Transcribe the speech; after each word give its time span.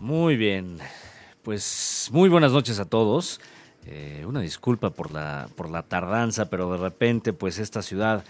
Muy 0.00 0.36
bien. 0.36 0.78
Pues 1.42 2.10
muy 2.12 2.28
buenas 2.28 2.52
noches 2.52 2.78
a 2.80 2.84
todos. 2.84 3.40
Eh, 3.86 4.24
una 4.26 4.40
disculpa 4.40 4.90
por 4.90 5.10
la, 5.10 5.48
por 5.56 5.70
la 5.70 5.82
tardanza, 5.82 6.50
pero 6.50 6.70
de 6.70 6.76
repente, 6.76 7.32
pues 7.32 7.58
esta 7.58 7.80
ciudad 7.80 8.22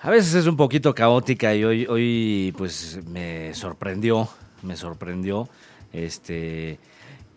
a 0.00 0.10
veces 0.10 0.34
es 0.34 0.46
un 0.46 0.56
poquito 0.56 0.94
caótica 0.94 1.52
y 1.56 1.64
hoy, 1.64 1.86
hoy 1.86 2.54
pues 2.56 3.00
me 3.06 3.52
sorprendió, 3.54 4.28
me 4.62 4.76
sorprendió. 4.76 5.48
Este, 5.92 6.78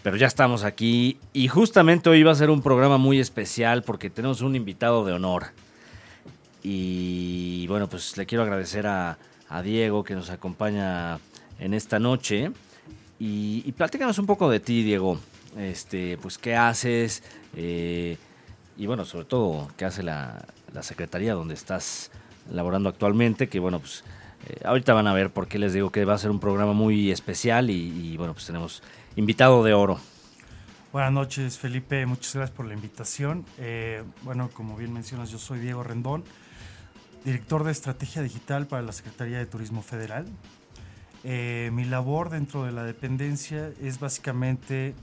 pero 0.03 0.17
ya 0.17 0.27
estamos 0.27 0.63
aquí 0.63 1.17
y 1.33 1.47
justamente 1.47 2.11
hoy 2.11 2.21
va 2.21 2.33
a 2.33 2.35
ser 2.35 2.51
un 2.51 2.61
programa 2.61 2.99
muy 2.99 3.19
especial 3.19 3.81
porque 3.81 4.11
tenemos 4.11 4.41
un 4.41 4.55
invitado 4.55 5.03
de 5.03 5.13
honor. 5.13 5.45
Y 6.61 7.65
bueno, 7.67 7.89
pues 7.89 8.17
le 8.17 8.27
quiero 8.27 8.43
agradecer 8.43 8.85
a, 8.85 9.17
a 9.49 9.61
Diego 9.63 10.03
que 10.03 10.13
nos 10.13 10.29
acompaña 10.29 11.17
en 11.59 11.73
esta 11.73 11.97
noche. 11.97 12.51
Y, 13.21 13.61
y 13.67 13.71
platícanos 13.73 14.17
un 14.17 14.25
poco 14.25 14.49
de 14.49 14.59
ti, 14.59 14.81
Diego. 14.81 15.19
Este, 15.55 16.17
pues, 16.17 16.39
¿qué 16.39 16.55
haces? 16.55 17.21
Eh, 17.55 18.17
y 18.75 18.87
bueno, 18.87 19.05
sobre 19.05 19.25
todo, 19.25 19.67
¿qué 19.77 19.85
hace 19.85 20.01
la, 20.01 20.43
la, 20.73 20.81
secretaría 20.81 21.35
donde 21.35 21.53
estás 21.53 22.09
laborando 22.51 22.89
actualmente? 22.89 23.47
Que 23.47 23.59
bueno, 23.59 23.79
pues 23.79 24.03
eh, 24.47 24.61
ahorita 24.65 24.93
van 24.93 25.05
a 25.05 25.13
ver 25.13 25.29
por 25.29 25.47
qué 25.47 25.59
les 25.59 25.71
digo 25.71 25.91
que 25.91 26.03
va 26.03 26.15
a 26.15 26.17
ser 26.17 26.31
un 26.31 26.39
programa 26.39 26.73
muy 26.73 27.11
especial 27.11 27.69
y, 27.69 28.17
bueno, 28.17 28.33
pues 28.33 28.47
tenemos 28.47 28.81
invitado 29.15 29.63
de 29.63 29.75
oro. 29.75 29.99
Buenas 30.91 31.11
noches, 31.11 31.59
Felipe. 31.59 32.03
Muchas 32.07 32.33
gracias 32.33 32.57
por 32.57 32.65
la 32.65 32.73
invitación. 32.73 33.45
Eh, 33.59 34.01
bueno, 34.23 34.49
como 34.51 34.75
bien 34.77 34.91
mencionas, 34.91 35.29
yo 35.29 35.37
soy 35.37 35.59
Diego 35.59 35.83
Rendón, 35.83 36.23
director 37.23 37.63
de 37.65 37.71
estrategia 37.71 38.23
digital 38.23 38.65
para 38.65 38.81
la 38.81 38.93
Secretaría 38.93 39.37
de 39.37 39.45
Turismo 39.45 39.83
Federal. 39.83 40.25
Eh, 41.23 41.69
mi 41.73 41.85
labor 41.85 42.29
dentro 42.29 42.63
de 42.65 42.71
la 42.71 42.83
dependencia 42.83 43.71
es 43.81 43.99
básicamente 43.99 44.95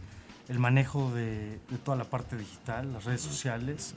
el 0.48 0.58
manejo 0.58 1.12
de, 1.12 1.58
de, 1.70 1.78
toda 1.84 1.96
la 1.96 2.04
parte 2.04 2.36
digital, 2.36 2.92
las 2.92 3.04
redes 3.04 3.20
sociales. 3.20 3.94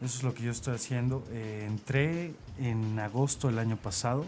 Eso 0.00 0.18
es 0.18 0.22
lo 0.22 0.34
que 0.34 0.42
yo 0.42 0.50
estoy 0.50 0.74
haciendo. 0.74 1.24
Eh, 1.30 1.64
entré 1.66 2.34
en 2.58 2.98
agosto 2.98 3.48
del 3.48 3.58
año 3.58 3.76
pasado 3.76 4.24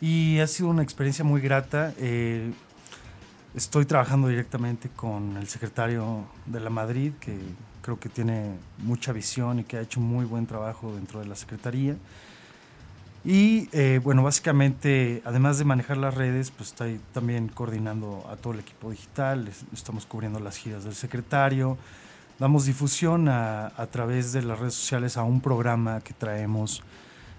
y 0.00 0.38
ha 0.40 0.46
sido 0.46 0.68
una 0.68 0.82
experiencia 0.82 1.24
muy 1.24 1.40
grata. 1.40 1.94
Eh, 1.98 2.52
estoy 3.54 3.86
trabajando 3.86 4.28
directamente 4.28 4.88
con 4.88 5.36
el 5.36 5.48
secretario 5.48 6.26
de 6.46 6.60
la 6.60 6.70
Madrid, 6.70 7.12
que 7.20 7.38
creo 7.80 7.98
que 7.98 8.08
tiene 8.08 8.54
mucha 8.78 9.12
visión 9.12 9.60
y 9.60 9.64
que 9.64 9.78
ha 9.78 9.80
hecho 9.80 10.00
muy 10.00 10.24
buen 10.24 10.46
trabajo 10.46 10.94
dentro 10.94 11.20
de 11.20 11.26
la 11.26 11.36
Secretaría. 11.36 11.96
Y 13.24 13.70
eh, 13.72 14.00
bueno, 14.04 14.22
básicamente, 14.22 15.22
además 15.24 15.58
de 15.58 15.64
manejar 15.64 15.96
las 15.96 16.14
redes, 16.14 16.50
pues 16.50 16.70
estoy 16.70 17.00
también 17.14 17.48
coordinando 17.48 18.26
a 18.30 18.36
todo 18.36 18.52
el 18.52 18.60
equipo 18.60 18.90
digital, 18.90 19.50
estamos 19.72 20.04
cubriendo 20.04 20.40
las 20.40 20.58
giras 20.58 20.84
del 20.84 20.94
secretario, 20.94 21.78
damos 22.38 22.66
difusión 22.66 23.28
a, 23.28 23.68
a, 23.68 23.86
través 23.86 24.32
de 24.32 24.42
las 24.42 24.58
redes 24.58 24.74
sociales 24.74 25.16
a 25.16 25.22
un 25.22 25.40
programa 25.40 26.02
que 26.02 26.12
traemos 26.12 26.82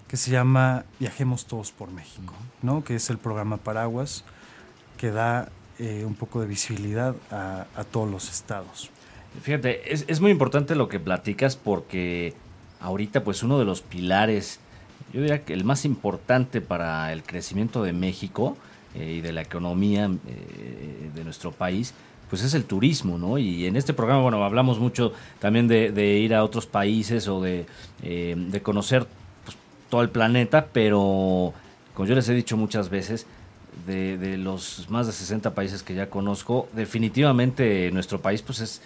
que 0.08 0.16
se 0.16 0.32
llama 0.32 0.84
Viajemos 0.98 1.46
Todos 1.46 1.70
por 1.70 1.92
México, 1.92 2.34
¿no? 2.62 2.82
que 2.82 2.96
es 2.96 3.08
el 3.10 3.18
programa 3.18 3.56
Paraguas, 3.56 4.24
que 4.96 5.10
da 5.12 5.50
eh, 5.78 6.04
un 6.04 6.14
poco 6.14 6.40
de 6.40 6.46
visibilidad 6.46 7.14
a, 7.30 7.66
a 7.76 7.84
todos 7.84 8.10
los 8.10 8.30
estados. 8.30 8.90
Fíjate, 9.42 9.92
es, 9.92 10.04
es 10.08 10.20
muy 10.20 10.30
importante 10.30 10.74
lo 10.74 10.88
que 10.88 10.98
platicas 10.98 11.56
porque 11.56 12.34
ahorita 12.80 13.22
pues 13.22 13.42
uno 13.42 13.58
de 13.58 13.64
los 13.64 13.82
pilares 13.82 14.60
yo 15.12 15.20
diría 15.20 15.44
que 15.44 15.52
el 15.52 15.64
más 15.64 15.84
importante 15.84 16.60
para 16.60 17.12
el 17.12 17.22
crecimiento 17.22 17.82
de 17.82 17.92
México 17.92 18.56
eh, 18.94 19.14
y 19.18 19.20
de 19.20 19.32
la 19.32 19.42
economía 19.42 20.10
eh, 20.26 21.10
de 21.14 21.24
nuestro 21.24 21.52
país, 21.52 21.94
pues 22.28 22.42
es 22.42 22.54
el 22.54 22.64
turismo, 22.64 23.18
¿no? 23.18 23.38
Y 23.38 23.66
en 23.66 23.76
este 23.76 23.92
programa, 23.92 24.22
bueno, 24.22 24.42
hablamos 24.44 24.78
mucho 24.78 25.12
también 25.38 25.68
de, 25.68 26.18
ir 26.18 26.34
a 26.34 26.42
otros 26.42 26.66
países 26.66 27.28
o 27.28 27.40
de, 27.40 27.66
eh, 28.02 28.34
de 28.36 28.62
conocer 28.62 29.06
pues, 29.44 29.56
todo 29.88 30.02
el 30.02 30.10
planeta, 30.10 30.66
pero 30.72 31.52
como 31.94 32.08
yo 32.08 32.14
les 32.14 32.28
he 32.28 32.34
dicho 32.34 32.56
muchas 32.56 32.90
veces, 32.90 33.26
de, 33.86 34.18
de, 34.18 34.38
los 34.38 34.86
más 34.88 35.06
de 35.06 35.12
60 35.12 35.54
países 35.54 35.82
que 35.82 35.94
ya 35.94 36.10
conozco, 36.10 36.68
definitivamente 36.72 37.90
nuestro 37.92 38.20
país 38.20 38.42
pues 38.42 38.60
es, 38.60 38.82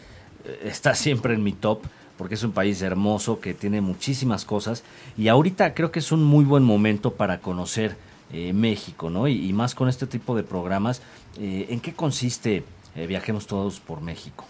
está 0.62 0.94
siempre 0.94 1.34
en 1.34 1.42
mi 1.42 1.52
top 1.52 1.82
porque 2.20 2.34
es 2.34 2.42
un 2.42 2.52
país 2.52 2.82
hermoso 2.82 3.40
que 3.40 3.54
tiene 3.54 3.80
muchísimas 3.80 4.44
cosas 4.44 4.84
y 5.16 5.28
ahorita 5.28 5.72
creo 5.72 5.90
que 5.90 6.00
es 6.00 6.12
un 6.12 6.22
muy 6.22 6.44
buen 6.44 6.62
momento 6.62 7.14
para 7.14 7.40
conocer 7.40 7.96
eh, 8.30 8.52
México, 8.52 9.08
¿no? 9.08 9.26
Y, 9.26 9.50
más 9.54 9.74
con 9.74 9.88
este 9.88 10.06
tipo 10.06 10.36
de 10.36 10.42
programas. 10.42 11.00
Eh, 11.38 11.68
¿En 11.70 11.80
qué 11.80 11.94
consiste 11.94 12.62
eh, 12.94 13.06
Viajemos 13.06 13.46
Todos 13.46 13.80
por 13.80 14.02
México? 14.02 14.44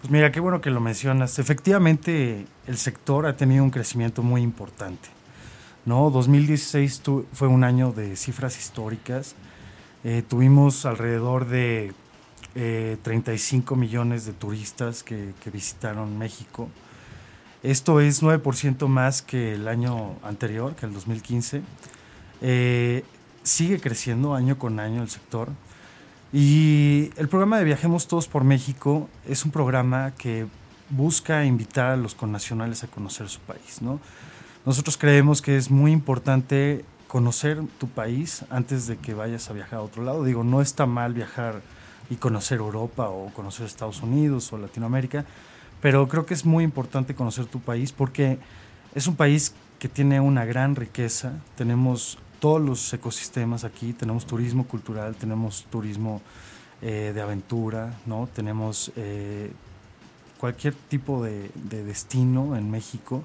Pues 0.00 0.10
mira, 0.10 0.32
qué 0.32 0.40
bueno 0.40 0.62
que 0.62 0.70
lo 0.70 0.80
mencionas. 0.80 1.38
Efectivamente, 1.38 2.46
el 2.66 2.78
sector 2.78 3.26
ha 3.26 3.36
tenido 3.36 3.62
un 3.62 3.70
crecimiento 3.70 4.22
muy 4.22 4.40
importante. 4.40 5.10
¿no? 5.84 6.08
2016 6.08 7.00
tu, 7.00 7.26
fue 7.34 7.46
un 7.46 7.62
año 7.62 7.92
de 7.92 8.16
cifras 8.16 8.58
históricas. 8.58 9.34
Tuvimos 10.28 10.86
alrededor 10.86 11.46
de 11.46 11.92
35 12.54 13.76
millones 13.76 14.24
de 14.24 14.32
turistas 14.32 15.02
que 15.02 15.34
visitaron 15.52 16.16
México. 16.18 16.70
Esto 17.62 18.00
es 18.00 18.22
9% 18.22 18.88
más 18.88 19.22
que 19.22 19.54
el 19.54 19.68
año 19.68 20.16
anterior, 20.24 20.74
que 20.74 20.86
el 20.86 20.92
2015. 20.92 21.62
Eh, 22.40 23.04
sigue 23.44 23.80
creciendo 23.80 24.34
año 24.34 24.58
con 24.58 24.80
año 24.80 25.02
el 25.02 25.08
sector. 25.08 25.48
Y 26.32 27.10
el 27.16 27.28
programa 27.28 27.58
de 27.58 27.64
Viajemos 27.64 28.08
Todos 28.08 28.26
por 28.26 28.42
México 28.42 29.08
es 29.28 29.44
un 29.44 29.50
programa 29.50 30.12
que 30.16 30.46
busca 30.90 31.44
invitar 31.44 31.92
a 31.92 31.96
los 31.96 32.14
connacionales 32.14 32.82
a 32.84 32.88
conocer 32.88 33.28
su 33.28 33.40
país. 33.40 33.80
¿no? 33.80 34.00
Nosotros 34.66 34.96
creemos 34.96 35.40
que 35.40 35.56
es 35.56 35.70
muy 35.70 35.92
importante 35.92 36.84
conocer 37.06 37.62
tu 37.78 37.88
país 37.88 38.44
antes 38.48 38.86
de 38.86 38.96
que 38.96 39.14
vayas 39.14 39.50
a 39.50 39.52
viajar 39.52 39.80
a 39.80 39.82
otro 39.82 40.02
lado. 40.02 40.24
Digo, 40.24 40.42
no 40.42 40.62
está 40.62 40.86
mal 40.86 41.12
viajar 41.12 41.60
y 42.10 42.16
conocer 42.16 42.58
Europa 42.58 43.08
o 43.08 43.32
conocer 43.34 43.66
Estados 43.66 44.02
Unidos 44.02 44.52
o 44.52 44.58
Latinoamérica, 44.58 45.26
pero 45.82 46.08
creo 46.08 46.24
que 46.24 46.32
es 46.32 46.46
muy 46.46 46.64
importante 46.64 47.14
conocer 47.14 47.44
tu 47.46 47.60
país 47.60 47.92
porque 47.92 48.38
es 48.94 49.06
un 49.08 49.16
país 49.16 49.52
que 49.78 49.88
tiene 49.88 50.20
una 50.20 50.44
gran 50.44 50.76
riqueza, 50.76 51.32
tenemos 51.56 52.18
todos 52.38 52.62
los 52.62 52.92
ecosistemas 52.94 53.64
aquí, 53.64 53.92
tenemos 53.92 54.24
turismo 54.24 54.64
cultural, 54.66 55.16
tenemos 55.16 55.66
turismo 55.70 56.22
eh, 56.80 57.10
de 57.12 57.20
aventura, 57.20 57.98
¿no? 58.06 58.28
tenemos 58.32 58.92
eh, 58.96 59.50
cualquier 60.38 60.74
tipo 60.74 61.22
de, 61.24 61.50
de, 61.54 61.84
destino 61.84 62.56
en 62.56 62.70
México. 62.70 63.24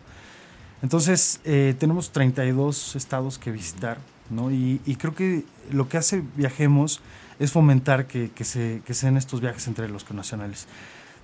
Entonces, 0.81 1.39
eh, 1.45 1.75
tenemos 1.79 2.11
32 2.11 2.95
estados 2.95 3.37
que 3.39 3.51
visitar, 3.51 3.97
¿no? 4.29 4.51
Y, 4.51 4.79
y, 4.85 4.95
creo 4.95 5.15
que 5.15 5.43
lo 5.71 5.89
que 5.89 5.97
hace 5.97 6.23
Viajemos 6.35 7.01
es 7.39 7.51
fomentar 7.51 8.05
que, 8.05 8.29
que, 8.29 8.43
se, 8.43 8.83
que 8.85 8.93
se 8.93 9.07
den 9.07 9.17
estos 9.17 9.41
viajes 9.41 9.67
entre 9.67 9.89
los 9.89 10.03
connacionales. 10.03 10.67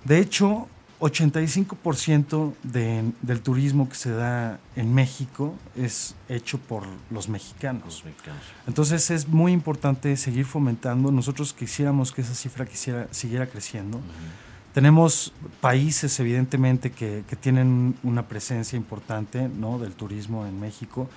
De 0.04 0.18
hecho, 0.18 0.66
85% 1.00 2.54
de, 2.62 3.12
del 3.22 3.40
turismo 3.40 3.88
que 3.88 3.94
se 3.94 4.10
da 4.10 4.58
en 4.76 4.94
México 4.94 5.54
es 5.76 6.14
hecho 6.28 6.58
por 6.58 6.84
los 7.10 7.28
mexicanos. 7.28 7.84
Los 7.84 8.04
mexicanos. 8.04 8.42
Entonces 8.66 9.10
es 9.10 9.28
muy 9.28 9.52
importante 9.52 10.16
seguir 10.16 10.44
fomentando. 10.44 11.10
Nosotros 11.10 11.52
quisiéramos 11.52 12.12
que 12.12 12.22
esa 12.22 12.34
cifra 12.34 12.64
quisiera, 12.64 13.08
siguiera 13.10 13.46
creciendo. 13.46 13.98
Uh 13.98 14.00
-huh. 14.00 14.72
Tenemos 14.74 15.32
países, 15.60 16.18
evidentemente, 16.18 16.90
que, 16.90 17.22
que, 17.28 17.36
tienen 17.36 17.94
una 18.02 18.26
presencia 18.26 18.76
importante 18.76 19.48
¿no? 19.48 19.78
del 19.78 19.92
turismo 19.92 20.46
en 20.46 20.58
México. 20.58 21.08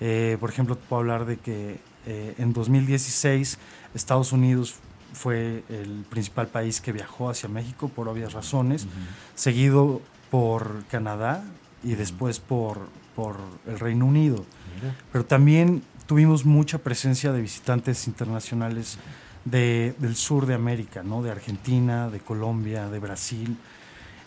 Eh, 0.00 0.36
por 0.40 0.50
ejemplo, 0.50 0.76
puedo 0.76 1.00
hablar 1.02 1.24
de 1.24 1.36
que 1.36 1.78
eh, 2.06 2.34
en 2.38 2.52
2016 2.52 3.58
Estados 3.94 4.32
Unidos 4.32 4.74
fue 5.16 5.64
el 5.70 6.04
principal 6.10 6.48
país 6.48 6.80
que 6.80 6.92
viajó 6.92 7.30
hacia 7.30 7.48
México 7.48 7.88
por 7.88 8.06
obvias 8.08 8.34
razones, 8.34 8.84
uh 8.84 8.88
-huh. 8.88 8.90
seguido 9.34 10.02
por 10.30 10.84
Canadá 10.90 11.42
y 11.82 11.94
después 11.94 12.38
por, 12.38 12.88
por, 13.14 13.38
el 13.66 13.78
Reino 13.78 14.04
Unido. 14.04 14.44
Mira. 14.74 14.94
Pero 15.10 15.24
también 15.24 15.82
tuvimos 16.06 16.44
mucha 16.44 16.78
presencia 16.78 17.32
de 17.32 17.40
visitantes 17.40 18.06
internacionales 18.06 18.98
de, 19.46 19.94
del 19.98 20.16
sur 20.16 20.44
de 20.44 20.54
América, 20.54 21.02
¿no? 21.02 21.22
de 21.22 21.30
Argentina, 21.30 22.10
de 22.10 22.20
Colombia, 22.20 22.90
de 22.90 22.98
Brasil. 22.98 23.56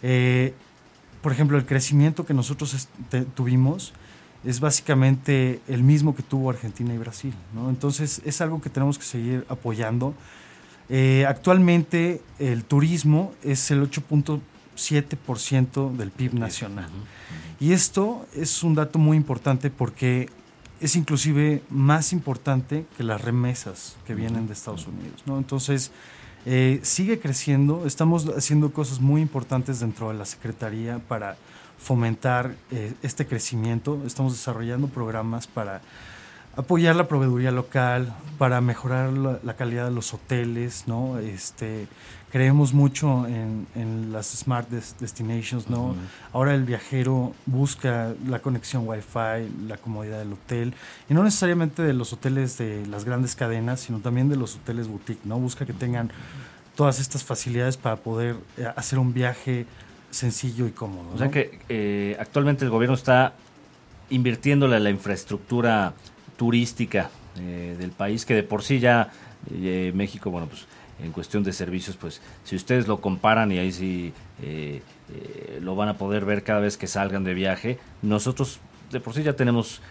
Eh, 0.01 0.53
por 1.21 1.31
ejemplo, 1.31 1.57
el 1.57 1.65
crecimiento 1.65 2.25
que 2.25 2.33
nosotros 2.33 2.87
tuvimos 3.35 3.93
es 4.45 4.59
básicamente 4.59 5.59
el 5.67 5.83
mismo 5.83 6.15
que 6.15 6.23
tuvo 6.23 6.49
Argentina 6.49 6.93
y 6.93 6.97
Brasil. 6.97 7.33
¿no? 7.53 7.69
Entonces 7.69 8.21
es 8.25 8.41
algo 8.41 8.61
que 8.61 8.69
tenemos 8.69 8.97
que 8.97 9.05
seguir 9.05 9.45
apoyando. 9.49 10.13
Eh, 10.89 11.25
actualmente 11.27 12.21
el 12.39 12.63
turismo 12.63 13.33
es 13.43 13.69
el 13.71 13.81
8.7% 13.89 15.95
del 15.95 16.11
PIB 16.11 16.33
nacional. 16.33 16.89
Y 17.59 17.73
esto 17.73 18.25
es 18.33 18.63
un 18.63 18.75
dato 18.75 18.99
muy 18.99 19.17
importante 19.17 19.69
porque 19.69 20.29
es 20.81 20.95
inclusive 20.95 21.61
más 21.69 22.13
importante 22.13 22.85
que 22.97 23.03
las 23.03 23.21
remesas 23.21 23.97
que 24.07 24.15
vienen 24.15 24.47
de 24.47 24.53
Estados 24.53 24.87
Unidos. 24.87 25.23
¿no? 25.25 25.37
Entonces, 25.37 25.91
eh, 26.45 26.79
sigue 26.83 27.19
creciendo, 27.19 27.85
estamos 27.85 28.25
haciendo 28.35 28.71
cosas 28.71 29.01
muy 29.01 29.21
importantes 29.21 29.81
dentro 29.81 30.09
de 30.09 30.15
la 30.15 30.25
Secretaría 30.25 30.99
para 30.99 31.37
fomentar 31.77 32.55
eh, 32.71 32.93
este 33.03 33.27
crecimiento, 33.27 34.01
estamos 34.05 34.33
desarrollando 34.33 34.87
programas 34.87 35.47
para 35.47 35.81
apoyar 36.59 36.95
la 36.95 37.07
proveeduría 37.07 37.51
local, 37.51 38.13
para 38.39 38.61
mejorar 38.61 39.11
la, 39.11 39.53
calidad 39.55 39.83
de 39.83 39.91
los 39.91 40.13
hoteles, 40.13 40.85
¿no? 40.87 41.19
Este, 41.19 41.87
creemos 42.31 42.73
mucho 42.73 43.27
en, 43.27 44.13
las 44.13 44.27
Smart 44.27 44.69
Destinations, 44.69 45.69
¿no? 45.69 45.93
Ahora 46.31 46.55
el 46.55 46.63
viajero 46.63 47.33
busca 47.45 48.13
la 48.25 48.39
conexión 48.39 48.87
Wi-Fi, 48.87 49.67
la 49.67 49.75
comodidad 49.75 50.19
del 50.19 50.31
hotel, 50.31 50.73
y 51.09 51.13
no 51.13 51.21
necesariamente 51.21 51.83
de 51.83 51.91
los 51.91 52.13
hoteles 52.13 52.57
de 52.57 52.87
las 52.87 53.03
grandes 53.03 53.35
cadenas, 53.35 53.81
sino 53.81 53.99
también 53.99 54.29
de 54.29 54.37
los 54.37 54.55
hoteles 54.55 54.87
boutique, 54.87 55.25
¿no? 55.25 55.37
Busca 55.37 55.65
que 55.65 55.73
tengan 55.73 56.09
todas 56.75 57.01
estas 57.01 57.25
facilidades 57.25 57.75
para 57.75 57.97
poder 57.97 58.37
eh, 58.57 58.67
hacer 58.73 58.99
un 58.99 59.13
viaje 59.13 59.65
sencillo 60.11 60.65
y 60.65 60.71
cómodo. 60.71 61.09
O 61.13 61.17
sea 61.17 61.29
que 61.29 61.59
eh, 61.67 62.15
actualmente 62.21 62.63
el 62.63 62.71
gobierno 62.71 62.95
está 62.95 63.33
invirtiéndole 64.09 64.77
a 64.77 64.79
la 64.79 64.89
infraestructura 64.89 65.93
turística 66.39 67.09
eh, 67.37 67.75
del 67.77 67.91
país, 67.91 68.25
que 68.25 68.33
de 68.33 68.43
por 68.43 68.63
sí 68.63 68.79
ya 68.79 69.11
eh, 69.51 69.91
México, 69.93 70.31
bueno, 70.31 70.47
pues 70.47 70.67
en 71.03 71.11
cuestión 71.11 71.43
de 71.43 71.51
servicios, 71.51 71.97
pues 71.97 72.21
si 72.45 72.55
ustedes 72.55 72.87
lo 72.87 73.01
comparan 73.01 73.51
y 73.51 73.59
ahí 73.59 73.73
sí 73.73 74.13
eh, 74.41 74.81
lo 75.61 75.75
van 75.75 75.89
a 75.89 75.97
poder 75.97 76.23
ver 76.23 76.43
cada 76.43 76.61
vez 76.61 76.77
que 76.77 76.87
salgan 76.87 77.25
de 77.25 77.33
viaje, 77.33 77.77
nosotros 78.01 78.59
de 78.89 79.01
por 79.01 79.13
sí 79.13 79.21
ya 79.21 79.33
tenemos 79.33 79.81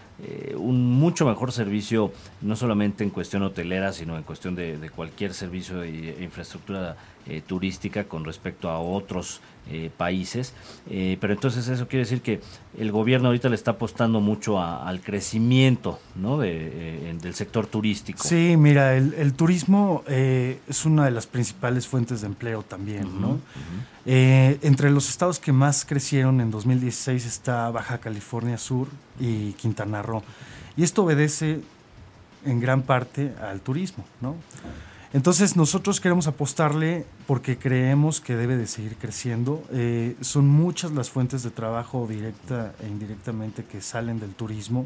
un 0.57 0.91
mucho 0.91 1.25
mejor 1.25 1.53
servicio, 1.53 2.11
no 2.41 2.57
solamente 2.57 3.05
en 3.05 3.09
cuestión 3.09 3.43
hotelera, 3.43 3.93
sino 3.93 4.17
en 4.17 4.23
cuestión 4.23 4.53
de, 4.55 4.77
de 4.77 4.89
cualquier 4.89 5.33
servicio 5.33 5.77
de 5.77 6.17
infraestructura 6.21 6.97
eh, 7.27 7.41
turística 7.45 8.05
con 8.05 8.25
respecto 8.25 8.69
a 8.69 8.79
otros 8.79 9.41
eh, 9.69 9.91
países. 9.95 10.53
Eh, 10.89 11.17
pero 11.21 11.33
entonces 11.33 11.67
eso 11.67 11.87
quiere 11.87 12.05
decir 12.05 12.21
que 12.21 12.41
el 12.77 12.91
gobierno 12.91 13.27
ahorita 13.27 13.49
le 13.49 13.55
está 13.55 13.71
apostando 13.71 14.19
mucho 14.19 14.59
al 14.59 15.01
crecimiento 15.01 15.99
¿no? 16.15 16.39
de, 16.39 17.15
del 17.21 17.35
sector 17.35 17.67
turístico. 17.67 18.23
Sí, 18.23 18.55
mira, 18.57 18.95
el, 18.95 19.33
turismo 19.33 20.03
es 20.07 20.85
una 20.85 21.05
de 21.05 21.11
las 21.11 21.27
principales 21.27 21.87
fuentes 21.87 22.21
de 22.21 22.27
empleo 22.27 22.63
también. 22.63 23.21
¿no? 23.21 23.39
entre 24.05 24.89
los 24.89 25.07
estados 25.07 25.39
que 25.39 25.51
más 25.51 25.85
crecieron 25.85 26.41
en 26.41 26.49
2016 26.49 27.27
está 27.27 27.69
Baja 27.69 27.99
California 27.99 28.57
Sur 28.57 28.87
y 29.19 29.51
Quintana 29.53 30.01
Roo. 30.01 30.23
Y 30.75 30.83
esto 30.83 31.03
obedece 31.03 31.59
en 32.45 32.59
gran 32.59 32.81
parte 32.81 33.33
al 33.41 33.61
turismo, 33.61 34.05
¿no? 34.21 34.35
Entonces 35.11 35.55
nosotros 35.55 35.99
queremos 35.99 36.27
apostarle 36.27 37.05
porque 37.25 37.57
creemos 37.57 38.21
que 38.21 38.35
debe 38.35 38.57
de 38.57 38.67
seguir 38.67 38.95
creciendo. 38.95 39.63
Eh, 39.71 40.15
son 40.21 40.47
muchas 40.47 40.91
las 40.91 41.09
fuentes 41.09 41.41
de 41.41 41.49
trabajo 41.49 42.05
directa 42.07 42.73
e 42.79 42.87
indirectamente 42.87 43.63
que 43.63 43.81
salen 43.81 44.19
del 44.19 44.35
turismo. 44.35 44.85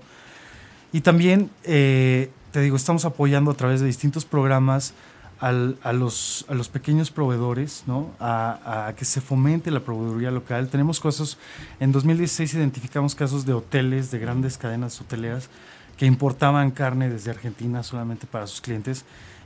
Y 0.94 1.02
también, 1.02 1.50
eh, 1.64 2.30
te 2.52 2.62
digo, 2.62 2.78
estamos 2.78 3.04
apoyando 3.04 3.52
a 3.52 3.56
través 3.56 3.82
de 3.82 3.88
distintos 3.88 4.24
programas 4.24 4.94
a, 5.40 5.52
los, 5.92 6.46
a 6.48 6.54
los 6.54 6.70
pequeños 6.70 7.12
proveedores, 7.12 7.84
¿no? 7.86 8.12
A, 8.22 8.94
que 8.96 9.04
se 9.04 9.20
fomente 9.20 9.72
la 9.72 9.82
proveeduría 9.82 10.32
local. 10.32 10.70
Tenemos 10.70 11.02
cosas, 11.02 11.38
en 11.82 11.92
2016 11.92 12.54
identificamos 12.54 13.14
casos 13.14 13.46
de 13.46 13.52
hoteles, 13.52 14.10
de 14.10 14.20
grandes 14.20 14.58
cadenas 14.58 15.02
hoteleras, 15.02 15.50
que 15.98 16.06
importaban 16.06 16.72
carne 16.72 17.10
desde 17.10 17.32
Argentina 17.32 17.84
solamente 17.84 18.26
para 18.26 18.48
sus 18.48 18.62
clientes 18.62 19.04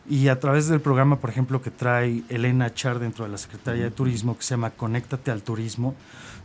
y 0.10 0.30
a 0.30 0.40
través 0.40 0.68
del 0.68 0.80
programa, 0.80 1.20
por 1.20 1.30
ejemplo, 1.30 1.62
que 1.62 1.72
trae 1.72 2.24
Elena 2.30 2.74
Char 2.74 3.00
dentro 3.00 3.26
de 3.26 3.32
la 3.32 3.38
Secretaría 3.38 3.84
de 3.84 3.92
Turismo, 3.92 4.38
que 4.38 4.44
se 4.44 4.52
llama 4.52 4.70
Conéctate 4.72 5.32
al 5.32 5.42
Turismo, 5.42 5.96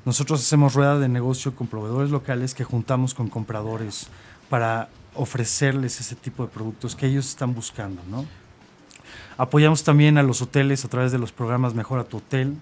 nosotros 0.04 0.40
hacemos 0.40 0.74
rueda 0.74 0.98
de 0.98 1.08
negocio 1.08 1.54
con 1.54 1.68
proveedores 1.68 2.10
locales 2.10 2.54
que 2.54 2.64
juntamos 2.64 3.14
con 3.14 3.28
compradores 3.28 4.08
para 4.48 4.88
ofrecerles 5.14 6.00
ese 6.00 6.16
tipo 6.16 6.44
de 6.44 6.50
productos 6.50 6.96
que 6.96 7.06
ellos 7.06 7.28
están 7.28 7.54
buscando. 7.54 8.02
¿no? 8.10 8.26
Apoyamos 9.36 9.84
también 9.84 10.18
a 10.18 10.24
los 10.24 10.42
hoteles 10.42 10.84
a 10.84 10.88
través 10.88 11.12
de 11.12 11.18
los 11.18 11.30
programas 11.30 11.74
Mejora 11.74 12.04
tu 12.04 12.16
Hotel, 12.16 12.56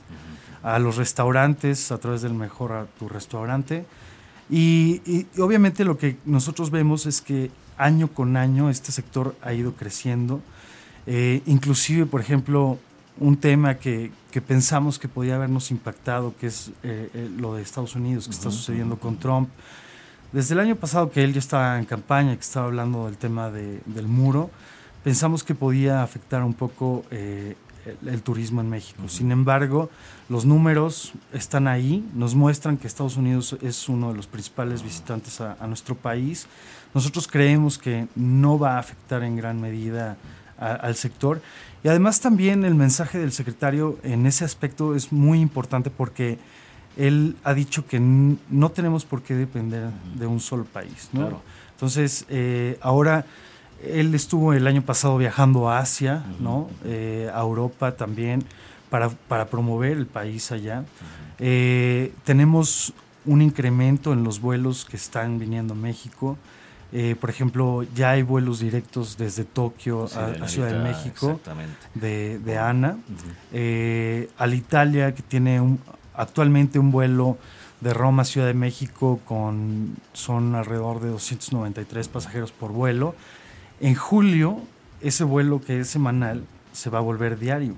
a 0.62 0.79
los 0.79 0.97
restaurantes 0.97 1.91
a 1.93 1.99
través 1.99 2.20
del 2.20 2.35
Mejora 2.35 2.87
tu 2.99 3.08
Restaurante. 3.08 3.87
Y, 4.50 5.00
y, 5.06 5.26
obviamente 5.41 5.85
lo 5.85 5.97
que 5.97 6.19
nosotros 6.26 6.70
vemos 6.70 7.06
es 7.06 7.23
que 7.23 7.50
año 7.79 8.08
con 8.08 8.37
año 8.37 8.69
este 8.69 8.93
sector 8.93 9.35
ha 9.41 9.55
ido 9.55 9.73
creciendo. 9.73 10.43
Eh, 11.06 11.43
inclusive, 11.47 12.06
por 12.06 12.20
ejemplo, 12.20 12.79
un 13.19 13.37
tema 13.37 13.76
que, 13.76 14.11
pensamos 14.47 14.99
que 14.99 15.08
podía 15.08 15.37
habernos 15.37 15.70
impactado, 15.70 16.35
que 16.38 16.47
es 16.47 16.69
eh, 16.82 17.11
eh, 17.14 17.31
lo 17.37 17.55
de 17.55 17.62
Estados 17.62 17.94
Unidos, 17.97 18.26
que 18.26 18.32
está 18.32 18.50
sucediendo 18.50 18.99
con 18.99 19.17
Trump. 19.19 19.49
Desde 20.32 20.55
el 20.55 20.61
año 20.61 20.76
pasado 20.76 21.11
que 21.11 21.25
él 21.25 21.32
ya 21.32 21.41
estaba 21.41 21.79
en 21.79 21.85
campaña, 21.85 22.35
que 22.35 22.43
estaba 22.43 22.67
hablando 22.67 23.06
del 23.06 23.17
tema 23.17 23.50
del 23.50 24.06
muro, 24.06 24.50
pensamos 25.02 25.43
que 25.43 25.56
podía 25.56 26.05
afectar 26.05 26.44
un 26.44 26.55
poco 26.55 27.05
el, 27.11 28.23
turismo 28.23 28.61
en 28.61 28.70
México. 28.70 29.08
Sin 29.08 29.32
embargo, 29.32 29.91
los 30.29 30.44
números 30.44 31.14
están 31.32 31.67
ahí, 31.67 32.08
nos 32.14 32.37
muestran 32.37 32.76
que 32.76 32.87
Estados 32.87 33.17
Unidos 33.17 33.56
es 33.61 33.88
uno 33.88 34.11
de 34.11 34.17
los 34.17 34.29
principales 34.29 34.85
visitantes 34.85 35.41
a 35.41 35.67
nuestro 35.67 35.97
país. 35.97 36.47
Nosotros 36.94 37.26
creemos 37.26 37.79
que 37.79 38.06
no 38.14 38.56
va 38.56 38.76
a 38.76 38.79
afectar 38.79 39.23
en 39.25 39.37
gran 39.37 39.61
medida 39.61 40.17
al 40.60 40.94
sector. 40.94 41.40
Y 41.82 41.88
además 41.88 42.20
también 42.20 42.64
el 42.64 42.74
mensaje 42.74 43.18
del 43.18 43.32
secretario 43.32 43.98
en 44.02 44.26
ese 44.26 44.44
aspecto 44.44 44.94
es 44.94 45.12
muy 45.12 45.40
importante 45.40 45.90
porque 45.90 46.38
él 46.96 47.36
ha 47.44 47.54
dicho 47.54 47.86
que 47.86 47.98
no 47.98 48.70
tenemos 48.70 49.04
por 49.04 49.22
qué 49.22 49.34
depender 49.34 49.88
de 50.14 50.26
un 50.26 50.40
solo 50.40 50.64
país. 50.64 51.08
¿no? 51.12 51.40
Entonces, 51.72 52.26
eh, 52.28 52.78
ahora 52.82 53.24
él 53.82 54.14
estuvo 54.14 54.52
el 54.52 54.66
año 54.66 54.82
pasado 54.82 55.16
viajando 55.16 55.70
a 55.70 55.78
Asia, 55.78 56.22
¿no? 56.38 56.68
Eh, 56.84 57.30
a 57.32 57.40
Europa 57.40 57.96
también, 57.96 58.44
para, 58.90 59.08
para, 59.08 59.46
promover 59.46 59.92
el 59.92 60.06
país 60.06 60.52
allá. 60.52 60.84
Eh, 61.38 62.12
tenemos 62.24 62.92
un 63.24 63.40
incremento 63.40 64.12
en 64.12 64.24
los 64.24 64.40
vuelos 64.40 64.84
que 64.84 64.96
están 64.96 65.38
viniendo 65.38 65.72
a 65.72 65.76
México. 65.76 66.36
Eh, 66.92 67.14
por 67.20 67.31
ejemplo, 67.31 67.84
ya 67.94 68.10
hay 68.10 68.22
vuelos 68.22 68.58
directos 68.60 69.16
desde 69.16 69.44
Tokio 69.44 70.04
a, 70.04 70.48
Ciudad 70.48 70.72
de 70.72 70.78
México 70.78 71.40
de, 71.94 72.38
de 72.40 72.58
ANA. 72.58 72.98
Eh, 73.52 74.28
al 74.38 74.54
Italia, 74.54 75.14
que 75.14 75.23
tiene 75.23 75.61
un, 75.61 75.78
actualmente 76.14 76.78
un 76.78 76.90
vuelo 76.90 77.38
de 77.80 77.94
Roma 77.94 78.23
a 78.23 78.25
Ciudad 78.25 78.47
de 78.47 78.54
México 78.54 79.20
con 79.25 79.97
son 80.12 80.54
alrededor 80.54 81.00
de 81.00 81.09
293 81.11 82.09
pasajeros 82.09 82.52
por 82.52 82.73
vuelo. 82.73 83.14
En 83.80 83.94
julio, 83.94 84.61
ese 85.00 85.25
vuelo 85.25 85.61
que 85.61 85.80
es 85.80 85.88
semanal 85.88 86.44
se 86.73 86.90
va 86.90 86.99
a 86.99 87.02
volver 87.02 87.38
diario. 87.38 87.76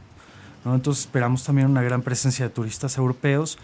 Entonces 0.65 1.05
esperamos 1.05 1.45
también 1.45 1.69
una 1.69 1.83
gran 1.83 2.03
presencia 2.03 2.47
de 2.47 2.51
turistas 2.55 2.97
europeos 2.97 3.59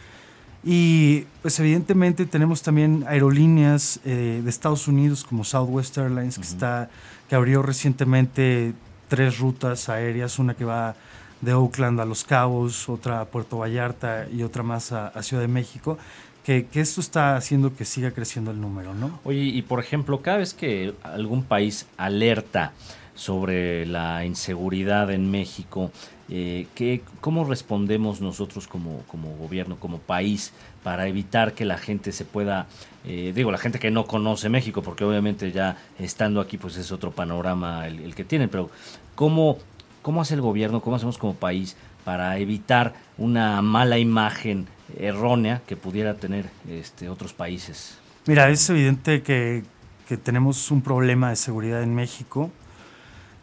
y 0.64 1.24
pues 1.42 1.58
evidentemente 1.60 2.26
tenemos 2.26 2.62
también 2.62 3.04
aerolíneas 3.08 4.00
eh, 4.04 4.40
de 4.42 4.50
Estados 4.50 4.88
Unidos 4.88 5.24
como 5.24 5.44
Southwest 5.44 5.96
Airlines, 5.98 6.36
que, 6.36 6.44
está, 6.44 6.90
que 7.28 7.34
abrió 7.36 7.62
recientemente 7.62 8.74
tres 9.08 9.38
rutas 9.38 9.88
aéreas, 9.88 10.38
una 10.38 10.54
que 10.54 10.64
va 10.64 10.96
de 11.40 11.54
Oakland 11.54 12.00
a 12.00 12.04
Los 12.04 12.24
Cabos, 12.24 12.88
otra 12.88 13.20
a 13.20 13.24
Puerto 13.26 13.58
Vallarta 13.58 14.26
y 14.32 14.42
otra 14.42 14.62
más 14.62 14.92
a, 14.92 15.22
Ciudad 15.22 15.42
de 15.42 15.48
México. 15.48 15.98
Que, 16.44 16.66
que, 16.66 16.80
esto 16.80 17.02
está 17.02 17.36
haciendo 17.36 17.76
que 17.76 17.84
siga 17.84 18.10
creciendo 18.10 18.50
el 18.50 18.60
número, 18.60 18.94
¿no? 18.94 19.20
Oye, 19.24 19.40
y 19.40 19.60
por 19.60 19.80
ejemplo, 19.80 20.22
cada 20.22 20.38
vez 20.38 20.54
que 20.54 20.94
algún 21.02 21.44
país 21.44 21.86
alerta 21.98 22.72
sobre 23.14 23.84
la 23.84 24.24
inseguridad 24.24 25.10
en 25.10 25.30
México, 25.30 25.90
eh, 26.30 27.00
¿Cómo 27.20 27.44
respondemos 27.44 28.20
nosotros 28.20 28.68
como, 28.68 29.02
como, 29.06 29.30
gobierno, 29.36 29.76
como 29.76 29.98
país, 29.98 30.52
para 30.82 31.06
evitar 31.06 31.54
que 31.54 31.64
la 31.64 31.78
gente 31.78 32.12
se 32.12 32.24
pueda, 32.24 32.66
eh, 33.06 33.32
digo, 33.34 33.50
la 33.50 33.58
gente 33.58 33.78
que 33.78 33.90
no 33.90 34.06
conoce 34.06 34.48
México, 34.48 34.82
porque 34.82 35.04
obviamente 35.04 35.50
ya 35.52 35.76
estando 35.98 36.40
aquí 36.40 36.58
pues 36.58 36.76
es 36.76 36.92
otro 36.92 37.12
panorama 37.12 37.86
el, 37.86 38.14
que 38.14 38.24
tienen, 38.24 38.50
pero 38.50 38.70
¿cómo, 39.14 39.58
¿cómo 40.02 40.20
hace 40.20 40.34
el 40.34 40.42
gobierno, 40.42 40.80
cómo 40.80 40.96
hacemos 40.96 41.16
como 41.16 41.34
país 41.34 41.76
para 42.04 42.38
evitar 42.38 42.94
una 43.16 43.62
mala 43.62 43.98
imagen 43.98 44.66
errónea 44.98 45.62
que 45.66 45.76
pudiera 45.76 46.14
tener 46.14 46.50
este, 46.68 47.08
otros 47.08 47.32
países? 47.32 47.98
Mira, 48.26 48.50
es 48.50 48.68
evidente 48.68 49.22
que, 49.22 49.64
que 50.06 50.18
tenemos 50.18 50.70
un 50.70 50.82
problema 50.82 51.30
de 51.30 51.36
seguridad 51.36 51.82
en 51.82 51.94
México 51.94 52.50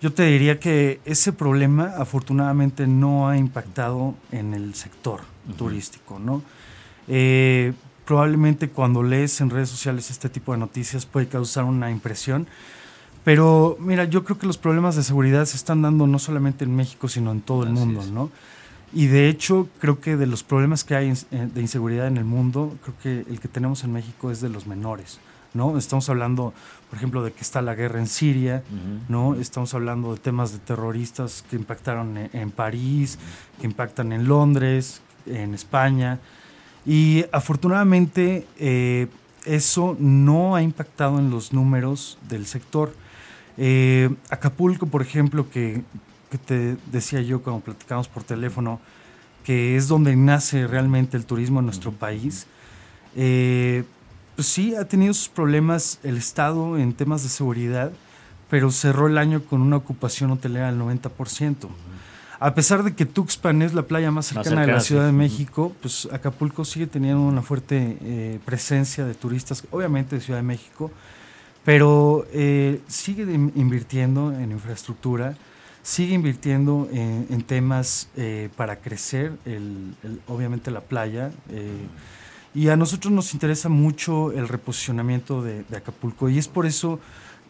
yo 0.06 0.14
te 0.14 0.22
diría 0.22 0.60
que 0.60 1.00
ese 1.04 1.34
problema 1.34 1.96
afortunadamente 1.98 2.86
no 2.86 3.28
ha 3.28 3.40
impactado 3.40 4.14
en 4.32 4.54
el 4.54 4.76
sector 4.76 5.22
turístico, 5.58 6.20
¿no? 6.20 6.44
Eh, 7.08 7.74
probablemente 8.06 8.70
cuando 8.70 9.02
lees 9.02 9.42
en 9.42 9.50
redes 9.50 9.70
sociales 9.70 10.12
este 10.12 10.30
tipo 10.30 10.52
de 10.52 10.60
noticias 10.60 11.08
puede 11.08 11.28
causar 11.28 11.64
una 11.64 11.90
impresión. 11.90 12.46
Pero 13.24 13.78
mira, 13.80 14.04
yo 14.04 14.24
creo 14.24 14.38
que 14.38 14.46
los 14.46 14.60
problemas 14.60 14.96
de 14.96 15.02
seguridad 15.02 15.44
se 15.46 15.58
están 15.58 15.82
dando 15.82 16.06
no 16.06 16.20
solamente 16.20 16.66
en 16.66 16.76
México, 16.76 17.08
sino 17.08 17.32
en 17.32 17.42
todo 17.42 17.64
el 17.64 17.72
mundo, 17.72 18.04
¿no? 18.06 18.30
Y 18.94 19.08
de 19.08 19.28
hecho, 19.28 19.68
creo 19.80 20.00
que 20.02 20.18
de 20.18 20.28
los 20.28 20.44
problemas 20.44 20.84
que 20.84 20.94
hay 20.94 21.14
eh, 21.32 21.50
de 21.52 21.62
inseguridad 21.62 22.06
en 22.06 22.18
el 22.18 22.26
mundo, 22.26 22.78
creo 22.84 22.96
que 23.02 23.32
el 23.32 23.40
que 23.40 23.48
tenemos 23.48 23.84
en 23.84 23.92
México 23.92 24.30
es 24.30 24.40
de 24.40 24.50
los 24.50 24.68
menores. 24.68 25.20
¿no? 25.56 25.78
Estamos 25.78 26.08
hablando, 26.10 26.54
por 26.90 26.98
ejemplo, 26.98 27.24
de 27.24 27.32
que 27.32 27.42
está 27.42 27.62
la 27.62 27.76
guerra 27.76 28.00
en 28.00 28.08
Siria, 28.08 28.64
¿no? 29.10 29.36
Estamos 29.36 29.74
hablando 29.74 30.14
de 30.14 30.20
temas 30.20 30.54
de 30.54 30.60
terroristas 30.60 31.44
que 31.50 31.56
impactaron 31.56 32.18
en, 32.32 32.52
París, 32.52 33.18
que 33.60 33.66
impactan 33.66 34.12
en 34.12 34.28
Londres, 34.28 35.02
en 35.26 35.54
España. 35.54 36.20
Y 36.86 37.26
afortunadamente 37.32 38.48
eh, 38.60 39.08
eso 39.46 39.96
no 40.00 40.56
ha 40.56 40.62
impactado 40.62 41.20
en 41.20 41.30
los 41.30 41.54
números 41.54 42.18
del 42.30 42.46
sector. 42.46 42.94
Eh, 43.58 44.14
Acapulco, 44.30 44.86
por 44.86 45.02
ejemplo, 45.02 45.50
que, 45.50 45.82
que, 46.30 46.38
te 46.38 46.78
decía 46.92 47.22
yo 47.22 47.42
cuando 47.42 47.64
platicamos 47.64 48.08
por 48.08 48.24
teléfono, 48.24 48.80
que 49.44 49.76
es 49.76 49.88
donde 49.88 50.16
nace 50.16 50.68
realmente 50.68 51.18
el 51.18 51.26
turismo 51.26 51.60
en 51.60 51.66
nuestro 51.66 51.92
país, 51.92 52.48
eh, 53.16 53.86
pues 54.36 54.48
sí, 54.48 54.76
ha 54.76 54.86
tenido 54.86 55.14
sus 55.14 55.30
problemas 55.30 56.00
el 56.04 56.18
Estado 56.18 56.78
en 56.78 56.94
temas 56.94 57.24
de 57.24 57.30
seguridad, 57.30 57.92
pero 58.50 58.70
cerró 58.72 59.08
el 59.08 59.18
año 59.18 59.42
con 59.44 59.62
una 59.62 59.78
ocupación 59.78 60.32
hotelera 60.32 60.72
del 60.72 60.80
90%. 60.80 61.68
A 62.40 62.54
pesar 62.54 62.84
de 62.84 62.94
que 62.94 63.06
Tuxpan 63.06 63.62
es 63.62 63.74
la 63.74 63.84
playa 63.84 64.12
más 64.12 64.28
cercana, 64.28 64.66
de 64.66 64.74
la 64.74 64.82
Ciudad 64.82 65.06
de 65.06 65.14
México, 65.14 65.74
pues 65.82 66.08
Acapulco 66.12 66.66
sigue 66.66 66.86
teniendo 66.86 67.22
una 67.22 67.42
fuerte 67.42 67.98
eh, 68.02 68.40
presencia 68.44 69.06
de 69.06 69.14
turistas, 69.14 69.64
obviamente 69.72 70.18
de 70.18 70.22
Ciudad 70.22 70.40
de 70.40 70.44
México, 70.44 70.92
pero 71.64 72.28
eh, 72.34 72.82
sigue 72.88 73.24
invirtiendo 73.24 74.34
en 74.34 74.52
infraestructura, 74.52 75.36
sigue 75.82 76.14
invirtiendo 76.14 76.90
en, 76.92 77.42
temas 77.44 78.10
eh, 78.18 78.50
para 78.58 78.78
crecer, 78.78 79.32
obviamente 80.28 80.72
la 80.72 80.82
playa. 80.82 81.32
Y 82.56 82.70
a 82.70 82.78
nosotros 82.78 83.12
nos 83.12 83.34
interesa 83.34 83.68
mucho 83.68 84.32
el 84.32 84.48
reposicionamiento 84.48 85.44
de, 85.44 85.66
Acapulco 85.76 86.30
y 86.30 86.38
es 86.38 86.48
por 86.48 86.66
eso 86.66 87.02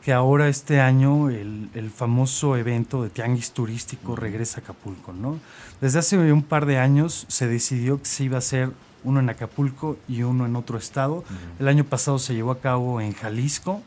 que 0.04 0.12
ahora 0.12 0.50
este 0.50 0.82
año 0.82 1.30
el, 1.30 1.92
famoso 1.96 2.58
evento 2.58 3.04
de 3.04 3.12
Tianguis 3.12 3.52
Turístico 3.52 4.16
regresa 4.16 4.60
a 4.60 4.64
Acapulco. 4.64 5.14
¿no? 5.14 5.40
Desde 5.80 6.00
hace 6.00 6.18
un 6.32 6.42
par 6.42 6.66
de 6.66 6.80
años 6.80 7.26
se 7.28 7.48
decidió 7.48 8.00
que 8.00 8.06
se 8.06 8.24
iba 8.24 8.38
a 8.38 8.40
hacer 8.40 8.72
uno 9.04 9.20
en 9.20 9.30
Acapulco 9.30 9.98
y 10.08 10.24
uno 10.24 10.48
en 10.48 10.56
otro 10.56 10.80
estado. 10.80 11.24
El 11.60 11.68
año 11.68 11.84
pasado 11.84 12.18
se 12.18 12.34
llevó 12.34 12.50
a 12.50 12.60
cabo 12.60 13.00
en 13.00 13.14
Jalisco 13.14 13.84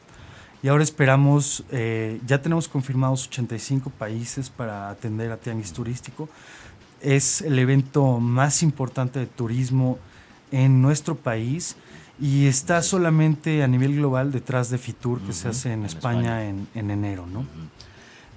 y 0.63 0.69
ahora 0.69 0.85
esperamos, 0.85 1.65
eh, 1.73 2.21
ya 2.29 2.41
tenemos 2.41 2.69
confirmados 2.69 3.27
85 3.27 3.91
países 3.91 4.51
para 4.51 4.89
atender 4.89 5.33
a 5.33 5.37
Tianguis 5.37 5.73
Turístico. 5.73 6.29
Es 7.01 7.43
el 7.43 7.59
evento 7.59 8.21
más 8.21 8.63
importante 8.63 9.19
de 9.19 9.27
turismo 9.27 9.99
en 10.53 10.83
nuestro 10.83 11.15
país 11.15 11.77
y 12.21 12.47
está 12.47 12.83
solamente 12.83 13.63
a 13.63 13.69
nivel 13.69 13.97
global 13.97 14.33
detrás 14.33 14.71
de 14.71 14.79
Fitur 14.79 15.21
que 15.21 15.33
se 15.33 15.49
hace 15.49 15.73
en, 15.73 15.85
España, 15.85 16.45
En, 16.45 16.67
enero, 16.75 17.27
¿no? 17.27 17.45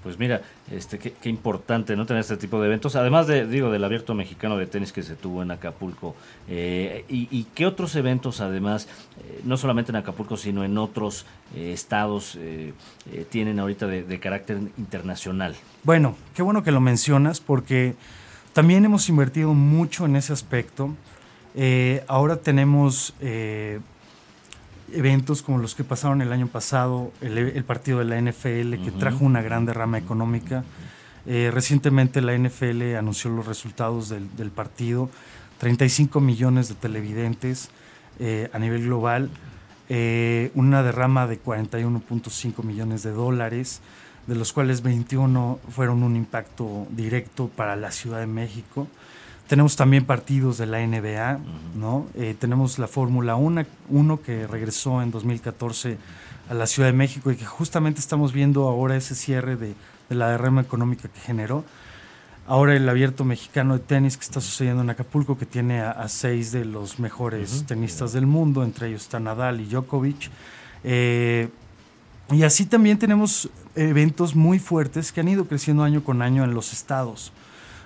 Pues 0.02 0.18
mira, 0.18 0.42
este, 0.70 0.98
qué, 0.98 1.28
importante 1.28 1.94
no 1.94 2.06
tener 2.06 2.22
este 2.22 2.36
tipo 2.36 2.60
de 2.60 2.66
eventos, 2.66 2.96
además 2.96 3.28
de, 3.28 3.46
digo, 3.46 3.70
del 3.70 3.84
abierto 3.84 4.14
mexicano 4.14 4.56
de 4.56 4.66
tenis 4.66 4.92
que 4.92 5.04
se 5.04 5.14
tuvo 5.14 5.42
en 5.42 5.52
Acapulco. 5.52 6.16
Eh, 6.48 7.04
y, 7.08 7.44
qué 7.54 7.66
otros 7.66 7.94
eventos, 7.94 8.40
además, 8.40 8.88
eh, 9.20 9.40
no 9.44 9.56
solamente 9.56 9.92
en 9.92 9.96
Acapulco, 9.96 10.36
sino 10.36 10.64
en 10.64 10.76
otros 10.76 11.24
eh, 11.54 11.72
estados, 11.72 12.36
tienen 13.30 13.60
ahorita 13.60 13.86
de, 13.86 14.02
de 14.02 14.18
carácter 14.18 14.58
internacional? 14.76 15.54
Bueno, 15.84 16.16
qué 16.34 16.42
bueno 16.42 16.64
que 16.64 16.72
lo 16.72 16.80
mencionas, 16.80 17.40
porque 17.40 17.94
también 18.52 18.84
hemos 18.84 19.08
invertido 19.08 19.54
mucho 19.54 20.04
en 20.04 20.16
ese 20.16 20.32
aspecto. 20.32 20.96
Eh, 21.54 22.04
ahora 22.08 22.36
tenemos 22.36 23.14
eh, 23.20 23.80
eventos 24.92 25.42
como 25.42 25.58
los 25.58 25.74
que 25.74 25.84
pasaron 25.84 26.22
el 26.22 26.32
año 26.32 26.46
pasado, 26.46 27.12
el, 27.20 27.64
partido 27.64 27.98
de 27.98 28.04
la 28.06 28.20
NFL 28.20 28.82
que 28.82 28.92
trajo 28.98 29.24
una 29.24 29.42
gran 29.42 29.66
derrama 29.66 29.98
económica. 29.98 30.64
Eh, 31.26 31.50
recientemente 31.52 32.20
la 32.20 32.36
NFL 32.36 32.96
anunció 32.96 33.30
los 33.30 33.46
resultados 33.46 34.08
del, 34.08 34.34
del 34.36 34.50
partido, 34.50 35.08
35 35.58 36.20
millones 36.20 36.68
de 36.68 36.74
televidentes 36.74 37.70
a 38.52 38.58
nivel 38.60 38.84
global, 38.84 39.30
una 40.54 40.82
derrama 40.84 41.26
de 41.26 41.42
41.5 41.42 42.62
millones 42.62 43.02
de 43.02 43.10
dólares, 43.10 43.80
de 44.26 44.36
los 44.36 44.52
cuales 44.52 44.82
21 44.82 45.58
fueron 45.70 46.04
un 46.04 46.14
impacto 46.14 46.86
directo 46.90 47.48
para 47.48 47.74
la 47.74 47.90
Ciudad 47.90 48.20
de 48.20 48.26
México. 48.26 48.86
Tenemos 49.48 49.76
también 49.76 50.06
partidos 50.06 50.58
de 50.58 50.66
la 50.66 50.86
NBA, 50.86 51.38
¿no? 51.76 52.06
Eh, 52.14 52.34
tenemos 52.38 52.78
la 52.78 52.88
Fórmula 52.88 53.36
1, 53.36 54.22
que 54.22 54.46
regresó 54.46 55.02
en 55.02 55.10
2014 55.10 55.98
a 56.48 56.54
la 56.54 56.66
Ciudad 56.66 56.88
de 56.88 56.94
México 56.94 57.30
y 57.30 57.36
que 57.36 57.44
justamente 57.44 58.00
estamos 58.00 58.32
viendo 58.32 58.66
ahora 58.68 58.96
ese 58.96 59.14
cierre 59.14 59.56
de, 59.56 59.74
la 60.08 60.30
derrama 60.30 60.60
económica 60.60 61.08
que 61.08 61.20
generó. 61.20 61.64
Ahora 62.46 62.74
el 62.74 62.88
abierto 62.88 63.24
mexicano 63.24 63.74
de 63.74 63.80
tenis 63.80 64.16
que 64.16 64.24
está 64.24 64.40
sucediendo 64.40 64.82
en 64.82 64.90
Acapulco, 64.90 65.38
que 65.38 65.46
tiene 65.46 65.80
a, 65.80 66.08
seis 66.08 66.52
de 66.52 66.64
los 66.64 66.98
mejores 66.98 67.64
tenistas 67.66 68.12
del 68.12 68.26
mundo, 68.26 68.64
entre 68.64 68.88
ellos 68.88 69.02
está 69.02 69.20
Nadal 69.20 69.60
y 69.60 69.66
Djokovic. 69.66 70.30
Eh, 70.84 71.48
y 72.30 72.42
así 72.42 72.66
también 72.66 72.98
tenemos 72.98 73.48
eventos 73.74 74.34
muy 74.34 74.58
fuertes 74.58 75.12
que 75.12 75.20
han 75.20 75.28
ido 75.28 75.46
creciendo 75.46 75.82
año 75.82 76.02
con 76.02 76.22
año 76.22 76.44
en 76.44 76.54
los 76.54 76.72
estados. 76.72 77.32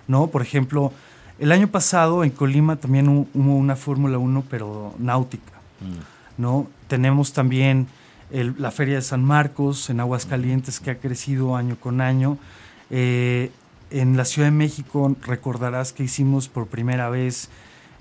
¿no? 0.09 0.29
Por 0.29 0.43
ejemplo, 0.43 0.93
el 1.39 1.53
año 1.53 1.69
pasado 1.69 2.25
en 2.25 2.31
Colima 2.31 2.77
también 2.77 3.09
hubo 3.09 3.27
una 3.35 3.77
Fórmula 3.77 4.19
1, 4.19 4.45
pero 4.49 4.95
náutica. 4.99 5.53
Mm. 5.81 6.43
¿no? 6.43 6.67
Tenemos 6.89 7.33
también 7.33 7.89
la 8.31 8.71
Feria 8.71 8.97
de 8.97 9.03
San 9.03 9.25
Marcos 9.25 9.89
en 9.91 10.01
Aguascalientes, 10.01 10.81
que 10.81 10.91
ha 10.91 10.99
crecido 10.99 11.57
año 11.57 11.77
con 11.77 12.01
año. 12.01 12.39
Eh, 12.91 13.51
en 13.91 14.17
la 14.17 14.25
Ciudad 14.25 14.49
de 14.49 14.53
México 14.53 15.15
recordarás 15.23 15.93
que 15.93 16.03
hicimos 16.03 16.49
por 16.49 16.67
primera 16.67 17.09
vez 17.09 17.51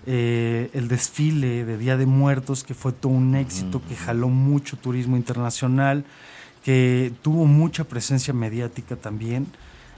eh, 0.08 0.70
el 0.74 0.88
desfile 0.88 1.66
de 1.66 1.78
Día 1.78 1.98
de 1.98 2.06
Muertos, 2.06 2.64
que 2.64 2.74
fue 2.74 2.92
todo 2.92 3.12
un 3.12 3.36
éxito, 3.36 3.82
que 3.88 3.96
jaló 3.96 4.30
mucho 4.30 4.78
turismo 4.78 5.16
internacional, 5.18 6.06
que 6.64 7.14
tuvo 7.22 7.46
mucha 7.46 7.84
presencia 7.84 8.34
mediática 8.34 8.96
también 8.96 9.48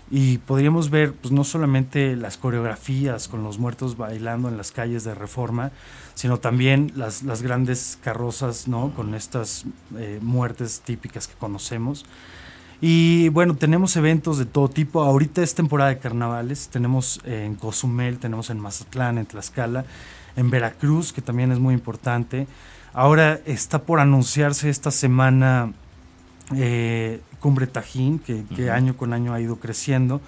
y 0.09 0.37
podríamos 0.37 0.89
ver 0.89 1.13
pues 1.13 1.31
no 1.31 1.43
solamente 1.43 2.15
las 2.15 2.37
coreografías 2.37 3.27
con 3.27 3.43
los 3.43 3.59
muertos 3.59 3.97
bailando 3.97 4.47
en 4.47 4.57
las 4.57 4.71
calles 4.71 5.03
de 5.03 5.13
Reforma, 5.13 5.71
sino 6.15 6.37
también 6.39 6.91
las, 6.95 7.23
las 7.23 7.41
grandes 7.41 7.99
carrozas 8.01 8.67
¿no? 8.67 8.93
con 8.95 9.15
estas 9.15 9.65
eh, 9.97 10.19
muertes 10.21 10.81
típicas 10.85 11.27
que 11.27 11.35
conocemos. 11.35 12.05
Y 12.79 13.29
bueno, 13.29 13.55
tenemos 13.55 13.95
eventos 13.95 14.37
de 14.37 14.45
todo 14.45 14.69
tipo. 14.69 15.01
Ahorita 15.01 15.41
es 15.41 15.55
temporada 15.55 15.89
de 15.89 15.97
carnavales. 15.97 16.69
Tenemos 16.69 17.19
en 17.25 17.55
Cozumel, 17.55 18.19
tenemos 18.19 18.51
en 18.51 18.59
Mazatlán, 18.59 19.17
en 19.17 19.25
Tlaxcala, 19.25 19.85
en 20.35 20.51
Veracruz, 20.51 21.11
que 21.11 21.23
también 21.23 21.51
es 21.51 21.57
muy 21.57 21.73
importante. 21.73 22.47
Ahora 22.93 23.39
está 23.45 23.81
por 23.81 23.99
anunciarse 23.99 24.69
esta 24.69 24.91
semana 24.91 25.73
eh, 26.55 27.21
Cumbre 27.39 27.67
Tajín, 27.67 28.19
que, 28.19 28.71
año 28.71 28.95
con 28.95 29.13
año 29.13 29.33
ha 29.33 29.41
ido 29.41 29.57
creciendo. 29.57 30.21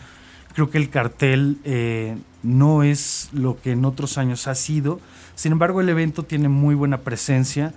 Creo 0.53 0.69
que 0.69 0.77
el 0.77 0.89
cartel 0.89 1.59
eh, 1.63 2.17
no 2.43 2.83
es 2.83 3.29
lo 3.33 3.59
que 3.61 3.71
en 3.71 3.85
otros 3.85 4.17
años 4.17 4.47
ha 4.47 4.55
sido, 4.55 4.99
sin 5.35 5.53
embargo 5.53 5.79
el 5.79 5.89
evento 5.89 6.23
tiene 6.23 6.49
muy 6.49 6.75
buena 6.75 6.99
presencia. 6.99 7.73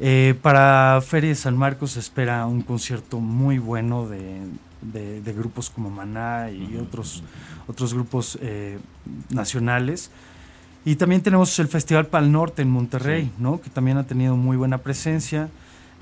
Eh, 0.00 0.34
para 0.40 1.00
Feria 1.06 1.30
de 1.30 1.36
San 1.36 1.56
Marcos 1.56 1.92
se 1.92 2.00
espera 2.00 2.46
un 2.46 2.62
concierto 2.62 3.20
muy 3.20 3.58
bueno 3.58 4.08
de, 4.08 5.32
grupos 5.34 5.70
como 5.70 5.90
Maná 5.90 6.50
y 6.50 6.76
otros, 6.76 7.22
otros 7.66 7.94
grupos 7.94 8.38
nacionales. 9.30 10.10
Y 10.84 10.96
también 10.96 11.20
tenemos 11.22 11.58
el 11.58 11.68
Festival 11.68 12.06
Pal 12.06 12.32
Norte 12.32 12.62
en 12.62 12.70
Monterrey, 12.70 13.30
¿no? 13.38 13.60
que 13.60 13.68
también 13.68 13.98
ha 13.98 14.04
tenido 14.04 14.36
muy 14.36 14.56
buena 14.56 14.78
presencia. 14.78 15.50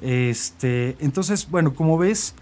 Este, 0.02 0.96
entonces, 1.00 1.48
bueno, 1.50 1.74
como 1.74 1.98
ves, 1.98 2.34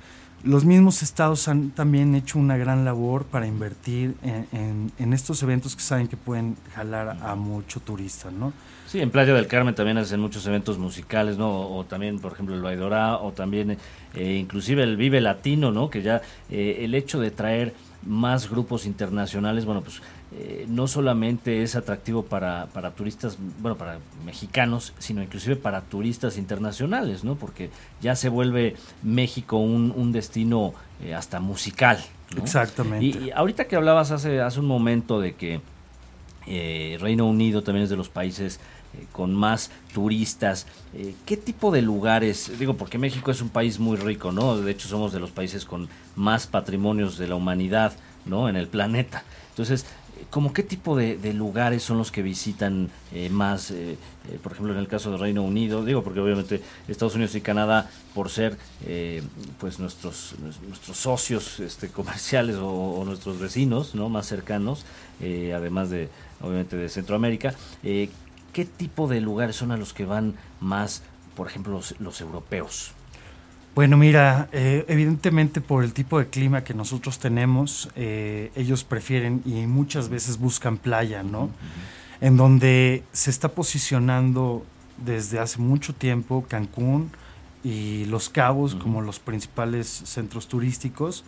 los 0.45 0.65
mismos 0.65 1.03
estados 1.03 1.49
han 1.49 1.71
también 1.71 2.15
hecho 2.15 2.39
una 2.39 2.57
gran 2.57 2.85
labor 2.85 3.25
para 3.25 3.47
invertir 3.47 4.15
en, 4.23 5.13
estos 5.13 5.43
eventos 5.43 5.75
que 5.75 5.83
saben 5.83 6.09
que 6.09 6.17
pueden 6.17 6.57
jalar 6.75 7.19
a 7.21 7.35
mucho 7.35 7.81
turista, 7.81 8.31
¿no? 8.31 8.53
Sí, 8.87 9.01
en 9.01 9.11
Playa 9.11 9.35
del 9.35 9.49
Carmen 9.49 9.75
también 9.75 9.99
hacen 9.99 10.21
muchos 10.21 10.47
eventos 10.47 10.79
musicales, 10.79 11.37
¿no? 11.37 11.51
O, 11.51 11.85
también, 11.85 12.21
por 12.21 12.33
ejemplo, 12.33 12.55
el 12.55 12.63
Baidorá, 12.63 13.17
o 13.17 13.33
también 13.33 13.77
eh, 14.15 14.35
inclusive 14.35 14.85
el 14.85 14.97
Vive 14.97 15.21
Latino, 15.21 15.73
¿no? 15.73 15.91
Que 15.91 16.03
ya 16.03 16.23
eh, 16.49 16.79
el 16.83 16.95
hecho 16.95 17.19
de 17.19 17.33
traer 17.33 17.75
más 18.05 18.49
grupos 18.49 18.87
internacionales, 18.87 19.65
bueno, 19.65 19.83
pues 19.83 20.01
eh, 20.33 20.67
no 20.69 20.89
solamente 20.89 21.63
es 21.63 21.77
atractivo 21.77 22.25
para, 22.25 22.67
para 22.73 22.91
turistas, 22.91 23.39
bueno, 23.61 23.79
para 23.79 24.01
mexicanos, 24.25 24.93
sino 24.99 25.23
inclusive 25.23 25.55
para 25.55 25.83
turistas 25.83 26.37
internacionales, 26.37 27.23
¿no? 27.23 27.37
Porque 27.37 27.71
ya 28.03 28.17
se 28.17 28.29
vuelve 28.29 28.75
México 29.05 29.59
un, 29.59 29.93
un 29.95 30.11
destino 30.11 30.75
eh, 31.01 31.15
hasta 31.15 31.39
musical. 31.39 32.05
Exactamente. 32.37 33.07
Y, 33.07 33.31
ahorita 33.31 33.67
que 33.69 33.77
hablabas 33.77 34.11
hace, 34.11 34.41
hace 34.41 34.59
un 34.59 34.67
momento 34.67 35.21
de 35.21 35.37
que 35.37 35.61
eh, 36.49 36.99
Reino 37.01 37.25
Unido 37.27 37.63
también 37.63 37.85
es 37.85 37.91
de 37.91 37.97
los 37.97 38.09
países 38.09 38.59
con 39.13 39.33
más 39.33 39.71
turistas. 39.93 40.67
¿Qué 41.27 41.37
tipo 41.37 41.71
de 41.71 41.83
lugares? 41.83 42.51
Digo, 42.59 42.75
porque 42.75 42.99
México 42.99 43.31
es 43.31 43.43
un 43.43 43.51
país 43.51 43.79
muy 43.79 43.97
rico, 43.97 44.33
¿no? 44.33 44.57
De 44.57 44.73
hecho, 44.73 44.89
somos 44.89 45.13
de 45.13 45.21
los 45.21 45.31
países 45.31 45.67
con 45.67 45.89
más 46.17 46.47
patrimonios 46.47 47.19
de 47.19 47.29
la 47.29 47.35
humanidad, 47.35 47.93
¿no? 48.25 48.49
En 48.49 48.57
el 48.57 48.69
planeta. 48.69 49.23
Entonces, 49.51 49.87
¿Cómo 50.31 50.53
qué 50.53 50.63
tipo 50.63 50.97
de, 50.97 51.33
lugares 51.33 51.83
son 51.83 51.99
los 51.99 52.11
que 52.11 52.23
visitan 52.23 52.91
eh, 53.13 53.29
más, 53.29 53.71
eh, 53.71 53.93
eh, 54.29 54.39
por 54.43 54.53
ejemplo, 54.53 54.73
en 54.73 54.81
el 54.81 54.89
caso 54.89 55.11
del 55.11 55.21
Reino 55.21 55.43
Unido? 55.43 55.85
Digo, 55.85 56.03
porque 56.03 56.21
obviamente 56.21 56.63
Estados 56.89 57.15
Unidos 57.15 57.35
y 57.35 57.41
Canadá, 57.41 57.91
por 58.15 58.31
ser 58.31 58.57
pues 59.59 59.79
nuestros 59.79 60.35
nuestros 60.41 60.97
socios 60.97 61.61
este, 61.61 61.89
comerciales 61.89 62.57
o, 62.59 63.03
nuestros 63.05 63.39
vecinos 63.39 63.95
no 63.95 64.09
más 64.09 64.27
cercanos, 64.27 64.85
además 65.21 65.91
de 65.91 66.09
obviamente 66.41 66.77
de 66.77 66.89
Centroamérica, 66.89 67.55
¿qué 67.83 68.65
tipo 68.65 69.09
de 69.09 69.21
lugares 69.21 69.57
son 69.57 69.71
a 69.71 69.77
los 69.77 69.93
que 69.93 70.05
van 70.07 70.35
más, 70.61 71.03
por 71.35 71.47
ejemplo, 71.47 71.81
los 71.99 72.21
europeos? 72.21 72.96
Bueno, 73.77 73.99
mira, 73.99 74.49
eh, 74.53 74.87
evidentemente 74.89 75.61
por 75.61 75.85
el 75.85 75.93
tipo 75.93 76.19
de 76.19 76.29
clima 76.29 76.65
que 76.65 76.73
nosotros 76.73 77.19
tenemos, 77.19 77.91
eh, 77.95 78.51
ellos 78.57 78.85
prefieren 78.85 79.43
y 79.45 79.67
muchas 79.67 80.09
veces 80.09 80.39
buscan 80.39 80.79
playa, 80.79 81.23
¿no? 81.23 81.51
En 82.23 82.39
donde 82.39 83.03
se 83.13 83.29
está 83.29 83.51
posicionando 83.51 84.65
desde 85.05 85.41
hace 85.41 85.59
mucho 85.59 85.95
tiempo 85.95 86.47
Cancún 86.49 87.11
y 87.63 88.07
Los 88.07 88.31
Cabos 88.31 88.77
como 88.77 89.03
los 89.03 89.19
principales 89.19 89.89
centros 89.89 90.49
turísticos. 90.49 91.23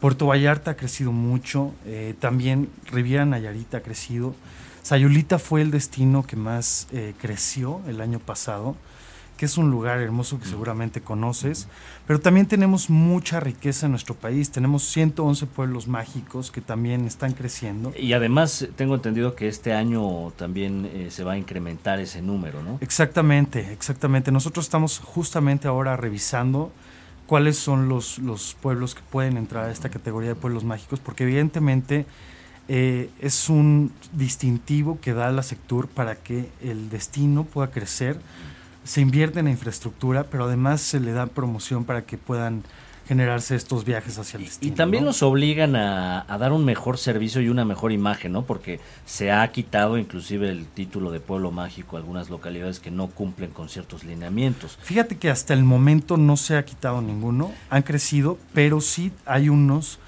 Puerto 0.00 0.26
Vallarta 0.28 0.70
ha 0.70 0.76
crecido 0.76 1.10
mucho, 1.10 1.72
eh, 1.86 2.14
también 2.20 2.70
Riviera 2.86 3.26
Nayarita 3.26 3.78
ha 3.78 3.82
crecido. 3.82 4.36
Sayulita 4.84 5.40
fue 5.40 5.60
el 5.60 5.72
destino 5.72 6.24
que 6.24 6.36
más 6.36 6.86
creció 7.20 7.80
el 7.88 8.00
año 8.00 8.20
pasado 8.20 8.76
que 9.40 9.46
es 9.46 9.56
un 9.56 9.70
lugar 9.70 10.00
hermoso 10.00 10.38
que 10.38 10.44
seguramente 10.44 11.00
conoces, 11.00 11.66
pero 12.06 12.20
también 12.20 12.44
tenemos 12.44 12.90
mucha 12.90 13.40
riqueza 13.40 13.86
en 13.86 13.92
nuestro 13.92 14.14
país. 14.14 14.50
Tenemos 14.50 14.82
111 14.82 15.46
pueblos 15.46 15.88
mágicos 15.88 16.50
que 16.50 16.60
también 16.60 17.06
están 17.06 17.32
creciendo. 17.32 17.90
Y 17.98 18.12
además 18.12 18.68
tengo 18.76 18.96
entendido 18.96 19.34
que 19.34 19.48
este 19.48 19.72
año 19.72 20.30
también 20.32 20.84
eh, 20.92 21.06
se 21.08 21.24
va 21.24 21.32
a 21.32 21.38
incrementar 21.38 22.00
ese 22.00 22.20
número, 22.20 22.62
¿no? 22.62 22.76
Exactamente, 22.82 23.72
exactamente. 23.72 24.30
Nosotros 24.30 24.66
estamos 24.66 24.98
justamente 24.98 25.68
ahora 25.68 25.96
revisando 25.96 26.70
cuáles 27.26 27.56
son 27.56 27.88
los, 27.88 28.18
los 28.18 28.54
pueblos 28.60 28.94
que 28.94 29.00
pueden 29.10 29.38
entrar 29.38 29.70
a 29.70 29.72
esta 29.72 29.88
categoría 29.88 30.28
de 30.28 30.34
pueblos 30.34 30.64
mágicos, 30.64 31.00
porque 31.00 31.24
evidentemente... 31.24 32.04
Eh, 32.72 33.10
es 33.20 33.48
un 33.48 33.90
distintivo 34.12 35.00
que 35.00 35.12
da 35.12 35.32
la 35.32 35.42
Sectur 35.42 35.88
para 35.88 36.14
que 36.14 36.48
el 36.62 36.88
destino 36.88 37.42
pueda 37.42 37.72
crecer 37.72 38.20
se 38.84 39.00
invierte 39.00 39.40
en 39.40 39.46
la 39.46 39.50
infraestructura, 39.50 40.24
pero 40.24 40.44
además 40.44 40.80
se 40.80 41.00
le 41.00 41.12
da 41.12 41.26
promoción 41.26 41.84
para 41.84 42.02
que 42.02 42.18
puedan 42.18 42.64
generarse 43.10 43.56
estos 43.56 43.84
viajes 43.84 44.18
hacia 44.18 44.38
el 44.38 44.44
destino. 44.44 44.72
Y 44.72 44.76
también 44.76 45.04
nos 45.04 45.24
obligan 45.24 45.74
a, 45.74 46.24
dar 46.38 46.52
un 46.52 46.64
mejor 46.64 46.96
servicio 46.96 47.40
y 47.40 47.48
una 47.48 47.64
mejor 47.64 47.90
imagen, 47.90 48.30
¿no? 48.30 48.44
Porque 48.44 48.78
se 49.04 49.32
ha 49.32 49.50
quitado 49.50 49.98
inclusive 49.98 50.48
el 50.48 50.66
título 50.66 51.10
de 51.10 51.18
pueblo 51.18 51.50
mágico 51.50 51.96
a 51.96 51.98
algunas 51.98 52.30
localidades 52.30 52.78
que 52.78 52.92
no 52.92 53.08
cumplen 53.08 53.50
con 53.50 53.68
ciertos 53.68 54.04
lineamientos. 54.04 54.78
Fíjate 54.80 55.16
que 55.16 55.28
hasta 55.28 55.54
el 55.54 55.64
momento 55.64 56.16
no 56.18 56.36
se 56.36 56.56
ha 56.56 56.64
quitado 56.64 57.02
ninguno, 57.02 57.50
han 57.68 57.82
crecido, 57.82 58.38
pero 58.54 58.80
sí 58.80 59.10
hay 59.26 59.48
unos 59.48 59.98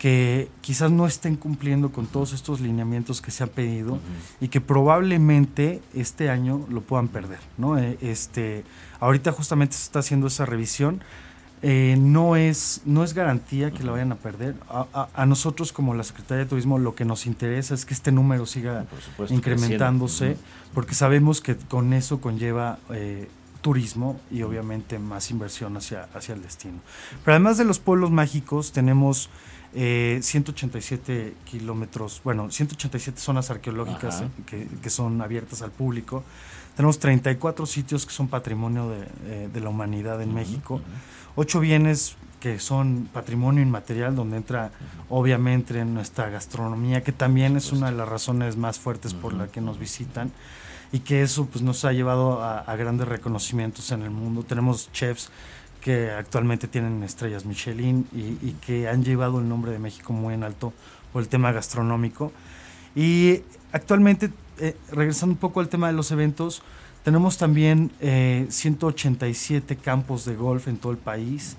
que 0.00 0.48
quizás 0.62 0.90
no 0.90 1.06
estén 1.06 1.36
cumpliendo 1.36 1.92
con 1.92 2.06
todos 2.06 2.32
estos 2.32 2.60
lineamientos 2.60 3.20
que 3.20 3.30
se 3.30 3.42
han 3.42 3.50
pedido 3.50 3.98
y 4.40 4.48
que 4.48 4.62
probablemente 4.62 5.82
este 5.92 6.30
año 6.30 6.64
lo 6.70 6.80
puedan 6.80 7.08
perder. 7.08 7.38
¿no? 7.58 7.76
Eh, 7.76 7.98
este, 8.00 8.64
ahorita 8.98 9.30
justamente 9.30 9.76
se 9.76 9.82
está 9.82 9.98
haciendo 9.98 10.28
esa 10.28 10.46
revisión. 10.46 11.02
Eh, 11.60 11.98
no, 12.00 12.36
es, 12.36 12.80
no 12.86 13.04
es 13.04 13.12
garantía 13.12 13.72
que 13.72 13.84
la 13.84 13.92
vayan 13.92 14.10
a 14.12 14.14
perder. 14.14 14.54
A, 14.70 15.26
nosotros 15.26 15.70
como 15.70 15.92
la 15.92 16.02
Secretaría 16.02 16.44
de 16.44 16.48
Turismo 16.48 16.78
lo 16.78 16.94
que 16.94 17.04
nos 17.04 17.26
interesa 17.26 17.74
es 17.74 17.84
que 17.84 17.92
este 17.92 18.10
número 18.10 18.46
siga 18.46 18.86
incrementándose 19.28 20.38
porque 20.72 20.94
sabemos 20.94 21.42
que 21.42 21.56
con 21.56 21.92
eso 21.92 22.22
conlleva... 22.22 22.78
Eh, 22.90 23.28
turismo 23.60 24.18
y 24.30 24.40
obviamente 24.40 24.98
más 24.98 25.30
inversión 25.30 25.76
hacia, 25.76 26.08
hacia 26.14 26.34
el 26.34 26.40
destino. 26.40 26.78
Pero 27.22 27.34
además 27.34 27.58
de 27.58 27.66
los 27.66 27.78
pueblos 27.78 28.10
mágicos, 28.10 28.72
tenemos 28.72 29.28
187 29.72 31.12
eh, 31.12 31.34
kilómetros, 31.44 32.20
bueno, 32.24 32.50
187 32.50 33.20
zonas 33.20 33.50
arqueológicas 33.50 34.22
eh, 34.52 34.68
que, 34.82 34.90
son 34.90 35.20
abiertas 35.22 35.62
al 35.62 35.70
público. 35.70 36.24
Tenemos 36.74 36.98
34 36.98 37.66
sitios 37.66 38.04
que 38.04 38.12
son 38.12 38.28
patrimonio 38.28 38.88
de, 38.90 39.06
eh, 39.26 39.60
la 39.60 39.68
humanidad 39.68 40.20
en 40.22 40.34
México. 40.34 40.80
Ocho 41.36 41.60
bienes 41.60 42.16
que 42.40 42.58
son 42.58 43.08
patrimonio 43.12 43.62
inmaterial, 43.62 44.16
donde 44.16 44.38
entra 44.38 44.72
obviamente 45.08 45.78
en 45.78 45.94
nuestra 45.94 46.30
gastronomía, 46.30 47.04
que 47.04 47.12
también 47.12 47.56
es 47.56 47.70
una 47.70 47.90
de 47.90 47.96
las 47.96 48.08
razones 48.08 48.56
más 48.56 48.78
fuertes 48.78 49.14
por 49.14 49.34
la 49.34 49.48
que 49.48 49.60
nos 49.60 49.78
visitan 49.78 50.32
y 50.90 51.00
que 51.00 51.22
eso 51.22 51.46
pues 51.46 51.62
nos 51.62 51.84
ha 51.84 51.92
llevado 51.92 52.42
a, 52.42 52.60
a 52.60 52.76
grandes 52.76 53.06
reconocimientos 53.06 53.92
en 53.92 54.02
el 54.02 54.10
mundo. 54.10 54.42
Tenemos 54.42 54.90
chefs 54.90 55.30
que 55.80 56.10
actualmente 56.10 56.68
tienen 56.68 57.02
estrellas 57.02 57.44
Michelin 57.44 58.06
y, 58.12 58.52
que 58.64 58.88
han 58.88 59.02
llevado 59.02 59.40
el 59.40 59.48
nombre 59.48 59.72
de 59.72 59.78
México 59.78 60.12
muy 60.12 60.34
en 60.34 60.44
alto 60.44 60.72
por 61.12 61.22
el 61.22 61.28
tema 61.28 61.52
gastronómico. 61.52 62.32
Y 62.94 63.42
actualmente, 63.72 64.30
eh, 64.58 64.76
regresando 64.92 65.34
un 65.34 65.38
poco 65.38 65.60
al 65.60 65.68
tema 65.68 65.86
de 65.86 65.94
los 65.94 66.10
eventos, 66.10 66.62
tenemos 67.02 67.38
también 67.38 67.90
187 68.00 69.72
eh, 69.72 69.76
campos 69.78 70.24
de 70.26 70.36
golf 70.36 70.68
en 70.68 70.76
todo 70.76 70.92
el 70.92 70.98
país. 70.98 71.56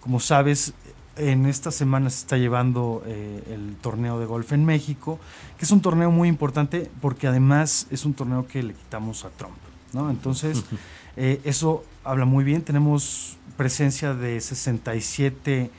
Como 0.00 0.20
sabes, 0.20 0.72
en 1.16 1.46
esta 1.46 1.70
semana 1.70 2.10
se 2.10 2.18
está 2.18 2.36
llevando 2.36 3.02
eh, 3.06 3.42
el 3.50 3.76
torneo 3.76 4.20
de 4.20 4.26
golf 4.26 4.52
en 4.52 4.64
México, 4.64 5.18
que 5.58 5.64
es 5.64 5.70
un 5.72 5.80
torneo 5.80 6.10
muy 6.12 6.28
importante 6.28 6.90
porque 7.00 7.26
además 7.26 7.88
es 7.90 8.04
un 8.04 8.14
torneo 8.14 8.46
que 8.46 8.62
le 8.62 8.74
quitamos 8.74 9.24
a 9.24 9.30
Trump. 9.30 9.56
¿no? 9.92 10.10
Entonces, 10.10 10.62
eso 11.16 11.84
habla 12.04 12.24
muy 12.24 12.44
bien. 12.44 12.62
Tenemos 12.62 13.36
presencia 13.56 14.14
de 14.14 14.40
67 14.40 15.70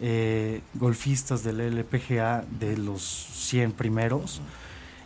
eh, 0.00 0.60
golfistas 0.74 1.44
del 1.44 1.60
LPGA 1.60 2.44
de 2.58 2.76
los 2.76 3.02
100 3.02 3.72
primeros. 3.72 4.40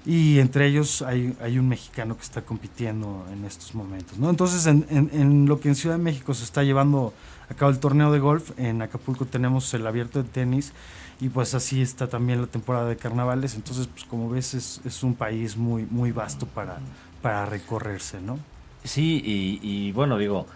Y 0.07 0.38
entre 0.38 0.67
ellos 0.67 1.03
hay, 1.03 1.37
hay, 1.43 1.59
un 1.59 1.69
mexicano 1.69 2.17
que 2.17 2.23
está 2.23 2.41
compitiendo 2.41 3.27
en 3.31 3.45
estos 3.45 3.75
momentos. 3.75 4.17
¿no? 4.17 4.31
Entonces, 4.31 4.67
en, 4.67 5.47
lo 5.47 5.61
que 5.61 5.69
en 5.69 5.75
Ciudad 5.75 5.97
de 5.97 6.03
México 6.03 6.33
se 6.33 6.45
está 6.45 6.62
llevando 6.62 7.12
a 7.51 7.55
cabo 7.55 7.71
el 7.71 7.79
torneo 7.79 8.11
de 8.11 8.19
golf, 8.19 8.53
en 8.59 8.81
Acapulco 8.81 9.27
tenemos 9.27 9.73
el 9.75 9.87
abierto 9.87 10.23
de 10.23 10.29
tenis 10.29 10.73
y 11.21 11.29
pues 11.29 11.55
así 11.55 11.83
está 11.83 12.07
también 12.07 12.41
la 12.41 12.47
temporada 12.47 12.88
de 12.88 12.97
carnavales. 12.97 13.55
Entonces, 13.55 13.87
pues 13.88 14.05
como 14.05 14.31
ves, 14.31 14.55
es, 14.55 14.81
es 14.87 15.03
un 15.03 15.14
país 15.14 15.59
muy, 15.59 15.87
muy 15.91 16.12
vasto 16.12 16.47
para, 16.47 16.79
para 17.21 17.45
recorrerse, 17.45 18.21
¿no? 18.23 18.38
Sí, 18.85 19.21
y, 19.23 19.61
y 19.62 19.93
bueno, 19.93 20.17
digo, 20.17 20.47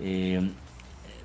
eh, 0.00 0.50